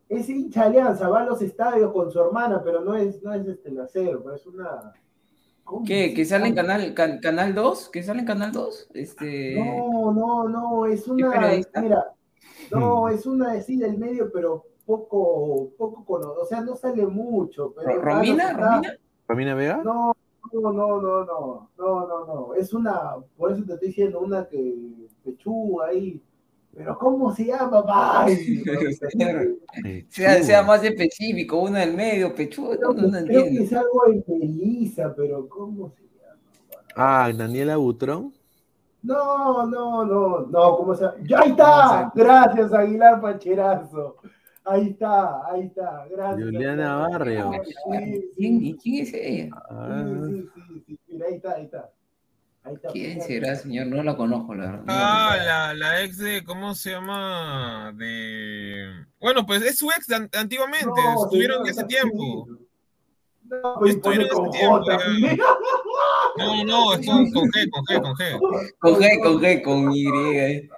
[0.09, 3.35] Es hincha de alianza, va a los estadios con su hermana, pero no es, no
[3.35, 4.95] es este la cero, es una.
[5.63, 6.15] ¿cómo ¿Qué?
[6.15, 6.55] ¿Que sale en?
[6.55, 7.91] Canal, can- canal 2?
[7.91, 8.89] ¿Que sale en Canal 2?
[8.95, 9.57] Este...
[9.57, 11.51] No, no, no, es una,
[11.83, 12.13] mira,
[12.71, 13.09] no, Hmm.
[13.11, 18.01] es una así del medio, pero poco, poco conocido, o sea, no sale mucho, pero
[18.01, 18.51] ¿Romina?
[18.51, 18.97] esta- ¿Romina?
[19.29, 19.83] ¿Romina Vega?
[19.85, 20.13] No,
[20.53, 24.49] no, no, no, no, no, no, no, es una, por eso te estoy diciendo, una
[24.49, 24.75] que
[25.25, 26.21] pechuga ahí,
[26.75, 28.65] pero ¿cómo se llama, Ay,
[30.09, 34.03] sea, sea más específico, una del medio, pechuga, no, no, no Creo que es algo
[34.09, 36.39] de Melissa, pero ¿cómo se llama?
[36.97, 38.33] Ah, Daniela Butrón.
[39.03, 41.17] No, no, no, no, ¿cómo se llama?
[41.23, 42.13] ¡Ya ahí está!
[42.15, 44.17] Gracias, Aguilar Pacherazo.
[44.65, 46.07] Ahí está, ahí está.
[46.11, 46.45] Gracias.
[46.45, 47.51] Juliana Barrio.
[47.65, 49.49] Sí, ¿Quién, y quién es ella?
[49.71, 50.99] Ah, sí, sí, sí.
[51.09, 51.91] Mira, ahí está, ahí está.
[52.63, 52.89] Ahí está.
[52.91, 53.87] ¿Quién será, señor?
[53.87, 54.85] No la conozco, la verdad.
[54.89, 57.93] Ah, la, la ex de, ¿cómo se llama?
[57.97, 59.07] De...
[59.19, 62.47] Bueno, pues es su ex de antiguamente, No, estuvieron hace está tiempo.
[63.51, 64.79] No, pues pone hace con tiempo.
[64.85, 64.99] J.
[66.39, 68.75] No, no, es con, con G, con G, con G.
[68.79, 70.07] Con G, con G, con Y.
[70.39, 70.69] eh.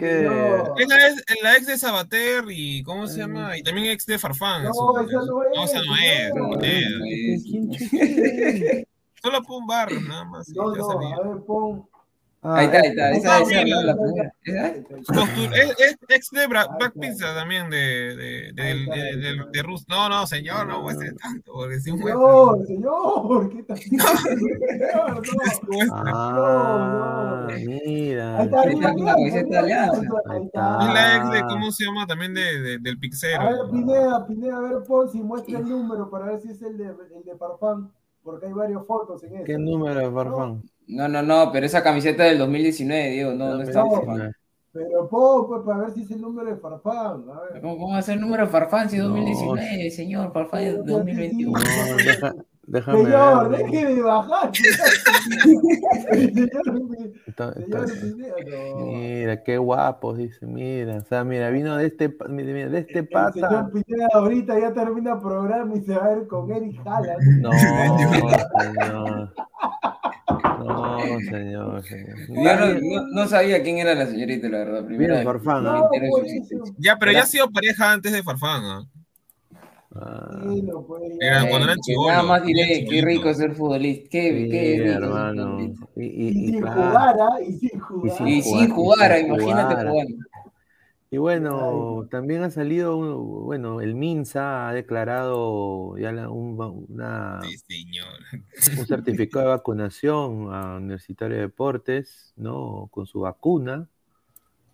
[0.00, 0.76] No.
[0.78, 3.56] Es la ex, la ex de Sabater y, ¿cómo se llama?
[3.58, 4.64] Y también ex de Farfán.
[4.64, 5.24] No, eso- no
[5.54, 6.28] no, esa no es.
[6.32, 6.56] señor.
[6.56, 7.44] no es.
[7.90, 8.86] Pues.
[9.22, 10.48] Solo pon barros, nada más.
[10.50, 11.86] No, no, a ver, pon.
[12.42, 13.10] Ahí está, ahí está.
[13.12, 13.76] Esa, Ah, esa, mira.
[13.76, 14.34] no, la primera.
[14.44, 14.74] ¿Esa?
[15.12, 17.00] Costur- es, es ex de Bra- Ahí Black está.
[17.00, 19.44] Pizza también de, de, de, Ahí de, está, de, ahí de- está.
[19.52, 19.84] de Rus.
[19.88, 22.14] No, no, señor, no muestre tanto, porque muestra.
[22.14, 23.76] Señor, señor, ¿qué está?
[23.76, 26.02] Señor, si muestra.
[26.14, 27.54] Ah, no.
[27.56, 28.38] mira.
[28.38, 28.92] Ahí está, Ahí está,
[29.50, 30.00] de Alianza.
[30.26, 30.92] Ahí Es está.
[30.94, 32.06] la ex de, ¿cómo se llama?
[32.06, 33.40] También de, de- del Pixero.
[33.42, 36.62] A ver, Pineda, Pineda, a ver, pon si muestra el número para ver si es
[36.62, 37.90] el de, el de Farfán,
[38.22, 39.60] porque hay varias fotos en ¿Qué eso.
[39.60, 40.62] número de Farfán?
[40.90, 43.80] No, no, no, pero esa camiseta del 2019, Diego, no, no está.
[43.80, 44.32] 2019.
[44.72, 47.24] Pero pon, pues, para ver si es el número de Farfán.
[47.28, 47.60] A ver.
[47.60, 49.08] ¿Cómo, cómo va a ser el número de Farfán si es No.
[49.08, 50.32] 2019, señor?
[50.32, 51.58] Farfán es No, 2021.
[51.58, 52.34] No, deja-
[52.70, 54.50] déjame Señor, de bajar.
[57.38, 57.54] no.
[58.86, 63.00] Mira, qué guapos, dice, mira, o sea, mira, vino de este, mira, mira, de este
[63.00, 63.32] El pata.
[63.32, 67.42] señor Pineda ahorita ya termina el programa y se va a ver con Eric Haaland.
[67.42, 69.34] No, señor.
[70.58, 70.98] No,
[71.30, 72.16] señor, señor.
[72.28, 74.84] Yo no, no- no sabía quién era la señorita, la verdad.
[74.84, 75.24] Primera Mira.
[75.32, 76.32] Farfán, su pues.
[76.78, 78.62] Ya, pero ya ha sido pareja antes de Farfán.
[78.64, 78.82] ¿ah?
[80.00, 81.26] Ah, Bueno, pues, ya.
[81.26, 82.10] Era cuando eran Eh, chibolos.
[82.12, 84.08] Nada más diré, qué rico ser futbolista.
[84.10, 85.32] Qué, sí, qué rico ser hermano.
[85.32, 85.86] futbolista.
[85.96, 86.72] Y, y, Y y sin claro.
[86.72, 87.40] jugar, ¿ah?
[87.42, 88.28] Y sin jugar.
[88.28, 89.86] sin Y jugar, sin y jugar, sin imagínate jugar.
[89.86, 90.16] jugando.
[91.10, 96.56] Y bueno, también ha salido, un- bueno, el MINSA ha declarado ya la- un,
[96.88, 98.18] una- Sí, señor.
[98.74, 102.88] un certificado de vacunación a Universitario de Deportes, ¿no?
[102.92, 103.88] Con su vacuna,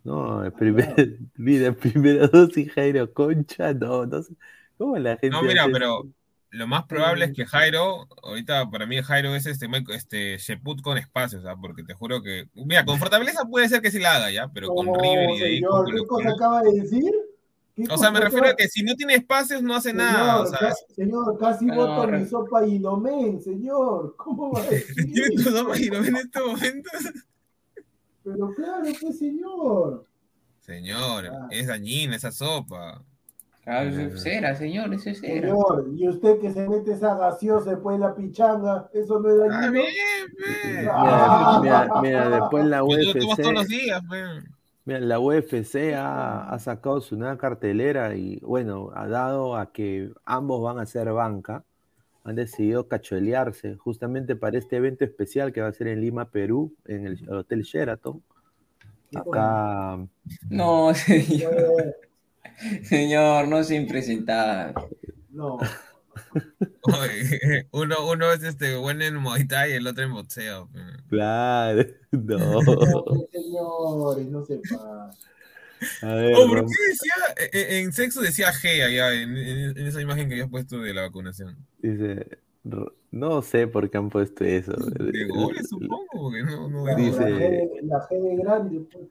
[0.05, 0.45] ¿no?
[0.45, 0.95] El primer,
[1.37, 4.35] mira, primera dosis Jairo Concha, no, no sé.
[4.79, 6.07] ¿Cómo la gente No, mira, hace pero
[6.51, 10.97] lo más probable es que Jairo, ahorita para mí Jairo es este, este Sheput con
[10.97, 11.57] espacios, ¿ah?
[11.61, 14.49] porque te juro que, mira, con Fortaleza puede ser que sí la haga, ¿ya?
[14.49, 17.13] Pero con River y de ahí con señor, ¿qué cosa acaba de decir?
[17.75, 20.41] ¿Qué O sea, me refiero a que si no tiene espacios no hace Señor, nada,
[20.41, 24.15] o sea, ca- señor, casi No, voto mi sopa y no men, señor.
[24.17, 25.13] ¿Cómo va a decir?
[25.13, 26.91] ¿Tiene tu sopa y no en este momento?
[28.25, 30.07] Pero claro, pues señor.
[30.61, 31.49] Señor, Ah.
[31.51, 33.03] es dañina esa sopa.
[33.67, 35.49] Claro, eso es cera, señor, eso es cera.
[35.49, 39.53] Señor, y usted que se mete esa gaseosa después de la pichanga, ¿eso no es
[39.53, 39.73] Ah, dañino?
[39.73, 39.95] bien,
[40.39, 40.77] bien.
[41.61, 42.87] Mira, mira, mira, después la tú
[43.21, 44.03] tomas todos los UFC, días,
[44.85, 50.13] mira, la UFC ha, ha sacado su nueva cartelera y bueno, ha dado a que
[50.25, 51.65] ambos van a ser banca.
[52.25, 56.75] Han decidido cacholearse justamente para este evento especial que va a ser en Lima, Perú,
[56.87, 58.23] en el Hotel Sheraton.
[59.15, 59.99] Acá,
[60.51, 61.95] No, señor,
[62.85, 64.75] señor, no se impresentable.
[65.31, 65.59] no.
[66.83, 70.69] Oye, Uno, uno es este bueno en Muay Thai y el otro en boxeo.
[71.09, 72.61] claro, no.
[72.63, 74.61] No, señores, no se.
[76.03, 79.77] A ver, Oh, ¿por qué decía, eh, eh, en sexo decía G allá, en, en-
[79.79, 81.57] en esa imagen que habías puesto de la vacunación?
[81.81, 82.39] dice,
[83.11, 84.73] no sé por qué han puesto eso.
[84.73, 86.97] De goles, supongo, porque no, no veo.
[86.97, 89.05] Dice- La G, la G de grande, pues.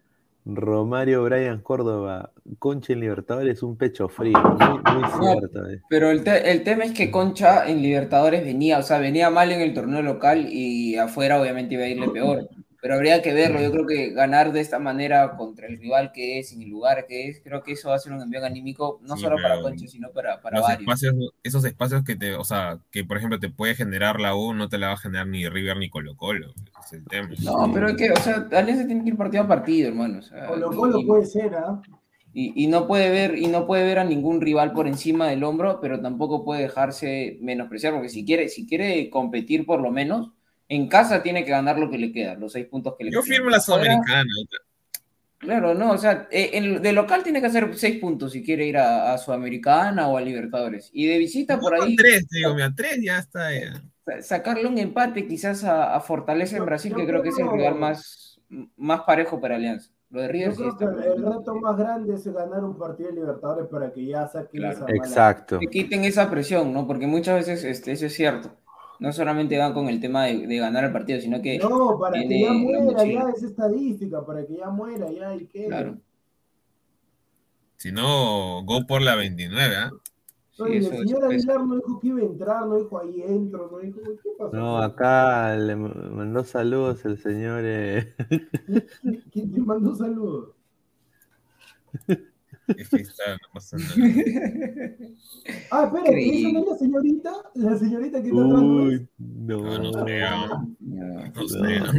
[0.46, 5.68] Romario Brian Córdoba, Concha en Libertadores es un pecho frío, muy, muy cierto.
[5.70, 5.82] eh.
[5.90, 9.52] Pero el, te- el tema es que Concha en Libertadores venía, o sea, venía mal
[9.52, 12.48] en el torneo local y afuera obviamente iba a irle peor.
[12.86, 16.38] Pero habría que verlo, yo creo que ganar de esta manera contra el rival que
[16.40, 19.00] es, en el lugar que es, creo que eso va a ser un envío anímico,
[19.02, 20.80] no Sí, solo para Concha, sino para, para Los varios.
[20.80, 24.54] espacios, esos espacios que te, o sea, que por ejemplo te puede generar la U,
[24.54, 26.54] no te la va a generar ni River ni Colo Colo.
[26.80, 27.30] Es el tema.
[27.40, 30.20] No, pero es que, o sea, Alianza tiene que ir partido a partido, hermano.
[30.20, 31.82] o sea, Colo Colo y- puede ser, ¿ah?
[32.34, 35.44] Y, y no puede ver, y no puede ver a ningún rival por encima del
[35.44, 40.32] hombro, pero tampoco puede dejarse menospreciar, porque si quiere, si quiere competir por lo menos,
[40.68, 43.22] en casa tiene que ganar lo que le queda, los seis puntos que le Yo
[43.22, 43.36] quedan.
[43.36, 44.26] firmo la Sudamericana.
[45.38, 48.66] Claro, no, o sea, eh, en- de local tiene que hacer seis puntos si quiere
[48.66, 50.90] ir a, a Sudamericana o a Libertadores.
[50.94, 53.50] Y de visita por ahí, Tres, digo, mira, tres ya está.
[53.54, 54.22] Ya.
[54.22, 57.38] sacarle un empate quizás a, a Fortaleza en Yo- Brasil, yo que creo que es
[57.38, 58.40] el rival más,
[58.78, 59.92] más parejo para Alianza.
[60.10, 62.78] Lo de River Yo sí creo está que el reto más grande es ganar un
[62.78, 64.74] partido de Libertadores para que ya saquen Claro.
[64.74, 65.60] esa mala- Exacto.
[65.60, 66.88] que quiten esa presión, ¿no?
[66.88, 68.56] Porque muchas veces este, eso es cierto.
[69.00, 72.22] No solamente van con el tema de, de ganar el partido, sino que No, para
[72.22, 75.68] que ya la muera ya esa estadística, para que ya muera ya y que.
[75.68, 75.98] Claro.
[77.78, 79.92] Si no, go por la 29, ¿ah?
[80.54, 83.70] Eso el es- señor Aguilar no dijo que iba a entrar, no dijo ahí entro,
[83.70, 84.56] no dijo, ¿qué pasó?
[84.56, 87.62] No, acá le mandó saludos el señor.
[87.66, 88.14] eh,
[89.34, 90.52] ¿Quién te mandó saludos?
[92.78, 93.96] Es que está, no pasa nada.
[95.72, 97.32] Ah, espera, ¿esa no es la señorita?
[97.56, 98.62] La señorita que está atrás.
[98.62, 99.00] ¿no es?
[99.02, 99.58] Uy, no.
[99.62, 101.78] No, no ah, no sé.
[101.78, 101.94] ah.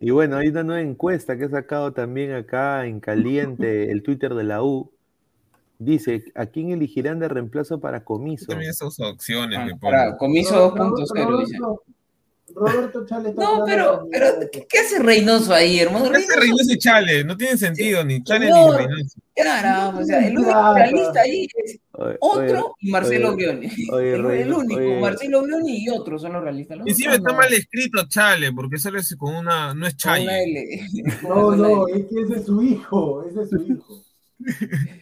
[0.00, 4.34] Y bueno, hay una nueva encuesta que he sacado también acá en caliente, el Twitter
[4.34, 4.90] de la U.
[5.78, 8.46] Dice, ¿a quién elegirán de reemplazo para Comiso?
[8.48, 10.18] También esas opciones Ah, me para ponen.
[10.18, 11.58] comiso Roberto- 2.0, dice.
[12.54, 16.10] Roberto, Chale está No, pero, pero, ¿qué- ¿qué hace Reynoso ahí, hermano?
[16.10, 17.24] ¿Qué hace Reynoso y Chale?
[17.24, 18.52] No tiene sentido, ni Chale ni.
[18.76, 19.20] Reynoso.
[19.36, 20.74] Caramba, o sea, el único Claro.
[20.74, 23.72] realista ahí es Oye, otro y Marcelo oye, Brioni.
[23.90, 25.00] oye, El, único, oye.
[25.00, 26.78] Marcelo Brioni y otro son los realistas.
[26.78, 27.38] Los Encima está no.
[27.38, 29.72] mal escrito Chale, porque solo es con una.
[29.72, 29.94] No es.
[30.04, 30.80] L.
[31.22, 34.02] No, no, es que ese es su hijo, ese es su hijo.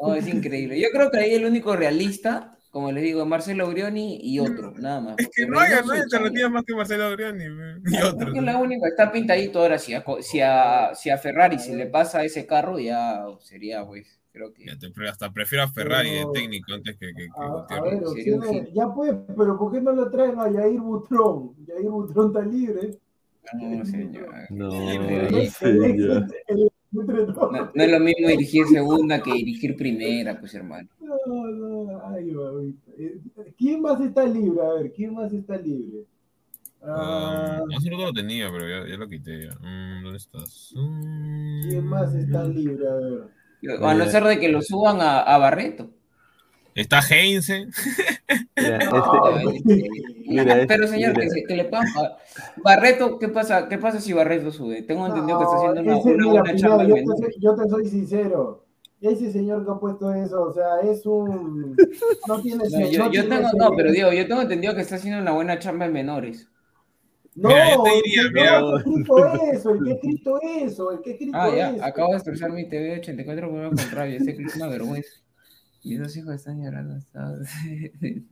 [0.00, 0.78] No, es increíble.
[0.80, 4.72] Yo creo que ahí el único realista, como les digo, es Marcelo Brioni y otro,
[4.78, 5.14] nada más.
[5.18, 7.44] Es que no hay, no hay y Chale- alternativa más que Marcelo Briani
[7.86, 8.32] y otro.
[8.32, 9.78] que la única está pintadito ahora.
[9.78, 14.20] Si a, si a, si a Ferrari se le pasa ese carro, ya sería, pues,
[14.32, 14.66] creo que.
[14.66, 18.02] Ya te- Hasta prefiero a Ferrari de técnico antes que, que, que A, a ver,
[18.74, 21.54] ya pues, pero ¿por qué no lo traen a Yair Butrón?
[21.66, 22.98] Yair Butrón está libre.
[23.54, 24.28] No, señor.
[24.50, 26.72] No, no El- el- el-.
[26.90, 27.02] No,
[27.74, 30.88] no es lo mismo dirigir segunda que dirigir primera, pues, hermano.
[31.00, 32.90] No, no, ay, babita.
[32.98, 33.20] Eh,
[33.56, 34.60] ¿Quién más está libre?
[34.62, 36.04] A ver, ¿quién más está libre?
[36.80, 39.46] Ah, Um, hace rato lo tenía, pero ya, ya lo quité.
[39.46, 39.54] Ya.
[39.60, 40.72] Mm, ¿Dónde estás?
[40.76, 42.88] Mm, ¿Quién más está libre?
[42.88, 43.84] A ver.
[43.84, 45.90] A no ser de que lo suban a, a Barreto.
[46.78, 47.66] Está Heinze.
[48.56, 49.88] Mira, No, este-
[50.26, 51.30] mira, Pero este- señor, que, mira.
[51.32, 52.16] se- que le puedan pagar.
[52.62, 53.68] Barreto, ¿qué pasa?
[53.68, 54.82] ¿Qué pasa si Barreto sube?
[54.82, 57.20] Tengo entendido que está haciendo una, ese, una mira, buena Pineda, chamba en yo, menores.
[57.34, 58.64] te, yo te soy sincero.
[59.00, 61.76] Ese señor que ha puesto eso, o sea, es un.
[62.28, 64.80] No tiene No, se- yo, no yo tengo, no, pero digo, yo tengo entendido que
[64.82, 66.48] está haciendo una buena chamba en menores.
[67.34, 68.60] No, Mira, yo te diría, el que mira.
[68.78, 71.84] escrito eso, el que ha escrito eso, el que ha escrito Ah, ya, eso.
[71.84, 74.16] acabo de destrozar mi TV 84 por con rabia.
[74.16, 75.10] Este clip es una vergüenza.
[75.88, 76.94] Mis dos hijos están llorando.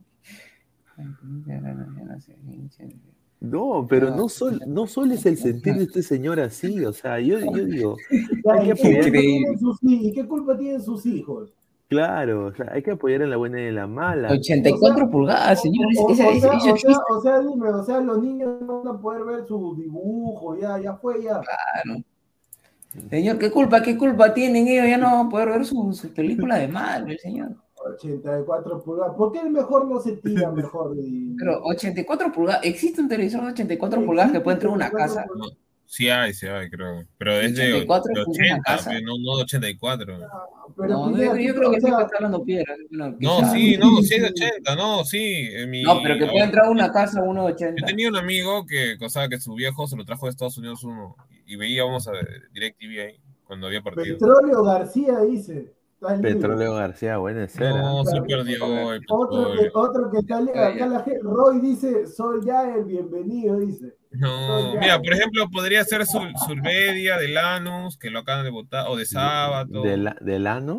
[3.39, 7.19] No, pero no, sol, no solo es el sentir de este señor así, o sea,
[7.19, 7.95] yo, yo digo,
[8.43, 11.05] Ya, hay que ¿y, qué culpa apoyar, tienen sus, hi- y qué culpa tienen sus
[11.05, 11.53] hijos?
[11.87, 14.31] claro, o sea, hay que apoyar en la buena y en la mala.
[14.31, 15.85] 84 pulgadas, señor.
[15.99, 18.21] O, o- Esa, o esa, sea, esa o, sea, o sea, dime, o sea, los
[18.23, 21.39] niños no van a poder ver su dibujo, ya, ya fue, ya.
[21.39, 22.01] Claro.
[23.09, 24.85] Señor, ¿qué culpa, qué culpa tienen ellos?
[24.87, 27.55] Ya no van a poder ver su, su película de Marvel, señor.
[27.95, 29.15] 84 pulgadas.
[29.15, 30.95] ¿Por qué el mejor no se tira mejor?
[30.99, 34.87] Y- Pero 84 pulgadas, ¿existe un televisor de 84 pulgadas que puede entrar en una
[34.87, 35.53] 84 casa?
[35.89, 37.05] Sí hay, sí hay, creo.
[37.17, 38.89] Pero es de, 84 de funciona 80, casa.
[38.89, 40.05] pe, no, no de 84.
[40.75, 42.77] Pero No, Pineda, yo, yo creo que o sí sea, está hablando piedras.
[42.89, 45.47] Bueno, No, sí, no, sí es de 80, no, sí.
[45.69, 47.85] mi- No, pero que puede entrar a una casa uno de Yo 80.
[47.85, 51.15] tenía un amigo que, cosa que su viejo se lo trajo de Estados Unidos uno
[51.47, 52.11] y veíamos a
[52.51, 54.17] DirecTV ahí cuando había partido.
[54.17, 55.73] Petróleo García dice.
[56.21, 57.81] Petróleo García, buena escena.
[57.81, 60.63] No, se perdió el Otro que, otro que está libre.
[60.63, 63.95] Acá la gente, Roy dice, soy ya el bienvenido, dice.
[64.11, 68.87] No, mira, por ejemplo, podría ser Sur, Survedia de Lanús, que lo acaban de votar,
[68.89, 70.15] o de Sábato, ¿De la-.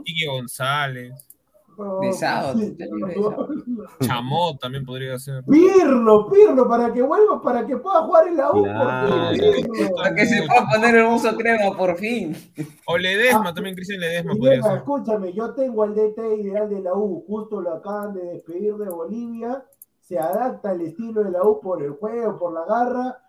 [0.04, 1.12] Quique González,
[1.78, 2.58] Sí, sábado.
[4.00, 5.44] Chamot también podría ser.
[5.44, 8.64] Pirlo, Pirlo, para que vuelva, para que pueda jugar en la U.
[8.64, 9.08] Claro.
[9.28, 9.96] porque Pirlo.
[9.96, 12.36] Para que se pueda poner el uso crema, por fin.
[12.86, 14.76] O Ledesma, también Cristian Ledesma podría ser.
[14.78, 18.90] escúchame, yo tengo al DT ideal de la U, justo lo acaban de despedir de
[18.90, 19.64] Bolivia,
[20.00, 23.22] se adapta al estilo de la U por el juego, por la garra.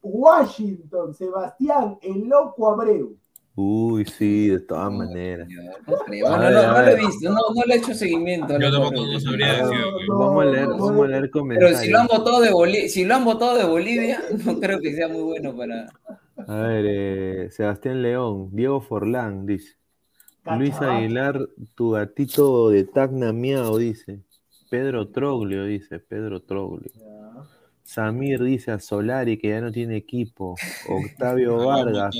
[0.00, 3.16] Washington, Sebastián, el loco Abreu.
[3.56, 5.48] Uy, sí, de todas maneras.
[5.86, 6.28] No creo.
[6.28, 8.54] Bueno, no, no lo he visto, no, no le he hecho seguimiento.
[8.54, 9.78] a Yo tampoco no sabría Ah, decir.
[9.92, 10.06] güey.
[10.08, 11.80] Vamos a leer, vamos a leer Pero comentarios.
[11.80, 14.94] si lo han votado de Bolivia, si lo han votado de Bolivia, no creo que
[14.94, 15.86] sea muy bueno para.
[16.48, 19.76] A ver, eh, Sebastián León, Diego Forlán, dice.
[20.58, 20.74] Luis.
[20.82, 24.20] Aguilar, tu gatito de Tacna Miau, dice.
[24.68, 26.90] Pedro Troglio, dice, Pedro Troglio.
[27.84, 30.56] Samir dice a Solari que ya no tiene equipo.
[30.88, 32.16] Octavio Ah, Vargas.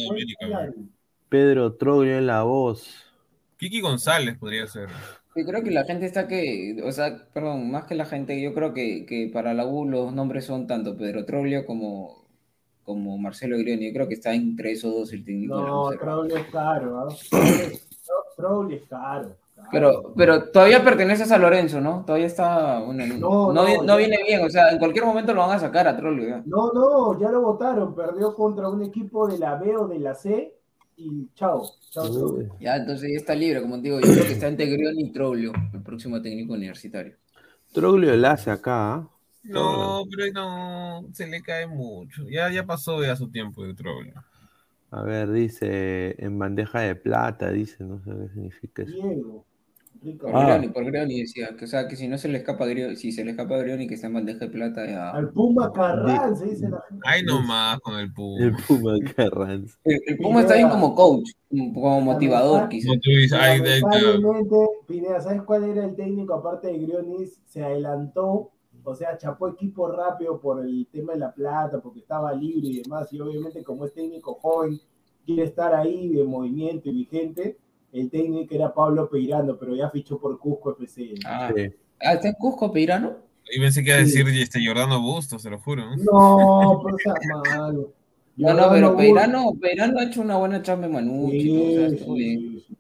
[1.34, 2.94] Pedro Troglio en la voz.
[3.56, 4.88] Kiki González podría ser.
[5.34, 8.54] Yo creo que la gente está que, o sea, perdón, más que la gente, yo
[8.54, 12.24] creo que, que para la U los nombres son tanto Pedro Troglio como,
[12.84, 13.88] como Marcelo Grioni.
[13.88, 15.90] Yo creo que está entre esos dos el técnico de la No.
[15.90, 17.08] Troll es caro.
[17.32, 17.80] Troll-
[18.36, 19.36] Troll es caro.
[19.56, 19.68] caro.
[19.72, 22.04] Pero, pero todavía perteneces a Lorenzo, ¿no?
[22.06, 22.78] Todavía está.
[22.78, 25.58] bueno, no, No, no, no, viene bien, o sea, en cualquier momento lo van a
[25.58, 26.44] sacar a Trollio.
[26.46, 30.14] No, no, ya lo votaron, perdió contra un equipo de la B o de la
[30.14, 30.54] C
[30.96, 31.62] y chao.
[31.90, 32.58] Chao, chao.
[32.60, 35.12] Ya, entonces ya está libre, como te digo, yo creo que está entre Grioni y
[35.12, 37.16] Troglio, el próximo técnico universitario.
[37.72, 38.94] Troglio la hace acá.
[38.94, 39.08] ¿ah?
[39.42, 42.28] No, pero no, se le cae mucho.
[42.30, 44.14] Ya, ya pasó ya su tiempo de Troglio.
[44.90, 48.92] A ver, dice en bandeja de plata, dice, no sé qué significa eso.
[48.92, 49.44] Diego.
[50.04, 50.26] Rico.
[50.26, 50.44] Por Ah.
[50.44, 52.96] Grioni, por Grioni decía, que o sea, que si no se le escapa a Grioni,
[52.96, 55.10] si se le escapa a Grioni que está en bandeja de plata ya...
[55.10, 57.02] Al Puma Carral, se dice la gente.
[57.06, 58.44] Ay, nomás con el Puma.
[58.44, 59.78] El Puma Carranza.
[59.84, 62.96] El, el Puma está bien como coach, como como motivador, quizás.
[64.86, 67.40] Pineda, ¿sabes cuál era el técnico aparte de Grionis?
[67.46, 68.50] Se adelantó,
[68.82, 72.82] o sea, chapó equipo rápido por el tema de la plata, porque estaba libre y
[72.82, 74.78] demás, y obviamente como es técnico joven,
[75.24, 77.56] quiere estar ahí de movimiento y vigente,
[77.94, 81.14] el técnico era Pablo Peirano, pero ya fichó por Cusco FC.
[81.24, 81.70] Ah, Sí.
[82.00, 83.16] ah, ¿está en Cusco, Peirano?
[83.50, 85.84] Y pensé que iba a decir este Jordano Bustos, se lo juro.
[85.84, 85.96] ¿no?
[85.96, 87.92] No, pero sea malo.
[88.36, 91.86] No, no, pero Peirano, Peirano ha hecho una buena chamba en Manucci, todo, o sea,
[91.88, 92.40] Sí, estuvo sí, bien.
[92.40, 92.76] sí, sí.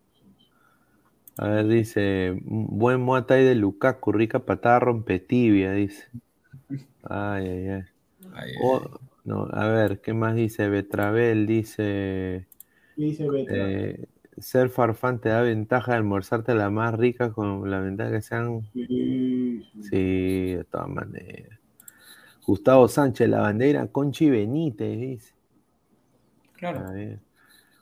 [1.36, 6.04] A ver, dice, buen Muay de Lukaku, rica patada rompetibia, dice.
[7.02, 7.82] Ay, ay, ay.
[8.32, 10.68] Ay, ay, O- no, a ver, ¿qué más dice?
[10.68, 12.48] Betravel dice,
[12.96, 13.56] ¿Qué dice Betra?
[13.56, 14.06] eh,
[14.38, 18.62] ser farfán te da ventaja de almorzarte la más rica con la ventaja que sean...
[18.72, 19.82] Sí, sí.
[19.82, 21.58] Sí, de todas maneras.
[22.46, 25.34] Gustavo Sánchez, la bandera Conchi Benítez, dice.
[26.54, 26.86] Claro.
[26.86, 27.20] A ver.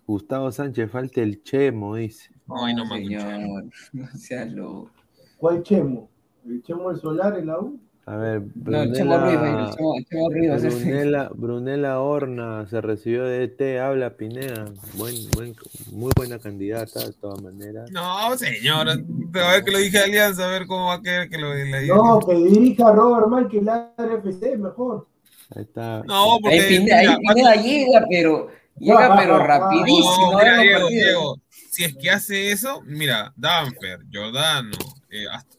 [0.06, 2.30] Gustavo Sánchez, falta el Chemo, dice.
[2.48, 4.90] Ay, no, señor, no seas loco.
[5.38, 6.10] ¿Cuál Chemo?
[6.44, 7.80] ¿El Chemo del Solar en la U?
[8.04, 14.10] A ver, No, a Brunella, a ser- Brunella, Brunella Horna se recibió de ET, habla
[14.16, 14.64] Pineda.
[14.94, 15.54] Buen, buen,
[15.92, 17.88] muy buena candidata, de todas maneras.
[17.92, 18.88] No, señor.
[18.90, 18.96] A
[19.52, 21.78] ver que lo dije a Alianza, a ver cómo va a quedar que lo diga.
[21.94, 23.58] No, que dirija a Robert Mike
[23.98, 25.06] el FC, mejor.
[25.54, 26.02] Ahí está.
[26.04, 26.58] No, porque.
[26.60, 28.48] Ahí Pineda, ahí mira, Pineda llega, pero
[28.80, 30.32] llega pero rapidísimo.
[30.32, 30.90] No, a mira, los Diego, partidos.
[30.90, 31.36] Diego,
[31.70, 34.76] si es que hace eso, mira, Danfer, Giordano,
[35.08, 35.52] eh, hasta-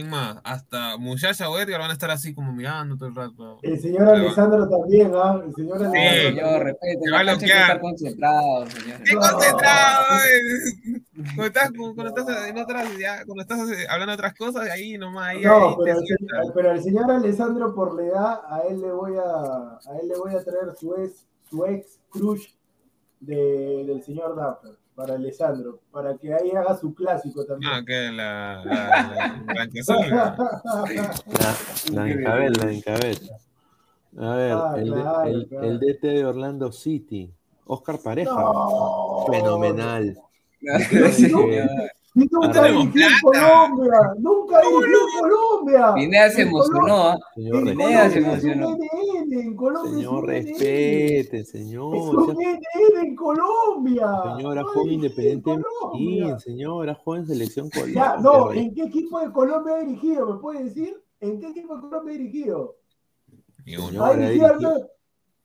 [0.00, 0.38] ¿quién más?
[0.44, 3.58] Hasta Muchacha o Edgar van a estar así como mirando todo el rato.
[3.62, 5.42] El señor Pero- Alessandro también, ¿ah?
[5.44, 6.00] El señor Alessandro.
[6.00, 6.98] Sí.
[7.04, 7.80] Se va a bloquear.
[7.80, 9.02] concentrado, señor.
[9.04, 9.20] ¡Qué No.
[9.20, 10.04] concentrado!
[10.24, 11.02] eh!
[11.34, 15.28] Cuando estás, cuando estás en otras, ya, cuando estás hablando de otras cosas, ahí nomás,
[15.30, 18.92] ahí, No, ahí te pero, el, pero señor Alessandro por la edad, a él le
[18.92, 22.46] voy a, a él le voy a traer su ex, su ex crush
[23.20, 27.70] de, del señor Dapper para Alessandro, para que ahí haga su clásico también.
[27.72, 29.96] Ah, que la, la, la ¿no?
[31.38, 31.54] La,
[31.92, 33.18] la encabel, la encabel.
[34.18, 35.66] A ver, Ah, el, claro, el- claro.
[35.68, 37.32] el DT de Orlando City,
[37.66, 38.32] Oscar Pareja.
[38.34, 39.24] No.
[39.30, 40.18] Fenomenal.
[41.12, 41.68] Señor.
[42.20, 43.20] Y nunca dirigió en.
[43.22, 45.94] Colombia, nunca dirigió en Colombia.
[45.94, 47.18] Pineda se emocionó, ¿ah?
[47.34, 48.70] Señor, Pineda se es un emocionó.
[48.76, 51.94] NN, en Colombia es señor, un respete, Es señor.
[51.94, 54.08] un NN en Colombia.
[54.36, 55.98] Señora, No joven independiente de Colombia.
[56.24, 58.16] Medellín, señora, joven selección Ya, Colombia.
[58.20, 58.52] no.
[58.52, 60.34] ¿en qué equipo de Colombia ha dirigido?
[60.34, 61.02] ¿Me puede decir?
[61.20, 62.76] ¿En qué equipo de Colombia ha dirigido?
[63.64, 63.88] Y uno.
[63.88, 64.88] Señor, ¿Ha ha dirigido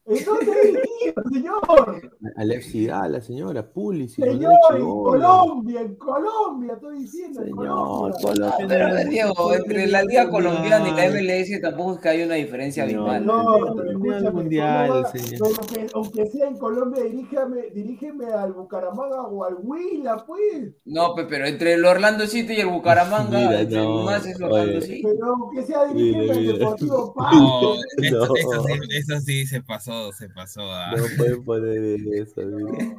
[0.06, 2.12] dirigido al- ¿En dónde ha dirigido, señor?
[2.36, 4.82] al FC la señora Manuel Señor, en.
[4.82, 8.18] Colombia, en Colombia, estoy diciendo, en Señor, Colombia.
[8.22, 8.68] Colombia.
[8.68, 12.84] Pero Diego, entre la Liga Colombiana y la MLS tampoco es que haya una diferencia
[12.84, 13.26] abismal.
[13.26, 13.74] No, Mundial,
[14.22, 15.50] pero mundial, señor.
[15.56, 20.74] Pero que, aunque sea en Colombia, dirígeme, dirígeme al Bucaramanga o al Huila, pues.
[20.86, 24.82] No, pe- pero entre el Orlando City y el Bucaramanga, no, más es Orlando.
[24.82, 25.02] City.
[25.04, 26.48] Pero aunque sea dirígeme al.
[26.60, 28.74] Deportivo No, eso, No.
[28.90, 30.61] eso sí se pasó, se pasó.
[30.72, 30.94] ah.
[30.95, 32.95] No pueden poner eso, mira.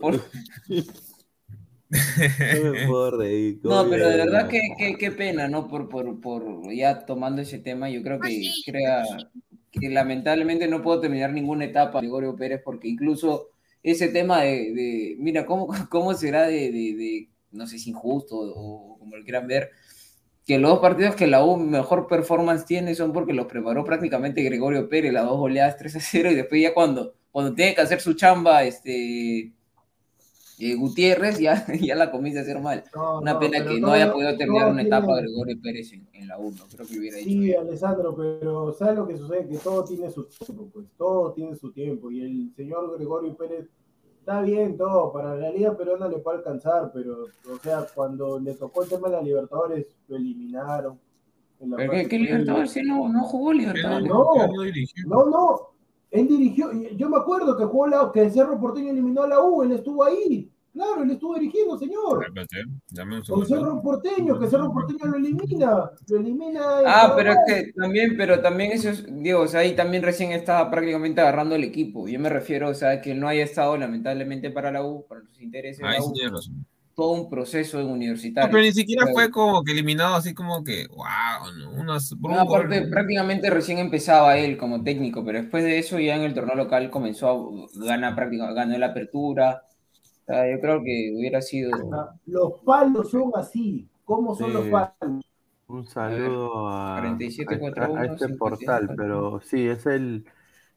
[0.00, 0.20] Por-
[1.90, 3.58] No me puedo reír.
[3.64, 5.68] No, ¿cómo pero de verdad que, que- qué pena, ¿no?
[5.68, 9.04] Por, por, por ya tomando ese tema, yo creo que crea
[9.72, 13.48] que lamentablemente no puedo terminar ninguna etapa de Gregorio Pérez porque incluso
[13.82, 18.36] ese tema de, de- mira, ¿cómo, cómo será de, de- de, no sé si injusto
[18.38, 19.70] o como lo quieran ver,
[20.50, 24.42] que los dos partidos que la U mejor performance tiene son porque los preparó prácticamente
[24.42, 27.82] Gregorio Pérez, las dos goleadas 3 a 0 y después ya cuando, cuando tiene que
[27.82, 29.52] hacer su chamba, este...
[30.58, 32.82] eh, Gutiérrez ya, ya la comienza a hacer mal.
[32.94, 36.08] No, Una no, pena que no haya podido terminar una tiene- etapa Gregorio Pérez en,
[36.12, 36.56] en la 1.
[36.74, 37.16] Creo que hubiera.
[37.18, 39.46] Sí, Alessandro, pero ¿sabes lo que sucede?
[39.48, 42.10] Que todo tiene su tiempo, pues todo tiene su tiempo.
[42.10, 43.68] Y el señor Gregorio Pérez
[44.20, 48.54] está bien todo, para la Liga Peruana le puede alcanzar, pero, o sea, cuando le
[48.54, 50.98] tocó el tema de la Libertadores, lo eliminaron.
[51.58, 52.18] en la ¿Pero qué.
[52.18, 52.70] Libertadores?
[52.70, 54.08] Si no, no jugó Libertadores.
[55.06, 55.60] No, no, no.
[56.10, 59.40] Él dirigió, yo me acuerdo que jugó la, que el Cerro Porteño eliminó a la
[59.40, 60.50] U, él estuvo ahí.
[60.72, 62.26] Claro, él estuvo dirigiendo, señor.
[62.32, 63.46] Un Con.
[63.46, 65.90] Cerro Porteño, que Cerro Porteño lo elimina.
[66.08, 66.60] Lo elimina.
[66.80, 70.02] el Ah, pero es que también, pero también eso es, Diego, o sea, ahí también
[70.02, 72.06] recién estaba prácticamente agarrando el equipo.
[72.08, 75.40] Yo me refiero, o sea, que no haya estado lamentablemente para la U, para los
[75.40, 76.64] intereses de Ahí la sí U,
[76.94, 78.50] todo un proceso en No, universitario.
[78.50, 81.70] pero ni siquiera Pero- fue como que eliminado así como que, wow, ¿no?
[81.80, 82.58] Unas, por No, un gol.
[82.60, 86.56] aparte, prácticamente recién empezaba él como técnico, pero después de eso ya en el torneo
[86.56, 87.28] local comenzó
[87.80, 89.62] a ganar prácticamente, ganó la apertura.
[90.30, 91.70] Sea, yo creo que hubiera sido...
[91.92, 93.88] Ah, Los palos son así.
[94.04, 94.54] ¿Cómo son Sí.
[94.54, 95.24] los palos?
[95.68, 100.26] Un saludo a, 47, a- 4, a este 1, portal, 52, pero sí, es el,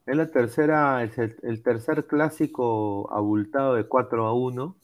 [0.06, 4.76] es la tercera, es el, el tercer clásico abultado de 4 a 1.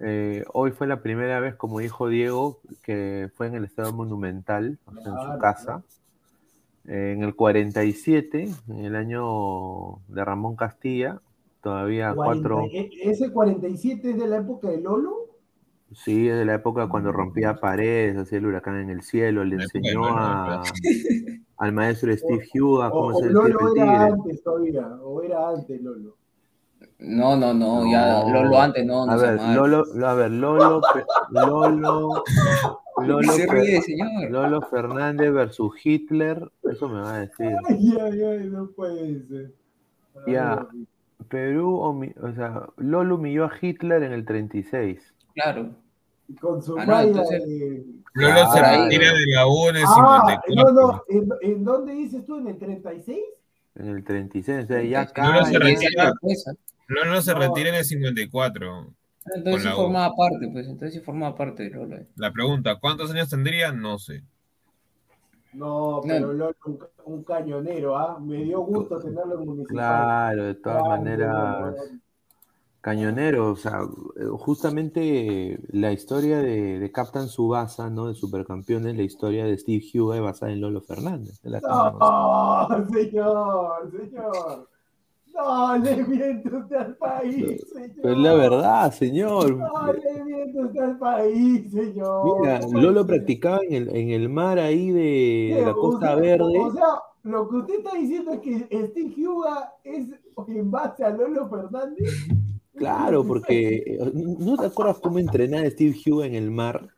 [0.00, 4.78] Eh, hoy fue la primera vez, como dijo Diego, que fue en el Estadio Monumental,
[4.86, 5.82] o sea, en su casa.
[6.86, 11.20] Eh, en el 47, en el año de Ramón Castilla,
[11.62, 15.14] todavía 4, 40 e- ¿Ese 47 es de la época de Lolo?
[15.92, 19.56] Sí, es de la época cuando rompía paredes, hacía el huracán en el cielo, le
[19.56, 20.62] enseñó Lolo, a,
[21.58, 23.96] al maestro Steve Huga O, cómo ser el Lolo era tigre.
[24.12, 26.14] antes todavía, o era antes Lolo.
[27.00, 28.32] No, no, no, ya No.
[28.32, 29.40] lo, lo antes, no, no a ver.
[29.54, 30.80] Lolo, a ver, Lolo,
[31.30, 32.24] Lolo,
[33.02, 34.30] Lolo, Se Fe- ríe, señor.
[34.30, 37.52] Lolo Fernández versus Hitler, eso me va a decir.
[37.68, 39.54] Ay, ay, ay, no puede ser.
[40.26, 40.66] Ya.
[41.28, 45.14] Perú, o sea, Lolo humilló a Hitler en el 36.
[45.34, 45.70] Claro.
[46.40, 47.84] Con su Ah, no, malla entonces- de-
[48.14, 50.54] Lolo se retira de la U en el Ah, 54.
[50.54, 52.38] no, no, ¿en, en dónde dices tú?
[52.38, 53.18] ¿En el 36?
[53.76, 55.44] En el 36, o sea, ya Lolo acá.
[55.46, 56.12] se ya- retira,
[56.88, 57.38] Lolo se No.
[57.38, 58.92] retira en el 54.
[59.36, 61.98] Entonces sí formaba parte, pues, entonces sí formaba parte de Lolo.
[62.16, 63.72] La pregunta, ¿cuántos años tendría?
[63.72, 64.22] No sé.
[65.52, 68.18] No, pero Lolo, un, un cañonero, ¿ah?
[68.20, 69.74] Me dio gusto tenerlo en municipal.
[69.76, 71.74] Claro, de todas maneras.
[72.80, 73.80] Cañonero, o sea,
[74.38, 78.06] justamente la historia de, de Captain Subasa, ¿no?
[78.06, 81.40] De Supercampeones, la historia de Steve Huga es basada en Lolo Fernández.
[81.42, 81.60] es la.
[81.60, 84.68] No, señor, señor.
[85.38, 87.90] No, le miente usted al país, señor.
[88.02, 89.56] Pero es la verdad, señor.
[89.56, 92.40] No, le miente usted al país, señor.
[92.40, 96.20] Mira, ¿Cómo Lolo practicaba en el, en el mar ahí de, de la Costa Usted-
[96.22, 96.58] Verde.
[96.58, 96.84] O sea,
[97.22, 100.08] lo que usted está diciendo es que Steve Huga es
[100.48, 102.10] en base a Lolo Fernández.
[102.74, 106.88] Claro, porque eh, ¿no te acuerdas cómo entrenaba Steve Huga en el mar?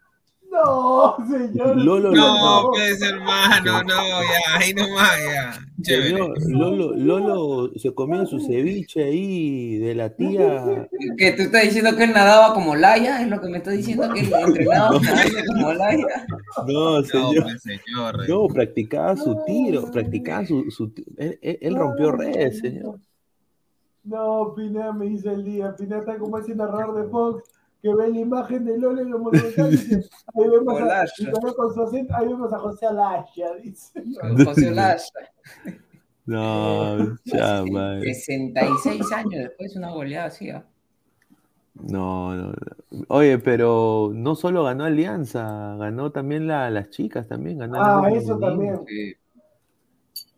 [0.64, 1.76] No, señor.
[1.76, 5.52] Lolo, No, lo- pues hermano, no, ya, ahí nomás, ya.
[5.82, 10.86] Señor, Lolo, Lolo se comía su ceviche ahí de la tía.
[11.16, 14.08] Que tú estás diciendo que él nadaba como Laia, es lo que me estás diciendo
[14.12, 16.26] que él entrenaba nadando como Laia.
[16.66, 17.42] No, No, señor.
[17.44, 18.28] pues, señor.
[18.28, 22.98] No, practicaba su tiro, practicaba su, su ti- él, él- él rompió redes, señor.
[24.04, 25.74] No, Pineda me hizo el día.
[25.76, 27.44] Pineda está como ese narrador de Fox
[27.82, 31.14] que ve la imagen de Lolo en los monumentales y dice, ahí vemos a, Olaza.
[31.22, 34.02] y con- con su acento, ahí vemos a José Alaya, dice.
[34.44, 35.18] José Olaza,
[36.26, 38.00] No, chama.
[38.02, 40.50] 66 años después, una goleada así.
[40.50, 40.64] ¿ah?
[41.74, 43.04] No, no, no.
[43.08, 47.82] Oye, pero no solo ganó Alianza, ganó también la, las chicas también, ganó el
[48.14, 48.74] Ah, eso también.
[48.88, 49.16] Eh,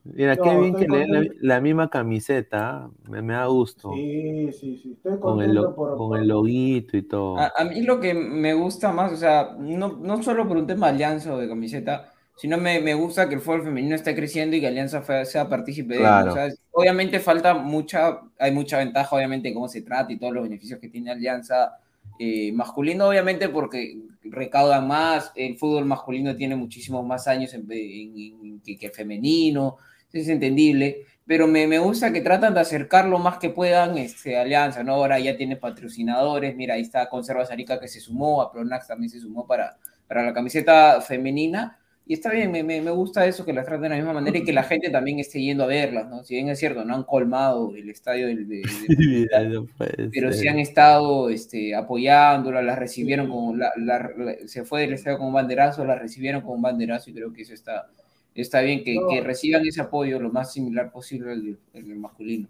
[0.05, 2.91] Mira, No, qué bien que le den la, la misma camiseta, ¿ah?
[3.09, 3.93] me, me da gusto.
[3.95, 4.93] Sí, sí, sí.
[4.93, 5.97] Estoy Con el, lo- por.
[5.97, 7.39] con el loguito y todo.
[7.39, 10.67] A, a mí lo que me gusta más, o sea, no, no solo por un
[10.67, 14.15] tema de alianza o de camiseta, sino me, me gusta que el fútbol femenino esté
[14.17, 16.07] creciendo y que Alianza sea partícipe de él.
[16.07, 16.27] Claro.
[16.27, 16.33] ¿no?
[16.33, 20.33] O sea, obviamente falta mucha, hay mucha ventaja, obviamente, de cómo se trata y todos
[20.33, 21.77] los beneficios que tiene Alianza
[22.19, 28.17] eh, masculino, obviamente, porque recaudan más, el fútbol masculino tiene muchísimos más años en- en-
[28.19, 29.77] en- que, que el femenino,
[30.13, 34.37] es entendible, pero me, me gusta que tratan de acercar lo más que puedan este,
[34.37, 34.95] Alianza, ¿no?
[34.95, 39.11] Ahora ya tiene patrocinadores, mira, ahí está Conserva Arica que se sumó, a Pronax también
[39.11, 39.77] se sumó para,
[40.09, 43.83] para la camiseta femenina, y está bien, me, me, me gusta eso, que las traten
[43.83, 46.25] de la misma manera y que la gente también esté yendo a verlas, ¿no?
[46.25, 48.45] Si bien es cierto, no han colmado el estadio del...
[48.99, 49.69] Mira, no
[50.13, 54.95] pero sí han estado este, apoyándola, las recibieron como, la, la- la- se fue del
[54.95, 57.87] estadio con un banderazo, la recibieron con un banderazo y creo que eso está,
[58.35, 59.09] está bien, que, No.
[59.09, 62.49] que reciban ese apoyo lo más similar posible al del, masculino.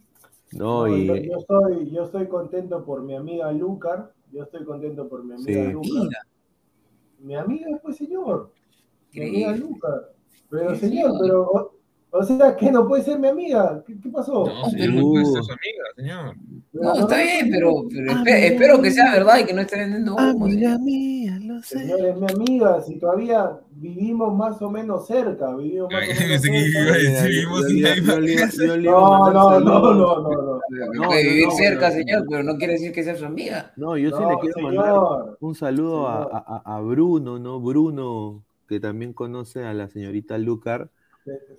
[0.53, 4.13] No, No, y yo, yo estoy, yo estoy contento por mi amiga Lucar.
[4.31, 5.73] Yo estoy contento por mi amiga Sí.
[5.73, 6.27] Lucar.
[7.21, 8.53] Mi amiga, pues, señor.
[9.13, 9.57] Mi amiga.
[9.57, 10.13] Lucar.
[10.51, 11.75] Pero, señor, pero.
[12.15, 13.83] O, sea, que no puede ser mi amiga.
[13.87, 14.45] ¿Qué, qué pasó?
[14.47, 16.37] No, señor, no puede ser su amiga, señor.
[16.75, 20.15] No, está bien, pero, pero espe- espero que sea verdad y que no esté vendiendo
[20.15, 20.45] humo.
[20.45, 20.81] Amiga señor.
[20.81, 21.79] mía, lo sé.
[21.79, 28.21] Señores, mi amiga, si todavía vivimos más o menos cerca, vivimos más o menos cerca.
[28.77, 30.61] No, no, no, no, no,
[30.95, 31.03] no.
[31.07, 31.95] Puede vivir no, cerca, no.
[31.95, 33.73] señor, pero no quiere decir que sea su amiga.
[33.77, 34.75] No, yo sí No, le quiero señor.
[34.75, 36.31] mandar un saludo a, Señor.
[36.47, 37.61] a- a- a Bruno, ¿no?
[37.61, 40.91] Bruno, que también conoce a la señorita Lucar,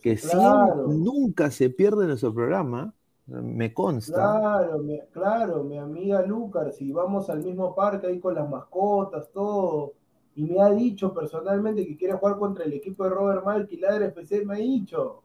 [0.01, 0.85] que Claro.
[0.87, 2.93] siempre- nunca se pierde nuestro programa,
[3.27, 4.13] me consta.
[4.13, 9.29] Claro, mi, claro, mi amiga Lucar, si vamos al mismo parque ahí con las mascotas,
[9.31, 9.93] todo,
[10.35, 14.07] y me ha dicho personalmente que quiere jugar contra el equipo de Robert Malky, Ladre
[14.07, 15.21] FC, me ha dicho.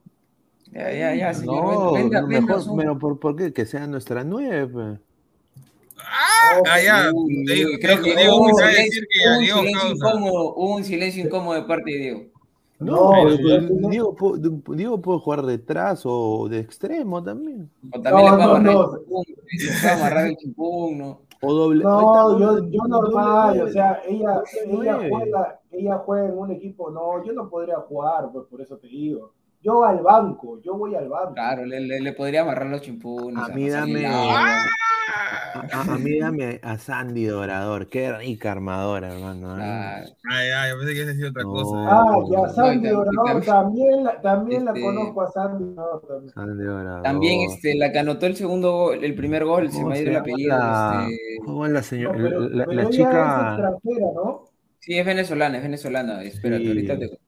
[0.70, 1.64] Ya, ya, ya, señor.
[1.64, 3.52] No, mejor, pero ¿por, por qué?
[3.54, 4.98] Que sea nuestra nueve.
[6.00, 7.10] Ah, ya.
[7.46, 9.94] Te digo, uy, creo que Diego me decir que a hubo un Diego causa.
[9.94, 12.20] incómodo, hubo un silencio incómodo de parte de Diego.
[12.80, 17.68] No, pero Diego, pu- Diego puede jugar detrás o de extremo también.
[17.92, 18.80] O también No, le puede no,
[19.92, 20.30] amarrar no.
[20.30, 21.20] el chimpún, ¿no?
[21.40, 21.84] O doble.
[21.84, 27.24] No, está, yo, normal, o sea, ella, ella juega, ella juega en un equipo, no,
[27.24, 29.32] yo no podría jugar, pues por eso te digo.
[29.60, 31.34] Yo al banco, yo voy al banco.
[31.34, 33.42] Claro, le, le, le podría amarrar los chimpunes.
[33.42, 34.06] A mí dame-.
[35.10, 39.58] A, a- a mí dame a Sandy Dorador, qué rica armadora, hermano.
[39.58, 40.04] ¿eh?
[40.30, 41.52] Ay, ay, yo pensé que iba a decir otra No.
[41.52, 41.76] cosa.
[41.88, 45.22] Ah, ya No, Sandy y tam- y Dorador, tam- también, la, también la Este- conozco
[45.22, 46.34] a Sandy Dorador también.
[46.34, 47.02] Sandy Dorador.
[47.02, 50.00] También este, la que anotó el segundo gol, el primer gol, se ¿Cómo me ha
[50.02, 50.56] ido el apellido.
[50.58, 52.18] la, este, cómo es la No, señora?
[52.22, 53.48] pero, la, pero la ella es chica.
[53.56, 54.44] extranjera, ¿no?
[54.80, 56.22] Sí, es venezolana, es venezolana.
[56.22, 56.68] Espérate, Sí.
[56.68, 57.18] ahorita te.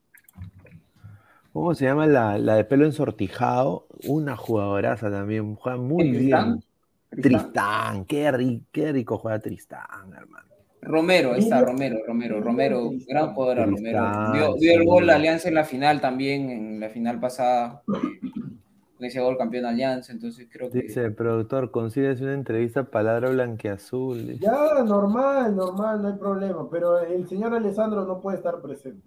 [1.52, 3.86] ¿Cómo se llama la, la de pelo ensortijado?
[4.07, 5.57] Una jugadoraza también.
[5.57, 6.62] Juega muy bien.
[7.11, 10.47] Tristán, qué, ri- qué rico juega Tristán, hermano.
[10.82, 14.32] Romero, ahí está, Romero, Romero, Romero, gran jugador Romero.
[14.32, 17.82] Dio, dio el gol a Alianza en la final también, en la final pasada.
[17.85, 20.82] Con ese gol campeón de Alianza, entonces creo que.
[20.82, 24.39] Dice el productor, consigues una entrevista palabra blanqueazul.
[24.39, 26.69] Ya, normal, normal, no hay problema.
[26.70, 29.07] Pero el señor Alessandro no puede estar presente.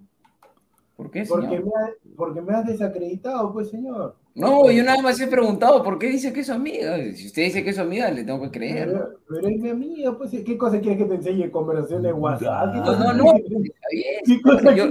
[0.96, 4.16] ¿Por qué, Porque me, ha- porque me has desacreditado, pues, señor.
[4.36, 6.98] No, yo nada más he preguntado por qué dice que es su amiga.
[7.14, 8.88] Si usted dice que es su amiga, le tengo que creer.
[8.88, 11.50] Pero, pero es mi amiga, pues, ¿qué cosa quieres que te enseñe?
[11.50, 12.74] ¿Conversación de WhatsApp?
[12.74, 14.22] ¿Qué No, no, no, está bien.
[14.26, 14.86] ¿Qué cosa Yo,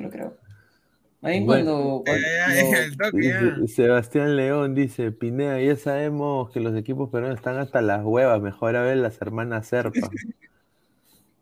[0.00, 0.36] lo creo,
[1.20, 1.46] Bueno.
[1.46, 7.80] cuando, el toque Sebastián León dice, Pineda, ya sabemos que los equipos peruanos están hasta
[7.80, 9.92] las huevas, mejor a ver las hermanas Serpa.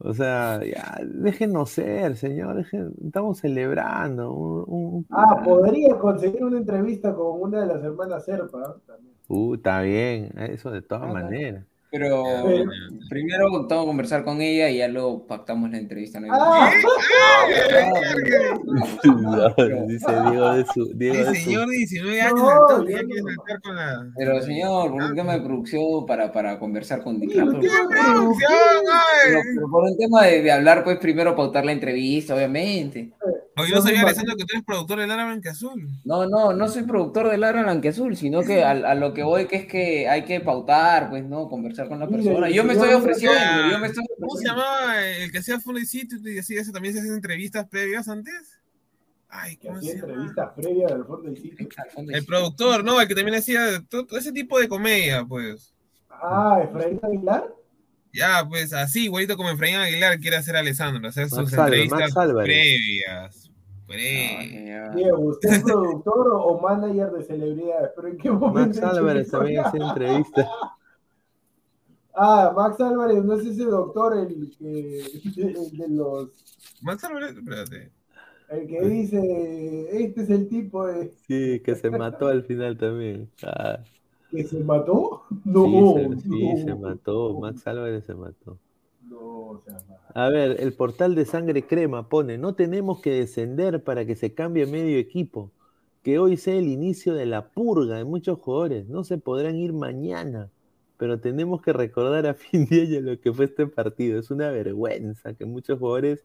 [0.01, 4.33] O sea, ya, déjenos ser, señor, dejen- estamos celebrando.
[4.33, 8.77] un- un- Ah, podría conseguir una entrevista con una de las hermanas Serpa.
[9.29, 11.13] Uh, está bien, eso de todas Ajá.
[11.13, 11.65] maneras.
[11.91, 12.23] Pero
[13.09, 16.21] primero tengo que conversar con ella y ya luego pactamos la entrevista.
[16.21, 16.29] ¿no?
[16.31, 16.71] Ah,
[19.57, 20.93] Pero- dice Diego de su.
[20.95, 22.85] Diego de señor de 19 años No, no.
[22.85, 24.07] quiere saltar con la.
[24.17, 27.89] Pero señor, por un tema de producción para, para conversar con usted pero, es ¡Producción!
[27.89, 28.35] pero-
[28.93, 29.43] ay!
[29.55, 33.13] pero por un tema de, de hablar, pues primero pautar la entrevista, obviamente.
[33.61, 35.89] Oye, no sabía, Alessandro, que tú eres productor del Árabe que Azul.
[36.05, 39.47] No, no, no soy productor de Lara Blanqueazul, sino que a, a lo que voy
[39.47, 41.49] que es que hay que pautar, pues, ¿no?
[41.49, 42.49] Conversar con la persona.
[42.51, 43.39] Yo me estoy ofreciendo,
[43.71, 44.63] yo me estoy ¿Cómo se ofreciendo.
[44.63, 48.59] llamaba el que hacía Full Sitio y así eso también se hacen entrevistas previas antes?
[49.29, 50.13] Ay, Que ¿cómo hacía se llama?
[50.13, 51.69] entrevistas previas del fondo del sitio.
[52.09, 53.01] El productor, ¿no?
[53.01, 55.75] El que también hacía todo, todo ese tipo de comedia, pues.
[56.11, 57.45] Ah, Efraín Aguilar.
[58.11, 62.15] Ya, pues así, igualito como Efraín Aguilar quiere hacer Alessandro, hacer sus Max Álvarez, entrevistas
[62.43, 63.48] previas.
[63.97, 67.91] Diego, ¿usted es productor o manager de celebridades?
[67.97, 68.81] ¿Pero en qué momento?
[68.81, 70.47] Max Álvarez también hace entrevistas.
[72.21, 75.03] Ah, Max Álvarez, no es ese doctor el que
[75.37, 76.31] el de los
[76.83, 77.93] Max Álvarez, espérate.
[78.49, 83.31] el que dice este es el tipo de Sí, que se mató al final también.
[83.45, 83.79] Ah,
[84.33, 85.23] que se mató.
[85.45, 87.39] No, sí, se, sí, no, se mató.
[87.39, 88.59] Max Álvarez se mató.
[89.21, 89.79] O sea.
[90.15, 94.35] A ver, el portal de sangre crema pone, no tenemos que descender para que se
[94.35, 95.51] cambie medio equipo.
[96.03, 98.89] Que hoy sea el inicio de la purga de muchos jugadores.
[98.89, 100.51] No se podrán ir mañana,
[100.97, 104.19] pero tenemos que recordar a fin de año lo que fue este partido.
[104.19, 106.25] Es una vergüenza que muchos jugadores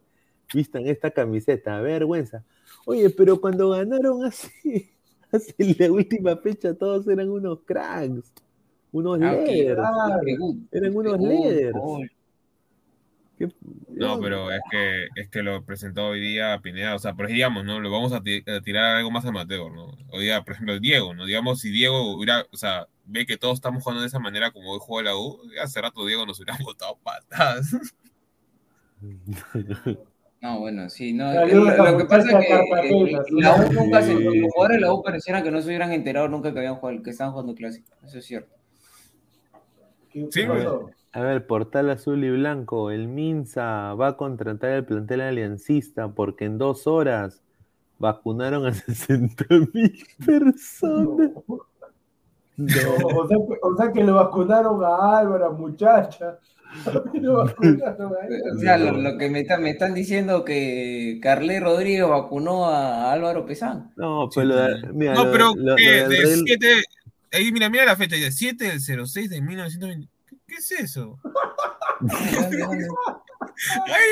[0.53, 1.81] vistan esta camiseta.
[1.81, 2.43] Vergüenza.
[2.85, 4.89] Oye, pero cuando ganaron así,
[5.31, 8.31] hace la última fecha, todos eran unos cracks.
[8.91, 9.43] Unos Ah.
[9.43, 10.21] Claro.
[10.21, 11.17] Pregun- Eran unos.
[11.17, 11.71] ¿Qué-
[13.89, 17.63] No, pero es que, es que lo presentó hoy día Pineda, o sea, pero digamos,
[17.65, 17.79] ¿no?
[17.79, 19.97] Lo vamos a, a tirar algo más amateur, ¿no?
[20.09, 21.25] Hoy día, por ejemplo, Diego, ¿no?
[21.25, 24.71] Digamos, si Diego hubiera, o sea, ve que todos estamos jugando de esa manera como
[24.71, 27.75] hoy jugó la U, hace rato Diego nos hubiera botado patadas.
[30.41, 31.31] No, bueno, sí, no.
[31.45, 35.01] Lo, que pasa es que eh, la U nunca se, los jugadores de la U
[35.01, 37.89] parecieran que no se hubieran enterado nunca que habían jugado, que estaban jugando clásico.
[38.03, 38.53] Eso es cierto.
[40.09, 40.89] ¿Qué, Sí, pasó?
[41.13, 46.45] A ver, Portal Azul y Blanco, el Minsa va a contratar al plantel aliancista porque
[46.45, 47.41] en dos horas
[47.99, 51.31] vacunaron a 60 mil personas.
[52.55, 52.67] No,
[53.17, 56.39] o, sea, que- o sea que lo vacunaron a Álvaro, muchacha.
[57.13, 58.41] Lo vacunaron a él.
[58.55, 63.11] O sea, lo, lo que me, está- me están diciendo que Carlet Rodríguez vacunó a
[63.11, 63.91] Álvaro Pesán.
[63.95, 65.53] No, pues lo de- mira, No, lo- pero
[66.09, 66.67] de 7.
[67.31, 70.09] Ahí, mira, mira la fecha, dice 7 del 06 de 1920.
[70.47, 71.17] ¿Qué, es eso?
[73.87, 74.09] Ay,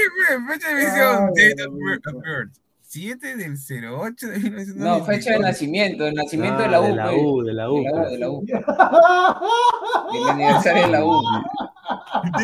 [0.47, 1.27] fecha de emisión.
[1.35, 2.53] Date of birth- of birth.
[2.83, 4.73] 7 del 08 de 1920.
[4.83, 6.83] No, fecha de nacimiento, el nacimiento Ah, de la U.
[6.83, 7.21] de la pues.
[7.23, 8.11] U, de la U, De la U, pues.
[8.11, 8.45] de la U.
[10.13, 11.21] El aniversario de la U.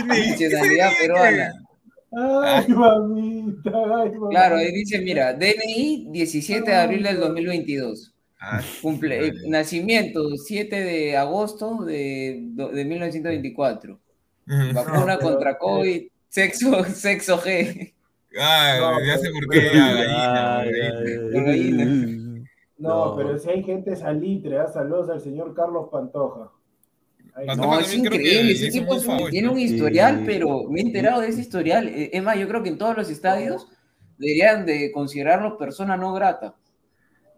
[0.07, 1.53] Nacionalidad peruana.
[2.45, 4.29] Ay, mamita, ay, mamita.
[4.29, 8.13] Claro, ahí dice, mira, DNI 17 de abril del 2022.
[8.39, 12.43] Ah, Cumple, eh, nacimiento 7 de agosto de,
[12.73, 13.99] de 1924.
[14.73, 17.93] Vacuna No, pero- contra COVID, sexo, sexo G.
[18.33, 19.59] No, ya sé pero- por qué.
[19.61, 20.99] pero- ya, gallina, Ay, gallina.
[20.99, 22.13] ay, Por gallina.
[22.79, 23.15] No, No.
[23.17, 24.67] pero si hay gente salitre, ¿ah?
[24.67, 26.51] saludos al señor Carlos Pantoja.
[27.55, 30.23] No, es increíble, ese muy es un- tiene un historial, Sí.
[30.27, 31.87] pero me he enterado de ese historial.
[31.87, 33.67] Eh, Es más, yo creo que en todos los estadios
[34.19, 36.53] deberían de considerarlo persona no grata.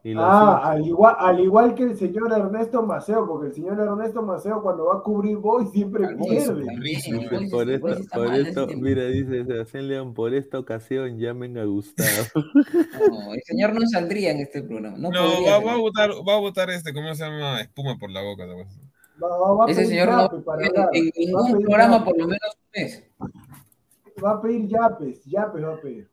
[0.01, 4.21] Y Ah, al igual, al igual que el señor Ernesto Maceo, porque el señor Ernesto
[4.21, 6.63] Maceo cuando va a cubrir Boy siempre pierde.
[6.63, 12.07] Boys- por esto, mal, esto, mira, dice Sebastián León, por esta ocasión llamen a Gustavo.
[13.09, 14.97] No, el señor no saldría en este programa.
[14.97, 17.59] No, No, podría va, va a votar, va a votar este, ¿cómo se llama?
[17.59, 18.45] Espuma por la boca.
[18.45, 22.05] va a Ese pedir señor no en, Va ningún programa yape.
[22.05, 23.03] por lo menos un mes.
[24.23, 26.09] Va a pedir yapes, yapes va a pedir.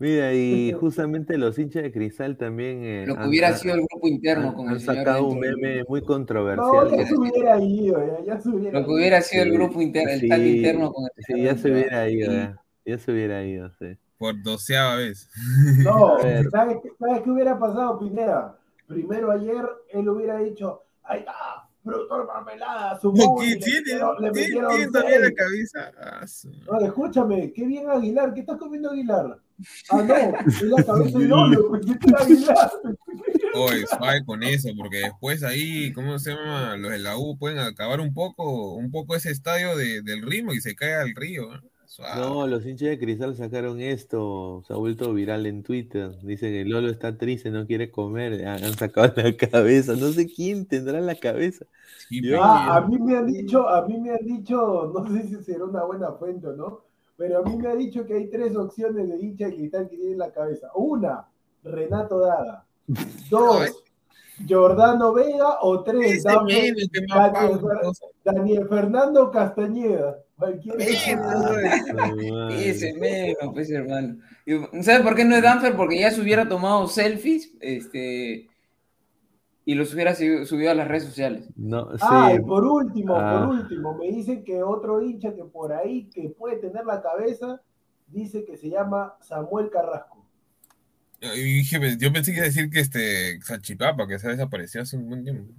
[0.00, 3.74] Mira, y justamente los hinchas de Cristal también eh, Lo que han- hubiera han- sido
[3.74, 6.96] el grupo interno han, con han el señor sacado un meme muy No, controversial.
[6.96, 9.82] ya se hubiera ido, ya, ya se hubiera Lo que hubiera sido el Sí, grupo
[9.82, 12.36] interno, el sí, tal interno con el Sí, ya se hubiera ido, Sí.
[12.36, 13.96] ya, ya se hubiera ido, sí.
[14.18, 15.28] Por doceava vez.
[15.84, 16.16] No.
[16.52, 18.56] ¿sabes, qué- ¿sabes qué hubiera pasado, Pineda?
[18.86, 21.32] Primero ayer él hubiera dicho, ahí está,
[21.84, 23.80] productor Marmelada, su No, ¿qué le tiene?
[23.80, 25.36] metieron- le ¿Tiene metieron tiene todavía la seis".
[25.36, 25.92] cabeza?
[26.00, 29.38] Ah, su- No, escúchame, qué bien Aguilar, ¿qué estás comiendo Aguilar?
[29.90, 30.14] Ah, no,
[30.46, 32.70] es la cabeza de Lolo, pues, ¿qué es Aguilar?
[33.54, 36.76] Oye, suave con eso, porque después ahí, ¿cómo se llama?
[36.76, 40.52] Los de la U pueden acabar un poco, un poco ese estadio de- del ritmo
[40.52, 41.54] y se cae al río.
[41.54, 41.60] ¿eh?
[41.86, 42.20] Suave.
[42.20, 46.12] No, los hinchas de Cristal sacaron esto, se ha vuelto viral en Twitter.
[46.22, 49.94] Dice que Lolo está triste, no quiere comer, han han sacado la cabeza.
[49.96, 51.64] No sé quién tendrá la cabeza.
[52.08, 55.10] Sí, Yo- pe, Ah, a mí me han dicho, a mí me han dicho, no
[55.10, 56.84] sé si será una buena fuente o no,
[57.18, 59.96] pero a mí me ha dicho que hay tres opciones de hincha de cristal que
[59.96, 60.70] tiene en la cabeza.
[60.76, 61.26] Una,
[61.64, 62.64] Renato Daga.
[63.28, 63.84] Dos,
[64.48, 66.76] Jordano Vega o tres, Daniel,
[68.24, 70.18] Daniel Fernando Castañeda.
[70.38, 70.52] Dos.
[72.52, 74.18] Ese mero, pues hermano.
[74.82, 75.74] ¿Sabes por qué no es Danfer?
[75.74, 78.48] Porque ya se hubiera tomado selfies, este,
[79.68, 81.50] y los hubiera subido, subido a las redes sociales.
[81.54, 81.98] No, sí.
[82.00, 83.44] Ah, y por último, Ah.
[83.44, 87.60] por último, me dicen que otro hincha que por ahí que puede tener la cabeza,
[88.06, 90.17] dice que se llama Samuel Carrasco.
[91.20, 94.82] Yo dije, yo pensé que iba a decir que este Salchipapa, que se ha desaparecido
[94.82, 95.52] hace un buen tiempo.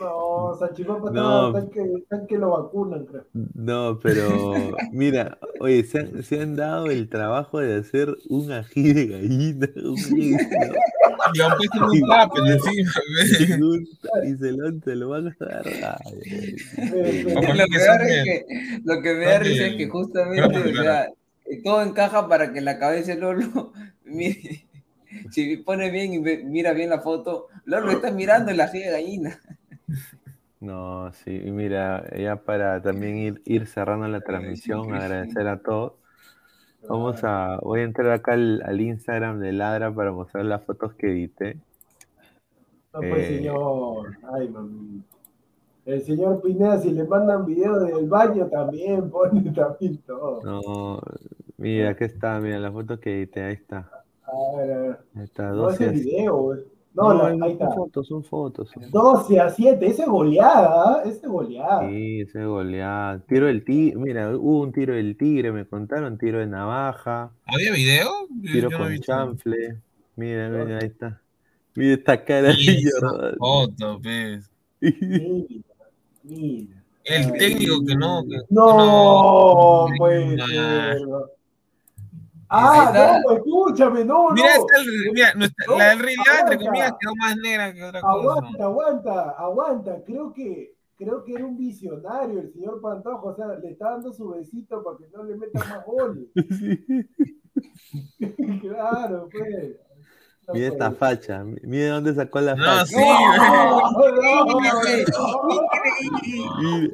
[0.00, 1.58] No, Sanchipapa No.
[1.58, 3.26] está, que, está que lo vacunan, creo.
[3.32, 4.28] No, pero
[4.92, 9.68] mira, oye, se han, se han dado el trabajo de hacer un ají de gallina.
[9.76, 12.90] un Y han puesto un encima,
[14.24, 15.66] y se lo, se lo van a dar.
[18.84, 21.08] Lo que me da risa es que justamente, o sea,
[21.64, 23.72] todo encaja para que la cabeza de Lolo,
[24.04, 24.67] mire,
[25.30, 29.38] si pone bien y mira bien la foto, Lolo está mirando la ají de gallina.
[30.60, 35.92] No, sí, y mira, ya para también ir, ir cerrando la transmisión, agradecer a todos.
[36.88, 40.94] Vamos a, voy a entrar acá al, al Instagram de Ladra para mostrar las fotos
[40.94, 41.58] que edité.
[42.92, 43.36] No, pues, Eh.
[43.36, 44.16] señor.
[44.34, 45.02] Ay, mami.
[45.86, 50.42] El señor Pineda, si le mandan video del baño, también pone también todo.
[50.42, 51.00] No,
[51.56, 53.90] mira, aquí está, mira las fotos que edité, ahí está.
[54.28, 54.98] A ver.
[55.16, 56.54] Ahí está, No, ese 12 a video.
[56.94, 57.66] No, la- no, ahí está.
[57.66, 58.70] son fotos, son fotos.
[58.70, 61.02] son 12 a 7, ese es goleada, ¿ah?
[61.04, 61.88] ese es goleada.
[61.88, 63.20] Sí, ese goleada.
[63.20, 67.72] Tiro del tigre, mira, hubo un tiro del tigre, me contaron, tiro de navaja, ¿Había
[67.72, 68.08] video?
[68.42, 69.06] Tiro yo no con visto.
[69.06, 69.76] chanfle.
[70.16, 71.20] Mira, mira, ahí está.
[71.76, 72.90] Mira esta cara de
[73.38, 74.50] foto, pues.
[74.80, 75.34] Mira,
[76.24, 76.74] mira.
[77.04, 78.22] El técnico que no.
[78.28, 80.36] que- No, no, pues.
[82.50, 84.66] Ah, no, escúchame, no, Mira, no.
[84.66, 86.64] esta, el- mira, nuestra- No, la realidad, entre aguanta.
[86.66, 88.12] comillas, quedó más negra que otra cosa.
[88.14, 90.02] Aguanta, aguanta, aguanta.
[90.06, 94.12] Creo que, creo que era un visionario el señor Pantoja, o sea, le está dando
[94.12, 96.24] su besito para que no le metan más goles.
[98.62, 99.76] claro, pues.
[100.46, 102.86] No Mira esta facha, mi- mira dónde sacó la No, facha.
[102.86, 102.96] sí,
[106.60, 106.88] Mira.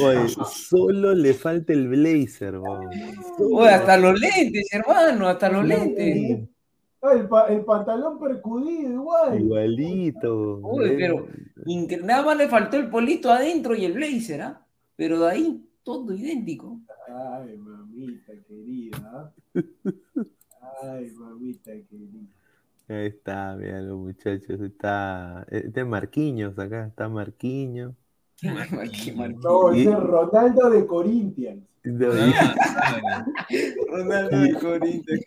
[0.00, 0.28] Oye,
[0.68, 2.88] solo le falta el blazer, weón.
[3.52, 6.48] Oye, hasta los lentes, hermano, hasta los lentes.
[7.02, 9.40] Ah, El, pa- el pantalón percudido igual.
[9.40, 10.58] Igualito.
[10.62, 11.26] Uy, pero
[12.04, 14.64] nada más le faltó el polito adentro y el blazer, ¿ah?
[14.96, 16.78] Pero de ahí todo idéntico.
[17.08, 19.32] Ay, mamita querida.
[20.82, 22.28] Ay, mamita querida.
[22.88, 24.60] Ahí está, mira los muchachos.
[24.60, 25.44] Está.
[25.50, 27.08] Este es Marquinhos acá, está
[28.42, 29.34] Marquinhos.
[29.42, 31.62] No, Y- ese es Ronaldo de Corinthians.
[33.88, 35.22] Ronaldo de Corinthians.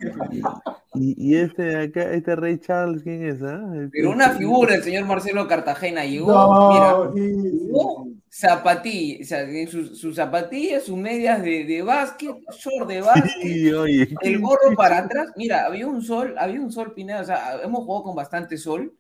[0.94, 3.42] Y, y este de acá, este Rey Charles, ¿quién es?
[3.44, 3.62] ah?
[3.76, 9.18] Este- Pero una figura, el señor Marcelo Cartagena llegó, No, mira, sí, sí, llegó zapatilla,
[9.22, 13.72] o sea, en sus, sus zapatillas, sus medias de, de básquet, short de básquet, Sí,
[13.74, 14.08] oye.
[14.22, 15.28] el gorro para atrás.
[15.36, 18.94] Mira, había un sol, había un sol Pineda, o sea, hemos jugado con bastante sol,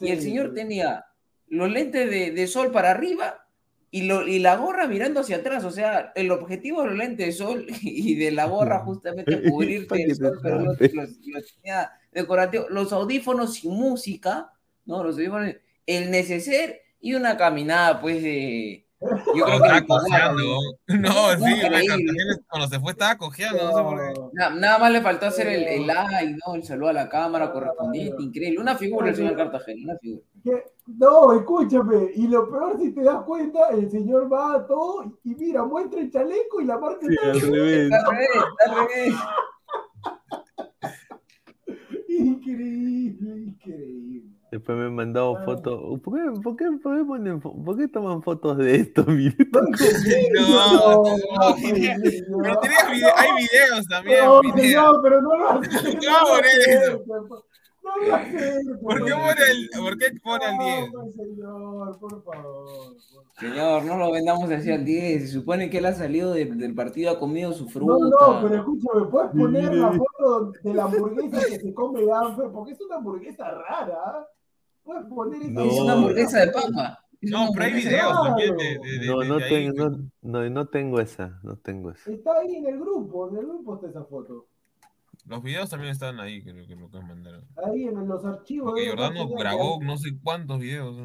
[0.00, 0.54] y el Sí, señor sí.
[0.56, 1.04] tenía
[1.48, 3.45] los lentes de, de sol para arriba
[3.90, 7.26] y, lo, y la gorra mirando hacia atrás, o sea, el objetivo de los lentes
[7.26, 13.54] de sol y de la gorra justamente cubrirte el sol, pero tenía decorativo, los audífonos
[13.54, 14.52] sin música,
[14.84, 15.02] ¿no?
[15.02, 15.54] Los audífonos,
[15.86, 18.85] el neceser y una caminada, pues, de...
[18.98, 19.64] Yo creo que...
[19.66, 20.42] Estaba cojeando.
[20.88, 21.60] No, sí.
[21.60, 24.20] Cartagena cuando se fue estaba cojeando, no sé por qué.
[24.32, 26.54] Na- Nada más le faltó hacer el, el like, ¿no?
[26.54, 28.58] El saludo a la cámara correspondiente, increíble.
[28.60, 30.22] Una figura el señor Cartagena, una figura.
[30.42, 30.64] ¿Qué?
[30.86, 35.34] No, escúchame, y lo peor si te das cuenta, el señor va a todo y
[35.34, 37.90] mira, muestra el chaleco y la marca Sí, al revés.
[37.92, 38.28] Al revés,
[38.66, 39.14] al revés.
[42.08, 44.35] Increíble, increíble.
[44.56, 46.00] Después me han mandado fotos.
[46.00, 49.04] ¿Por qué, por, qué, por, qué ponen por qué toman fotos de esto?
[49.06, 51.56] Mire, No, No, no.
[51.56, 55.98] Pero tienes vide- hay videos también, No, señor, pero no lo hace.
[55.98, 57.02] ¿Qué No hace, eso?
[57.84, 58.60] No lo hace.
[58.82, 60.92] ¿Por qué pone el, por qué pone el 10?
[60.92, 62.96] No, señor, por favor.
[63.38, 65.20] Señor, no lo vendamos así al 10.
[65.22, 67.92] Se supone que él ha salido de- del partido, ha comido su fruta.
[67.92, 72.46] No, no, pero escúchame, ¿puedes poner la foto de la hamburguesa que se come Danfer?
[72.50, 74.26] Porque es una hamburguesa rara.
[74.86, 75.64] Puedes poner esa No.
[75.64, 77.02] Es una hamburguesa de papa.
[77.22, 79.48] No, pero hay videos también de, de, de- No, no, ahí.
[79.48, 82.10] tengo, no, no, no tengo esa, no tengo esa.
[82.10, 84.46] Está ahí en el grupo, en el grupo está esa foto.
[85.26, 87.42] Los videos también están ahí, creo que lo que mandaron.
[87.66, 88.70] Ahí en los archivos.
[88.70, 90.96] Porque Jordano grabó no sé cuántos videos.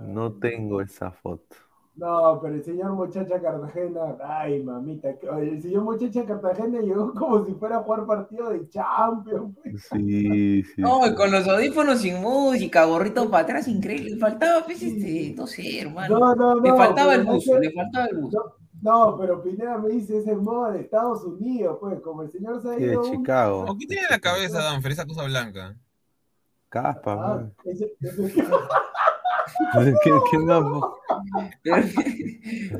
[0.00, 1.56] No tengo esa foto.
[1.98, 5.08] No, pero el señor Muchacha Cartagena, ay mamita,
[5.40, 9.56] el señor Muchacha Cartagena llegó como si fuera a jugar partido de Champions.
[9.62, 9.88] pues.
[9.90, 10.80] Sí, sí.
[10.80, 14.10] No, con los audífonos sin música, gorrito para atrás, increíble.
[14.10, 16.20] Le faltaba, pues, este, no sé, hermano.
[16.20, 16.60] No, no, no.
[16.60, 18.54] le faltaba el buzo, ese- le faltaba el buzo.
[18.80, 22.62] No, pero Pineda me dice, ese es moda de Estados Unidos, pues, como el señor
[22.62, 23.02] se ha Sí, de ido.
[23.02, 23.64] un- Chicago.
[23.68, 25.76] ¿O qué tiene en la cabeza, Danfer, esa cosa blanca?
[26.68, 27.54] Caspa, Ah, man.
[27.64, 28.34] ese- ese-
[30.02, 30.62] ¿Qué, qué más?
[31.62, 31.86] Pero,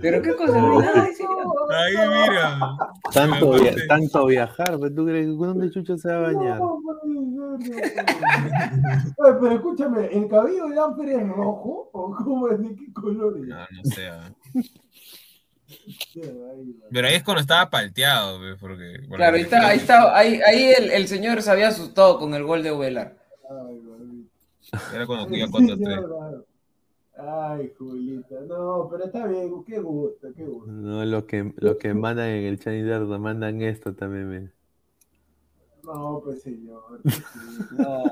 [0.01, 1.29] pero qué cosa, no serio.
[1.71, 1.95] Ahí,
[2.31, 2.77] mira.
[3.13, 6.59] Tanto, via- tanto viajar, pero ¿tú crees que dónde Chucho se va a bañar?
[6.59, 7.59] No, no.
[9.19, 13.37] Oye, pero escúchame, ¿el cabello de Danfer es rojo o cómo es de qué color
[13.39, 13.47] es?
[13.47, 14.09] No, no sé.
[14.09, 14.31] ah.
[16.91, 18.95] Pero ahí es cuando estaba palteado, pues, porque...
[19.01, 22.35] porque- Claro, ahí está, ahí está, ahí, ahí el, el señor se había asustado con
[22.35, 23.17] el gol de Ovelar.
[23.51, 24.31] Ay, mamita.
[24.95, 25.77] Era cuando iba Sí, 4-3.
[25.77, 26.47] señor,
[27.21, 30.71] Ay, Julita, no, pero está bien, qué gusto, qué gusto.
[30.71, 34.29] No, lo que, lo que mandan en el Chinese mandan esto también.
[34.29, 34.53] me-
[35.83, 37.01] No, pues señor.
[37.73, 38.05] No,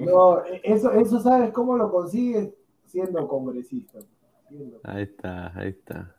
[0.00, 2.50] No, e- eso, eso sabes cómo lo consigues
[2.84, 4.00] siendo congresista.
[4.48, 6.14] Siendo- Ahí está, ahí está.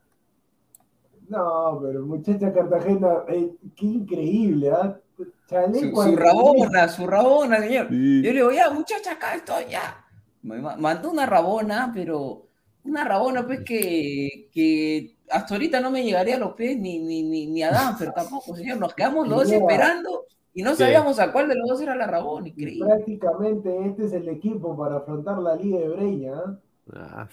[1.28, 4.98] No, pero muchacha Cartagena, eh, qué increíble, ¿ah?
[5.18, 7.88] Su, Chaleco su al- rabona, su rabona, señor.
[7.90, 8.22] Sí.
[8.24, 10.06] Yo le digo, ya, muchacha, acá estoy, ya.
[10.42, 12.48] Me mandó una rabona, pero
[12.84, 17.24] una rabona, pues, que, que hasta ahorita no me llegaría a los pies ni, ni,
[17.24, 18.78] ni, ni a Danfer tampoco, señor.
[18.78, 20.84] Nos quedamos los dos esperando y no Sí.
[20.84, 22.86] sabíamos a cuál de los dos era la rabona, increíble.
[22.86, 26.34] Prácticamente este es el equipo para afrontar la Liga de Breña.
[26.38, 26.60] ¿ah?
[26.94, 27.28] Ah,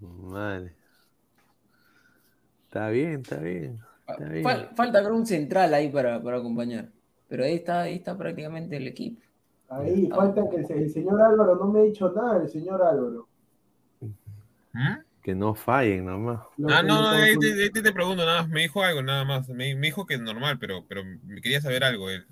[0.00, 0.74] madre.
[2.66, 3.78] Está bien, está bien.
[4.08, 4.44] Está bien.
[4.44, 6.90] Fal- falta un central ahí para, para acompañar.
[7.28, 9.20] Pero ahí está, ahí está prácticamente el equipo.
[9.68, 13.28] Ahí falta que el, el señor Álvaro no me ha dicho nada, el señor Álvaro.
[14.00, 14.98] ¿Mm?
[15.22, 16.40] Que no fallen nomás.
[16.68, 18.50] Ah, no, no, ahí te, ahí te- te pregunto nada más.
[18.50, 19.48] Me dijo algo, nada más.
[19.48, 22.24] Me, me dijo que es normal, pero, pero me quería saber algo él.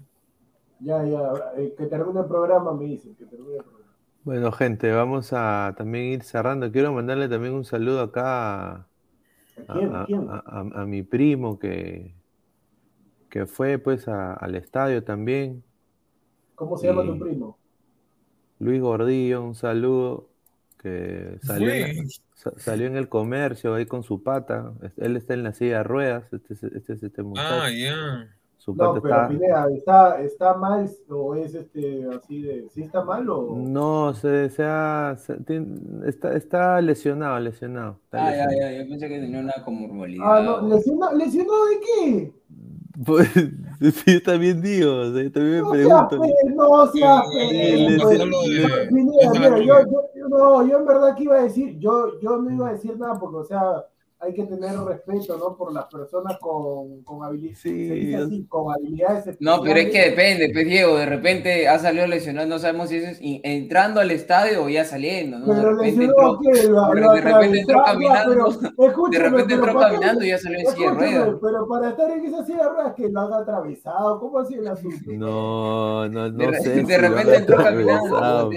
[0.79, 1.19] Ya, ya,
[1.57, 3.93] eh, que termine el programa, me dicen, que termine el programa.
[4.23, 6.71] Bueno, gente, vamos a también ir cerrando.
[6.71, 8.87] Quiero mandarle también un saludo acá a,
[9.73, 9.95] quién?
[9.95, 10.29] a- ¿Quién?
[10.31, 12.15] a- a- a mi primo que,
[13.29, 15.65] que fue pues a- al estadio también.
[16.55, 17.59] ¿Cómo se llama tu primo?
[18.61, 20.29] Luis Gordillo, un saludo
[20.81, 22.09] que salió, en-
[22.59, 24.73] salió en el comercio ahí con su pata.
[24.97, 27.55] Él está en la silla de ruedas, este es este, es este muchacho.
[27.55, 28.29] Ah, ya.
[28.59, 32.69] Su No, pata pero está, Pineda, ¿está, ¿está mal o es este así de.
[32.71, 33.57] ¿Sí está mal o.?
[33.57, 35.37] no, se, se ha- se-
[36.07, 37.99] está, está lesionado, lesionado.
[38.05, 40.39] está Ah, ya, ya, yo pensé que tenía una comorbilidad.
[40.39, 42.33] Ah, no, ¿lesionado, ¿lesionado de qué?
[43.05, 43.51] Pues, sí,
[44.15, 46.17] yo también digo, o sea, yo también me pregunto.
[46.55, 48.09] no seas pues.
[50.29, 53.19] no, yo en verdad que iba a decir, yo, yo no iba a decir nada
[53.19, 53.85] porque, o sea,
[54.25, 55.57] hay que tener respeto, ¿no?
[55.57, 60.51] Por las personas con, con habilidades, dice así, con habilidades No, pero es que depende,
[60.53, 64.65] pues Diego, de repente ha salido lesionado, no sabemos si eso es entrando al estadio
[64.65, 65.47] o ya saliendo, ¿no?
[65.47, 68.33] De Pero repente lesionado entró, que lo, de lo repente entró caminando,
[68.77, 71.39] pero de repente entró para caminando y estar- ya salió en silla de ruedas.
[71.43, 74.63] Pero para estar en esa silla de ruedas que lo han atravesado, ¿cómo ha sido
[74.63, 75.11] el asunto?
[75.13, 76.69] No, no, no De sé.
[76.71, 78.51] de si han repente entró caminando,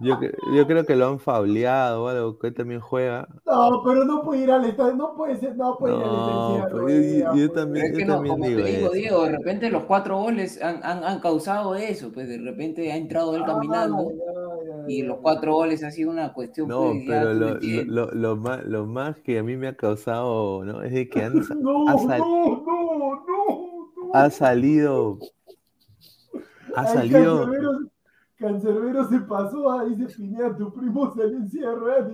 [0.00, 0.18] Yo,
[0.54, 3.28] yo creo que lo han fauleado o algo, que él también juega.
[3.46, 6.36] No, pero no puede ir al estadio, no puede ser, no puede ir al estadio
[6.36, 7.52] pues yo, yo- ruedas, yo pues.
[7.64, 8.94] también, yo que no, también como digo te digo, eso.
[8.94, 12.96] Diego, de repente los cuatro goles han, han, han causado eso, pues de repente ha
[12.96, 14.12] entrado él caminando
[14.88, 17.86] y los cuatro goles ha sido una cuestión, No, pues, pero lo, lo, entiendes.
[17.88, 20.82] lo, lo más, lo más que a mí me ha causado, ¿no?
[20.82, 24.10] Es de que han, No, ha, sal- no, no, no.
[24.12, 25.18] ha salido,
[26.74, 27.48] ha salido,
[28.38, 32.12] Cancerbero se pasó a dice Pineda, tu primo salió en silla de ruedas.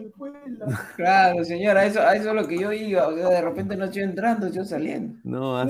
[0.96, 3.76] Claro, señora, a eso, a eso es lo que yo iba, o sea, de repente
[3.76, 5.18] no estoy entrando, estoy saliendo.
[5.24, 5.64] no,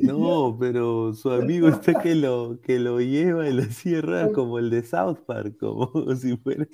[0.00, 4.70] no, pero su amigo está que lo, que lo lleva y lo cierra como el
[4.70, 6.66] de South Park, como si fuera.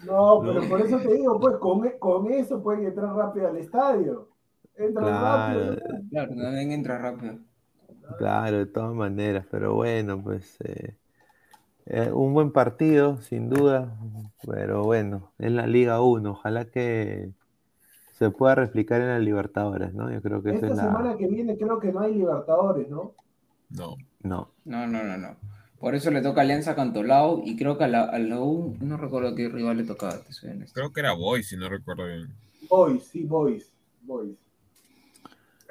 [0.00, 0.68] No, pero No.
[0.68, 4.28] por eso te digo, pues con, con eso pueden entrar rápido al estadio.
[4.76, 5.76] Entran Claro, rápido.
[6.10, 7.38] Claro, también entra rápido.
[8.16, 10.96] Claro, de todas maneras, pero bueno, pues eh,
[11.88, 13.96] eh, un buen partido, sin duda,
[14.46, 17.30] pero bueno, es la Liga 1, ojalá que
[18.12, 20.10] se pueda replicar en la Libertadores, ¿no?
[20.12, 20.82] Yo creo que Esta es la...
[20.84, 23.14] semana que viene creo que no hay Libertadores, ¿no?
[23.70, 23.96] No.
[24.22, 25.36] No, No, no, no, no.
[25.78, 28.96] Por eso le toca Alianza Cantolao y creo que a la, a la U, no
[28.96, 30.74] recuerdo qué rival le tocaba, te soy honesto.
[30.74, 32.28] Creo que era Boy, si no recuerdo bien.
[32.68, 33.70] Boys, sí, Boys.
[34.02, 34.36] Boys.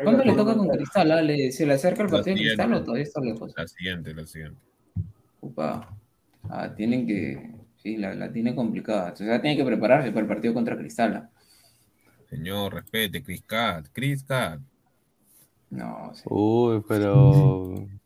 [0.01, 1.27] ¿Cuándo le toca con Cristal?
[1.27, 3.53] ¿Le- ¿Se le acerca el partido de Cristal o todavía está lejos?
[3.57, 4.61] La siguiente, la siguiente.
[5.41, 5.89] Upa.
[6.49, 7.51] Ah, tienen que.
[7.77, 9.13] Sí, la, la tiene complicada.
[9.13, 11.15] O sea, tiene que prepararse para el partido contra Cristal.
[11.15, 11.29] ah.
[12.29, 14.61] Señor, respete, Chris Cat, Chris Cat.
[15.69, 16.23] No, sí.
[16.25, 17.73] uy, pero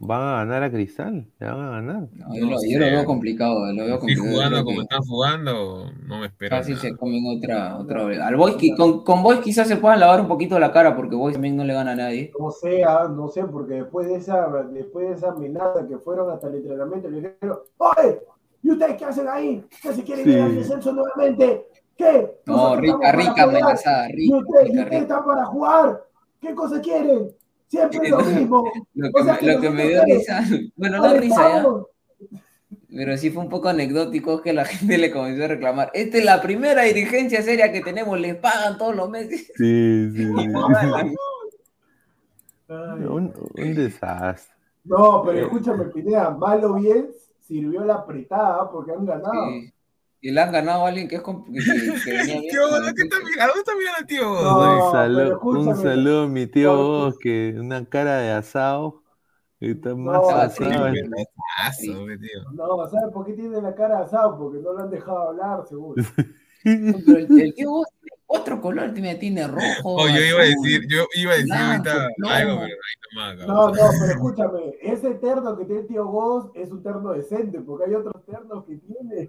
[0.00, 2.08] van a ganar a Cristal, le van a ganar.
[2.14, 3.72] No, yo, lo, yo lo veo complicado.
[3.72, 4.30] Lo veo complicado.
[4.30, 6.56] Jugando como que están jugando, no me espero.
[6.56, 6.88] Fácil nada.
[6.88, 8.18] se comen otra, otra vez.
[8.20, 11.34] Al Boys, con, con Boys quizás se puedan lavar un poquito la cara porque Boys
[11.34, 12.32] también no le gana a nadie.
[12.38, 16.30] No sé, ah, no sé, porque después de esa, después de esa amenaza que fueron
[16.30, 18.20] hasta el entrenamiento, le dijeron, ¡Oye!
[18.64, 19.64] ¿Y ustedes qué hacen ahí?
[19.82, 20.30] ¿Que se quieren Sí.
[20.30, 21.66] ir al descenso nuevamente?
[21.96, 22.38] ¿Qué?
[22.46, 25.14] No, rica, rica amenazada, ¿Y rica, ustedes, y rica, ustedes rica.
[25.14, 26.04] están para jugar?
[26.40, 27.28] ¿Qué cosa quieren?
[27.72, 28.70] Siempre lo mismo.
[28.92, 30.44] Lo O que, sea, me, lo que nosotros me dio risa,
[30.76, 31.66] bueno, no risa ya,
[32.94, 35.90] pero sí fue un poco anecdótico que la gente le comenzó a reclamar.
[35.94, 39.50] Esta es la primera dirigencia seria que tenemos, les pagan todos los meses.
[39.56, 40.26] Sí, sí.
[42.68, 44.54] Un, un desastre.
[44.84, 47.08] No, pero escúchame, Pineda, mal o bien,
[47.40, 49.48] sirvió la apretada porque han ganado.
[49.48, 49.72] Sí.
[50.24, 52.48] Y le han ganado a alguien que es que, que-.
[52.50, 53.54] Tío, ¿dónde está mirando?
[53.54, 54.22] ¿Dónde está mirando el tío?
[54.22, 59.02] No, un, saludo, un saludo a mi tío Vos, que una cara de asado,
[59.58, 60.92] que está más No, asado.
[61.72, 62.50] sí, ve, tío.
[62.52, 64.38] No, ¿sabes por qué tiene la cara asado?
[64.38, 66.02] Porque no lo han dejado hablar, seguro.
[66.64, 69.62] Pero el, el tío Vos tiene otro color, tiene, tiene rojo.
[69.82, 73.36] Oh, yo iba a decir, yo iba a decir blanco, ahorita algo, pero ahí nomás,
[73.38, 73.76] No, cabrón.
[73.76, 77.86] no, pero escúchame, ese terno que tiene el tío Goss es un terno decente, porque
[77.86, 79.28] hay otros ternos que tiene.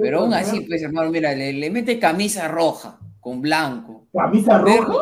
[0.00, 4.06] Pero aún así, pues hermano, mira, le, le mete camisa roja con blanco.
[4.12, 4.94] ¿Camisa roja?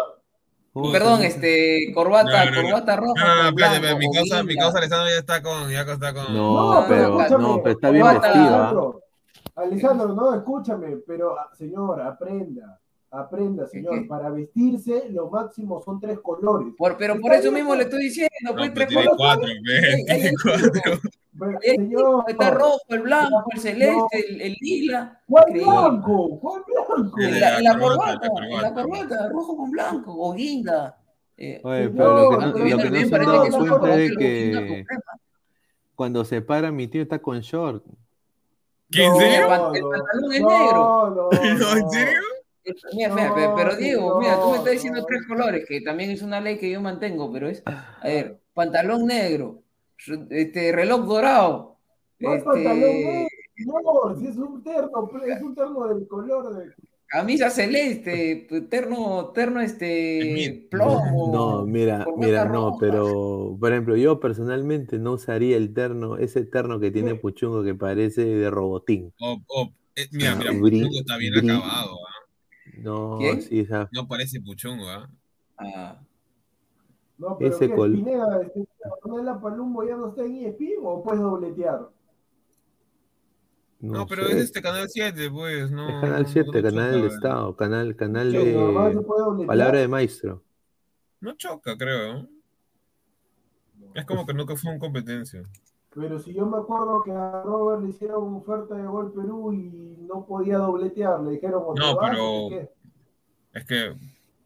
[0.76, 2.68] Uy, Perdón, este, corbata, No, no, no.
[2.68, 3.24] corbata roja.
[3.24, 6.34] No, no, no, blanco, mi causa, mi causa Alessandro ya está con, ya está con.
[6.34, 9.00] No, No, pero no, pero está bien corbata- vestido,
[9.56, 9.60] ¿ah?
[9.62, 12.80] Alessandro, no, escúchame, pero ah, señor, aprenda,
[13.12, 14.00] aprenda, señor.
[14.00, 14.06] qué?
[14.08, 16.74] Para vestirse, lo máximo son tres colores.
[16.76, 17.78] Por, pero por eso bien, mismo pues.
[17.78, 19.16] le estoy diciendo, pues pero tres tiene colores.
[19.16, 21.00] cuatro, ve, ahí tiene cuatro.
[21.62, 25.20] Señor, Está rojo, el blanco, el celeste, el, el lila.
[25.26, 26.38] ¿cuál blanco?
[26.40, 27.20] ¿Cuál blanco?
[27.20, 29.28] En la la, en la corbata, en la corbata.
[29.30, 30.96] rojo con blanco, o guinda.
[31.36, 34.66] Eh, Oye, pero lo que lo que no se parece han dado que es cuenta
[34.66, 34.84] que
[35.94, 37.84] cuando se para mi tío está con short.
[38.90, 39.72] ¿Qué, en El, serio?
[39.74, 41.10] el pantalón es No, negro.
[41.10, 42.20] no, ¿No, en serio?
[42.94, 45.06] Mira, mira, pero Diego, mira, tú me estás diciendo no.
[45.06, 49.06] tres colores, que también es una ley que yo mantengo, pero es, a ver, pantalón
[49.06, 49.63] negro,
[50.30, 51.76] este, reloj dorado,
[52.20, 53.26] No es este, pantalón
[53.56, 56.72] señor, si es un terno, es un terno del color de.
[57.06, 61.30] camisa celeste, p- terno, terno, este, plomo.
[61.32, 62.76] No, mira, mira, no, roja.
[62.80, 67.74] pero por ejemplo, yo personalmente no usaría el terno, ese terno que tiene Puchungo que
[67.74, 69.12] parece de robotín.
[69.20, 72.14] Oh, oh, eh, mira, mira, Puchungo está bien acabado, ¿ah?
[72.82, 73.20] No,
[73.92, 75.08] No parece Puchungo, ¿ah?
[75.56, 76.00] Ah,
[77.18, 77.74] No, pero Ese ¿qué?
[79.02, 81.88] ¿Ornella Palumbo ya no está en ESPN o puedes dobletear?
[83.80, 84.32] No, no pero sé.
[84.32, 85.88] es este Canal 7, pues, no.
[85.88, 90.42] Es Canal no- 7, no canal del Estado, canal, canal Sí, de palabra de maestro.
[91.20, 92.26] No choca, creo.
[93.94, 95.42] Es como que que fue en competencia.
[95.94, 99.96] Pero si yo me acuerdo que a Robert le hicieron oferta de gol Perú y
[100.08, 102.68] no podía dobletear, le dijeron No, pero-.
[103.52, 103.94] Es que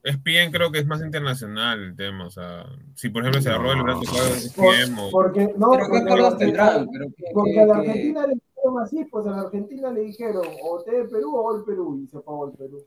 [0.04, 2.26] ESPN creo que es más internacional el tema.
[2.26, 5.10] O sea, si por ejemplo se agarró el brazo de ESPN o.
[5.10, 8.82] Porque, no, pero qué porque, acuerdos a- tendrán, pero porque a la Argentina le dijeron
[8.82, 12.06] así, pues a la Argentina le dijeron o te de Perú o gol Perú y
[12.06, 12.84] se a gol Perú.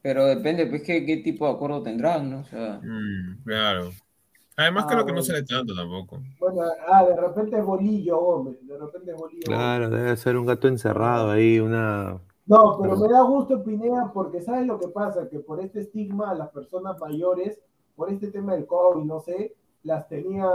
[0.00, 2.40] pero depende, pues, qué, qué tipo de acuerdo tendrán, ¿no?
[2.40, 3.90] O sea, Mm, claro.
[4.56, 5.22] Además Ah, creo que no bueno.
[5.22, 6.20] sale tanto tampoco.
[6.40, 9.42] Bueno, ah, de repente es Bolillo Gómez, de repente es Bolillo.
[9.44, 12.18] Claro, debe ser un gato encerrado ahí, una.
[12.48, 16.30] No, pero me da gusto Pineda porque sabes lo que pasa, que por este estigma
[16.30, 17.60] a las personas mayores,
[17.94, 19.54] por este tema del COVID, no sé,
[19.84, 20.48] las tenían,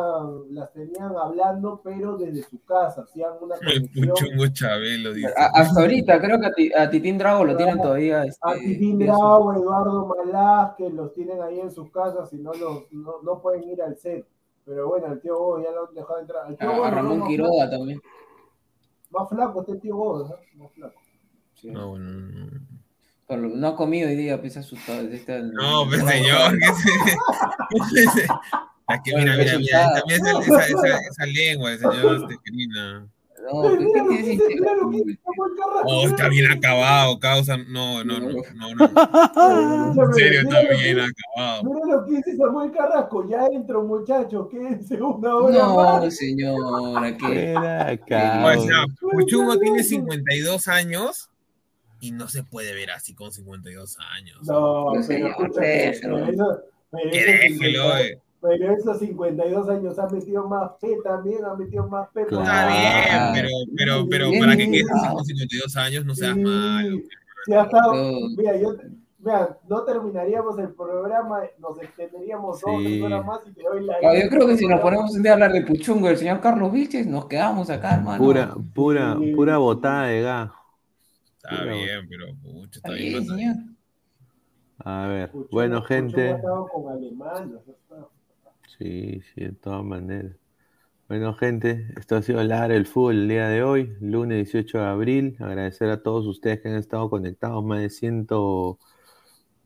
[0.53, 4.09] las tenían hablando, pero desde su casa, hacían una conexión.
[4.09, 5.33] Puchungo Chabelo dice.
[5.37, 8.23] a- hasta ahorita creo que a, ti- a Titín Drago lo tienen todavía.
[8.23, 12.37] Este, A Titín vía su- Bravo, Eduardo Malásquez, los tienen ahí en sus casas y
[12.37, 14.25] no, los, no, no pueden ir al set.
[14.65, 16.49] Pero bueno, el tío Godo ya lo han dejado entrar.
[16.49, 18.01] El tío a, Ramón más Quiroga flaco- también.
[19.11, 20.63] Más flaco este tío Godo, ¿no?
[20.63, 20.99] Más flaco.
[21.63, 21.71] Sí.
[21.71, 22.49] No, bueno,
[23.29, 25.07] lo- no ha comido hoy día, pues asustado.
[25.07, 26.59] Está, No, pues señor,
[27.93, 28.27] que se...
[28.87, 32.35] Aquí, mira, mira, mira, también esa, esa, esa, esa lengua del señor este,
[35.23, 37.55] Samuel Carrasco, Oh, está bien acabado, causa.
[37.57, 38.85] No, no, no, no, no.
[40.03, 41.63] En serio, está bien acabado.
[41.63, 47.51] Mira lo que dice Samuel Carrasco, ya entro muchachos, quédense una hora No, señora, que
[47.51, 48.45] Era acá.
[48.57, 51.29] O sea, Puchungo tiene 52 años
[52.03, 54.39] y no se puede ver así con 52 años.
[54.45, 56.59] No, pero escúchame, pero eso-
[56.91, 58.19] pero Que déjelo, 50 eh.
[58.41, 62.09] Pero esos 52 años ha metido más P también, ha metido más.
[62.11, 62.41] Claro.
[62.41, 66.97] Está bien, pero, pero, pero para que quedes con 52 años no seas Sí, malo.
[67.45, 67.93] sí ha estado-
[68.35, 68.75] mira, yo,
[69.19, 73.01] mira, no terminaríamos el programa, nos extenderíamos dos, Sí.
[73.01, 75.31] horas más y te doy la Ah, yo creo que si nos ponemos un día
[75.31, 78.21] a hablar de Puchungo del señor Carlos Vilches, nos quedamos acá, hermano.
[78.21, 79.31] Pura, pura, Sí.
[79.33, 80.49] pura botada de gas.
[81.43, 83.09] Está bien, pero pucha, está bien.
[83.09, 83.37] bien, mano.
[83.37, 83.55] señor.
[84.79, 86.37] A ver, bueno, gente.
[86.41, 86.89] con
[88.77, 90.31] Sí, sí, de todas maneras.
[91.09, 94.85] Bueno, gente, esto ha sido Ladra el Fútbol el día de hoy, lunes 18 de
[94.85, 95.35] abril.
[95.39, 98.25] Agradecer a todos ustedes que han estado conectados, más de 100,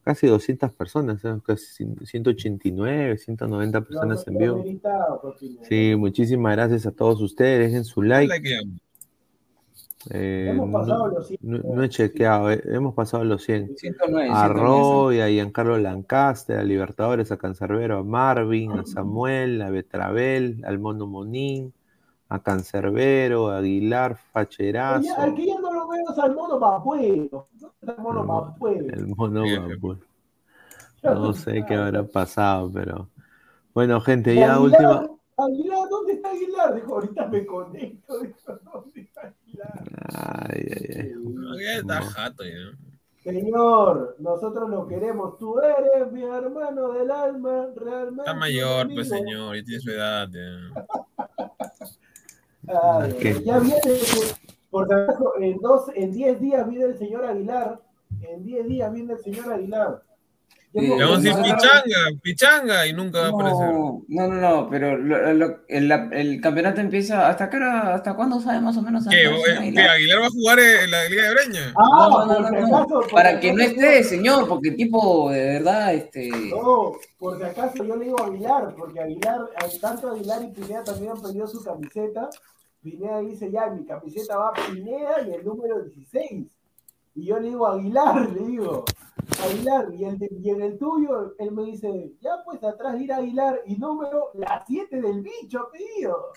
[0.03, 1.35] casi 200 personas, ¿eh?
[1.45, 4.65] casi 189, 190 personas en vivo.
[5.61, 7.67] Sí, muchísimas gracias a todos ustedes.
[7.67, 8.33] Dejen su like.
[10.11, 11.39] Eh, Hemos pasado no, los 100.
[11.41, 13.75] no- no he chequeado, eh, hemos pasado los 100.
[13.77, 14.53] 109, A 109.
[14.61, 20.79] Roy, a Giancarlo Lancaster, a Libertadores, a Cancerbero, a Marvin, a Samuel, a Betravel, al
[20.79, 21.73] Mono Monín,
[22.29, 27.47] a Cancerbero, a Aguilar, Facherazo, al que ya no lo veo es al mono Papuelo.
[27.53, 28.93] ¿Dónde está el mono El mo- Papuelo?
[28.93, 29.45] el Mono.
[31.03, 33.09] Ya No sé qué habrá pasado, pero
[33.73, 35.09] bueno, gente, ya Aguilar, última.
[35.37, 36.75] Aguilar, ¿dónde está Aguilar?
[36.75, 38.19] Dijo, ahorita me conecto.
[38.19, 39.33] Dijo, ¿dónde está?
[40.13, 41.13] Ay, ay, ay.
[41.17, 42.77] No, ya está jato ya.
[43.23, 45.37] Señor, nosotros lo queremos.
[45.37, 48.21] Tú eres mi hermano del alma, realmente.
[48.21, 50.29] Está mayor, pues señor, ya tiene su edad.
[50.31, 50.87] ya.
[53.01, 53.43] Ay, ¿Qué?
[53.43, 53.79] ya viene,
[54.69, 57.81] por si acaso, en dos, en 10 días viene el señor Aguilar.
[58.21, 60.03] En 10 días viene el señor Aguilar.
[60.81, 63.67] Le vamos a decir pichanga, pichanga y nunca va a aparecer.
[63.67, 67.27] No, no, no, pero lo- lo- el, la- el campeonato empieza.
[67.27, 69.05] ¿Hasta qué hora- ¿Hasta cuándo sabe más o menos?
[69.09, 69.85] ¿Qué, Andrés eh, Aguilar?
[69.85, 71.73] ¿Qué, Aguilar va a jugar en la Liga de Breña?
[71.75, 72.77] Ah, No, no, no, por si no, no.
[72.77, 76.29] acaso, por Para que no esté, señor, porque el tipo, de verdad, este.
[76.49, 79.41] No, por si acaso yo le digo Aguilar, porque Aguilar,
[79.81, 82.29] tanto Aguilar y Pineda también han pedido su camiseta.
[82.83, 86.56] Pineda dice ya, mi camiseta va a Pineda y el número 16.
[87.17, 88.85] Y yo le digo, Aguilar, le digo,
[89.43, 89.87] Aguilar.
[89.97, 93.17] Y, el de- y en el tuyo, él me dice, ya pues atrás ir a
[93.17, 96.31] Aguilar y número, la 7 del bicho ha pedido.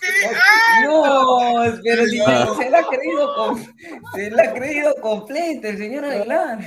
[0.85, 3.55] No, pero si se la ha creído,
[4.15, 6.59] se la ha creído completa el señor Aguilar.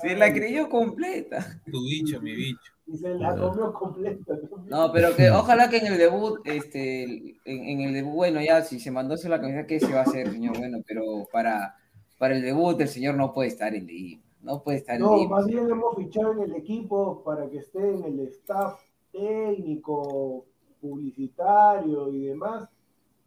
[0.00, 1.60] Se la creyó completa.
[1.70, 2.72] Tu bicho, mi bicho.
[2.86, 4.34] Y se la comió completa.
[4.66, 8.62] No, pero que ojalá que en el debut, este, en, en el debut, bueno, ya
[8.62, 10.56] si se mandó la camiseta, ¿qué se va a hacer, señor?
[10.58, 11.02] Bueno, pero
[11.32, 11.74] para,
[12.22, 14.22] para el debut el señor no puede estar en Lima.
[14.42, 15.38] No puede estar en No, Lima.
[15.38, 18.80] más bien hemos fichado en el equipo para que esté en el staff
[19.10, 20.46] técnico,
[20.80, 22.68] publicitario y demás.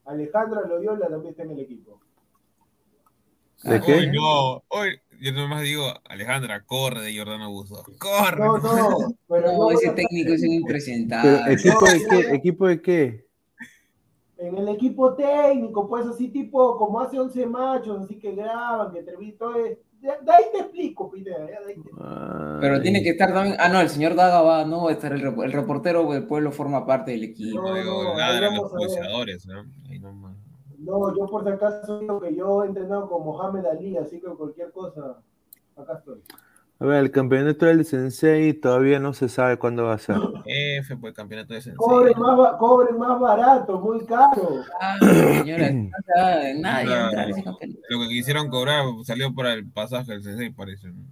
[0.06, 2.00] Alejandra Loyola también está en el equipo.
[3.64, 4.12] ¿De Hoy qué?
[4.14, 7.84] no, hoy yo nomás digo, Alejandra, corre de Jordano Buzo.
[8.00, 8.46] Corre.
[8.46, 8.98] No, no,
[9.28, 11.52] pero No, ese técnico es un impresentable.
[11.54, 12.34] ¿Equipo de qué?
[12.34, 13.25] ¿Equipo de qué?
[14.38, 19.00] En el equipo técnico, pues así tipo, como hace 11 machos, así que graban, que
[19.00, 19.54] entrevistan.
[19.54, 21.40] De, de ahí te explico, Pineda.
[21.46, 21.90] de ahí te-
[22.62, 23.56] Pero tiene que estar también.
[23.60, 26.52] Ah, no, el señor Daga va, no va a estar el, el reportero del pueblo
[26.52, 27.62] forma parte del equipo.
[27.62, 28.16] No, no, los
[29.48, 29.64] ¿no?
[29.90, 30.36] Ahí nomás.
[30.80, 34.28] No, yo por si acaso digo que yo he entrenado con Mohamed Ali, así que
[34.28, 35.18] cualquier cosa,
[35.78, 36.22] acá estoy.
[36.78, 40.18] A ver, el campeonato del Sensei todavía no se sabe cuándo va a ser.
[40.46, 41.78] F, pues campeonato de sensei.
[41.78, 44.62] Cobre más, cobre más barato, muy caro.
[44.82, 45.70] Ah, señora,
[46.06, 46.42] Claro.
[46.44, 47.80] entrar ese campeonato.
[47.90, 50.90] Lo que quisieron cobrar salió para el pasaje del sensei, parece.
[50.90, 51.06] ¿no?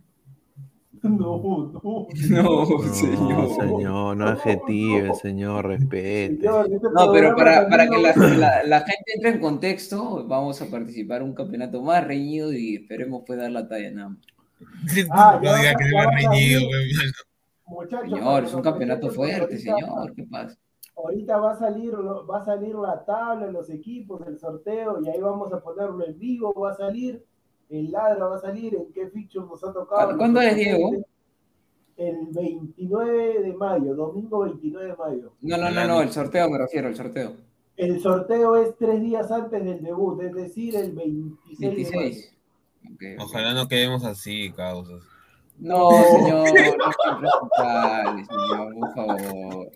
[1.03, 2.07] No, no.
[2.15, 2.67] Señor.
[3.59, 6.37] señor, no adjetive, señor, respete.
[6.41, 10.65] Señor, este No, pero para, para que la- la gente entre en contexto, vamos a
[10.69, 14.19] participar en un campeonato más reñido y esperemos pues dar la talla nada más.
[15.11, 16.61] Ah, no que reñido.
[17.65, 20.57] Muchachos, Señor, es un campeonato fuerte, ahorita- señor, ¿qué pasa?
[20.95, 25.19] Ahorita va a salir, va a salir la tabla, los equipos, el sorteo, y ahí
[25.19, 27.23] vamos a ponerlo en vivo, va a salir,
[27.69, 30.11] el ladra va a salir, en qué fichos nos ha tocado.
[30.11, 30.91] ¿Cu- cuándo es, Diego?
[31.97, 35.33] El 29 de mayo, domingo 29 de mayo.
[35.41, 37.33] No, no, no, no, el sorteo me refiero, el sorteo.
[37.75, 41.59] El sorteo es tres días antes del debut, es decir, el 26,
[41.91, 42.15] de mayo.
[42.83, 43.17] 26.
[43.17, 43.29] Ok, ok.
[43.29, 45.01] Ojalá no quedemos así, causas.
[45.59, 46.77] No, señor, no señor,
[48.79, 49.71] por favor.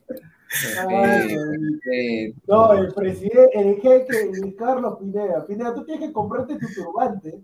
[0.90, 2.34] Ay, respete.
[2.48, 5.46] No, el presidente, el jeque, Luis Carlos Pineda.
[5.46, 7.40] Pineda, tú tienes que comprarte tu turbante.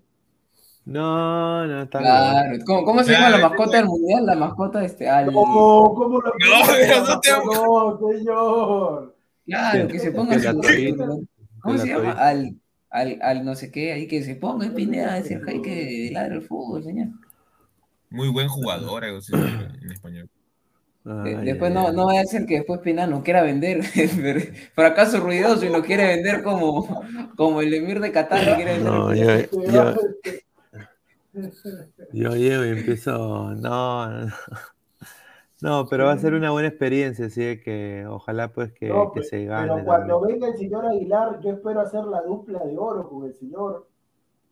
[0.86, 2.66] No, no, está Claro, bien.
[2.66, 4.26] ¿cómo, cómo se llama la mascota del mundial?
[4.26, 5.28] La mascota este, al...
[5.28, 5.32] No,
[5.96, 9.16] ¿cómo lo pero no te- No, señor.
[9.46, 10.62] Claro, que se ponga su-
[11.62, 12.12] ¿Cómo se la llama?
[12.14, 12.56] Al,
[12.94, 16.12] al, al no sé qué, ahí que se ponga en Pineda, es el que de
[16.12, 17.08] ladra el fútbol, señor.
[18.10, 20.30] Muy buen jugador, algo así, en español.
[21.04, 21.96] De- Ay, después ay, no, ay.
[21.96, 23.84] no vaya a ser que después Pineda nos quiera vender,
[24.76, 27.04] fracaso ruidoso y nos quiere vender como,
[27.36, 28.94] como el Emir de Qatar que quiere vender.
[28.94, 29.26] No, yo,
[29.72, 29.94] yo,
[32.14, 33.54] yo llego y empiezo.
[33.56, 34.34] No, no,
[35.64, 35.88] no.
[35.88, 39.26] Pero va a ser una buena experiencia, así que ojalá pues que, No, que pe-
[39.28, 39.72] se gane.
[39.74, 40.40] Pero cuando también.
[40.40, 43.88] venga el señor Aguilar, yo espero hacer la dupla de oro con el señor.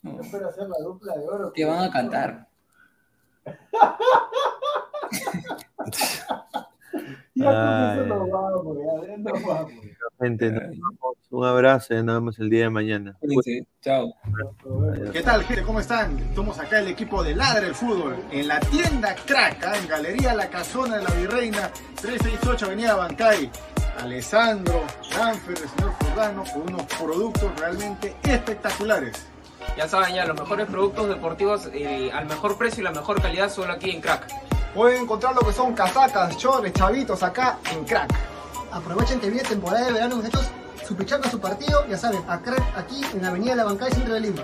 [0.04, 1.54] Yo No, espero hacer la dupla de oro.
[1.54, 2.48] que con van a cantar.
[7.42, 8.00] Ya con Ay.
[8.00, 9.72] eso nos vamos, ya, nos vamos.
[10.20, 11.18] Gente, nos vemos.
[11.32, 13.18] un abrazo y nos vemos el día de mañana.
[13.20, 14.14] Cuídense, chao.
[15.12, 15.64] ¿Qué tal, gente?
[15.64, 16.18] ¿Cómo están?
[16.20, 19.78] Estamos acá el equipo de Ladra el Fútbol en la tienda Crack, ¿ah?
[19.78, 23.50] en Galería La Casona de la Virreina, 368 Avenida Bancay.
[24.00, 24.84] Alessandro,
[25.16, 29.28] Danfer, el señor Jordano, con unos productos realmente espectaculares.
[29.78, 33.50] Ya saben, ya los mejores productos deportivos eh, al mejor precio y la mejor calidad
[33.50, 34.28] solo aquí en Crack.
[34.74, 38.10] Pueden encontrar lo que son casacas, chores, chavitos acá en Crack.
[38.72, 40.48] Aprovechen que viene temporada de verano, muchachos.
[40.88, 44.14] Su pichanga, su partido, ya saben, a Crack aquí en la Avenida La Bancay, centro
[44.14, 44.44] de Lima.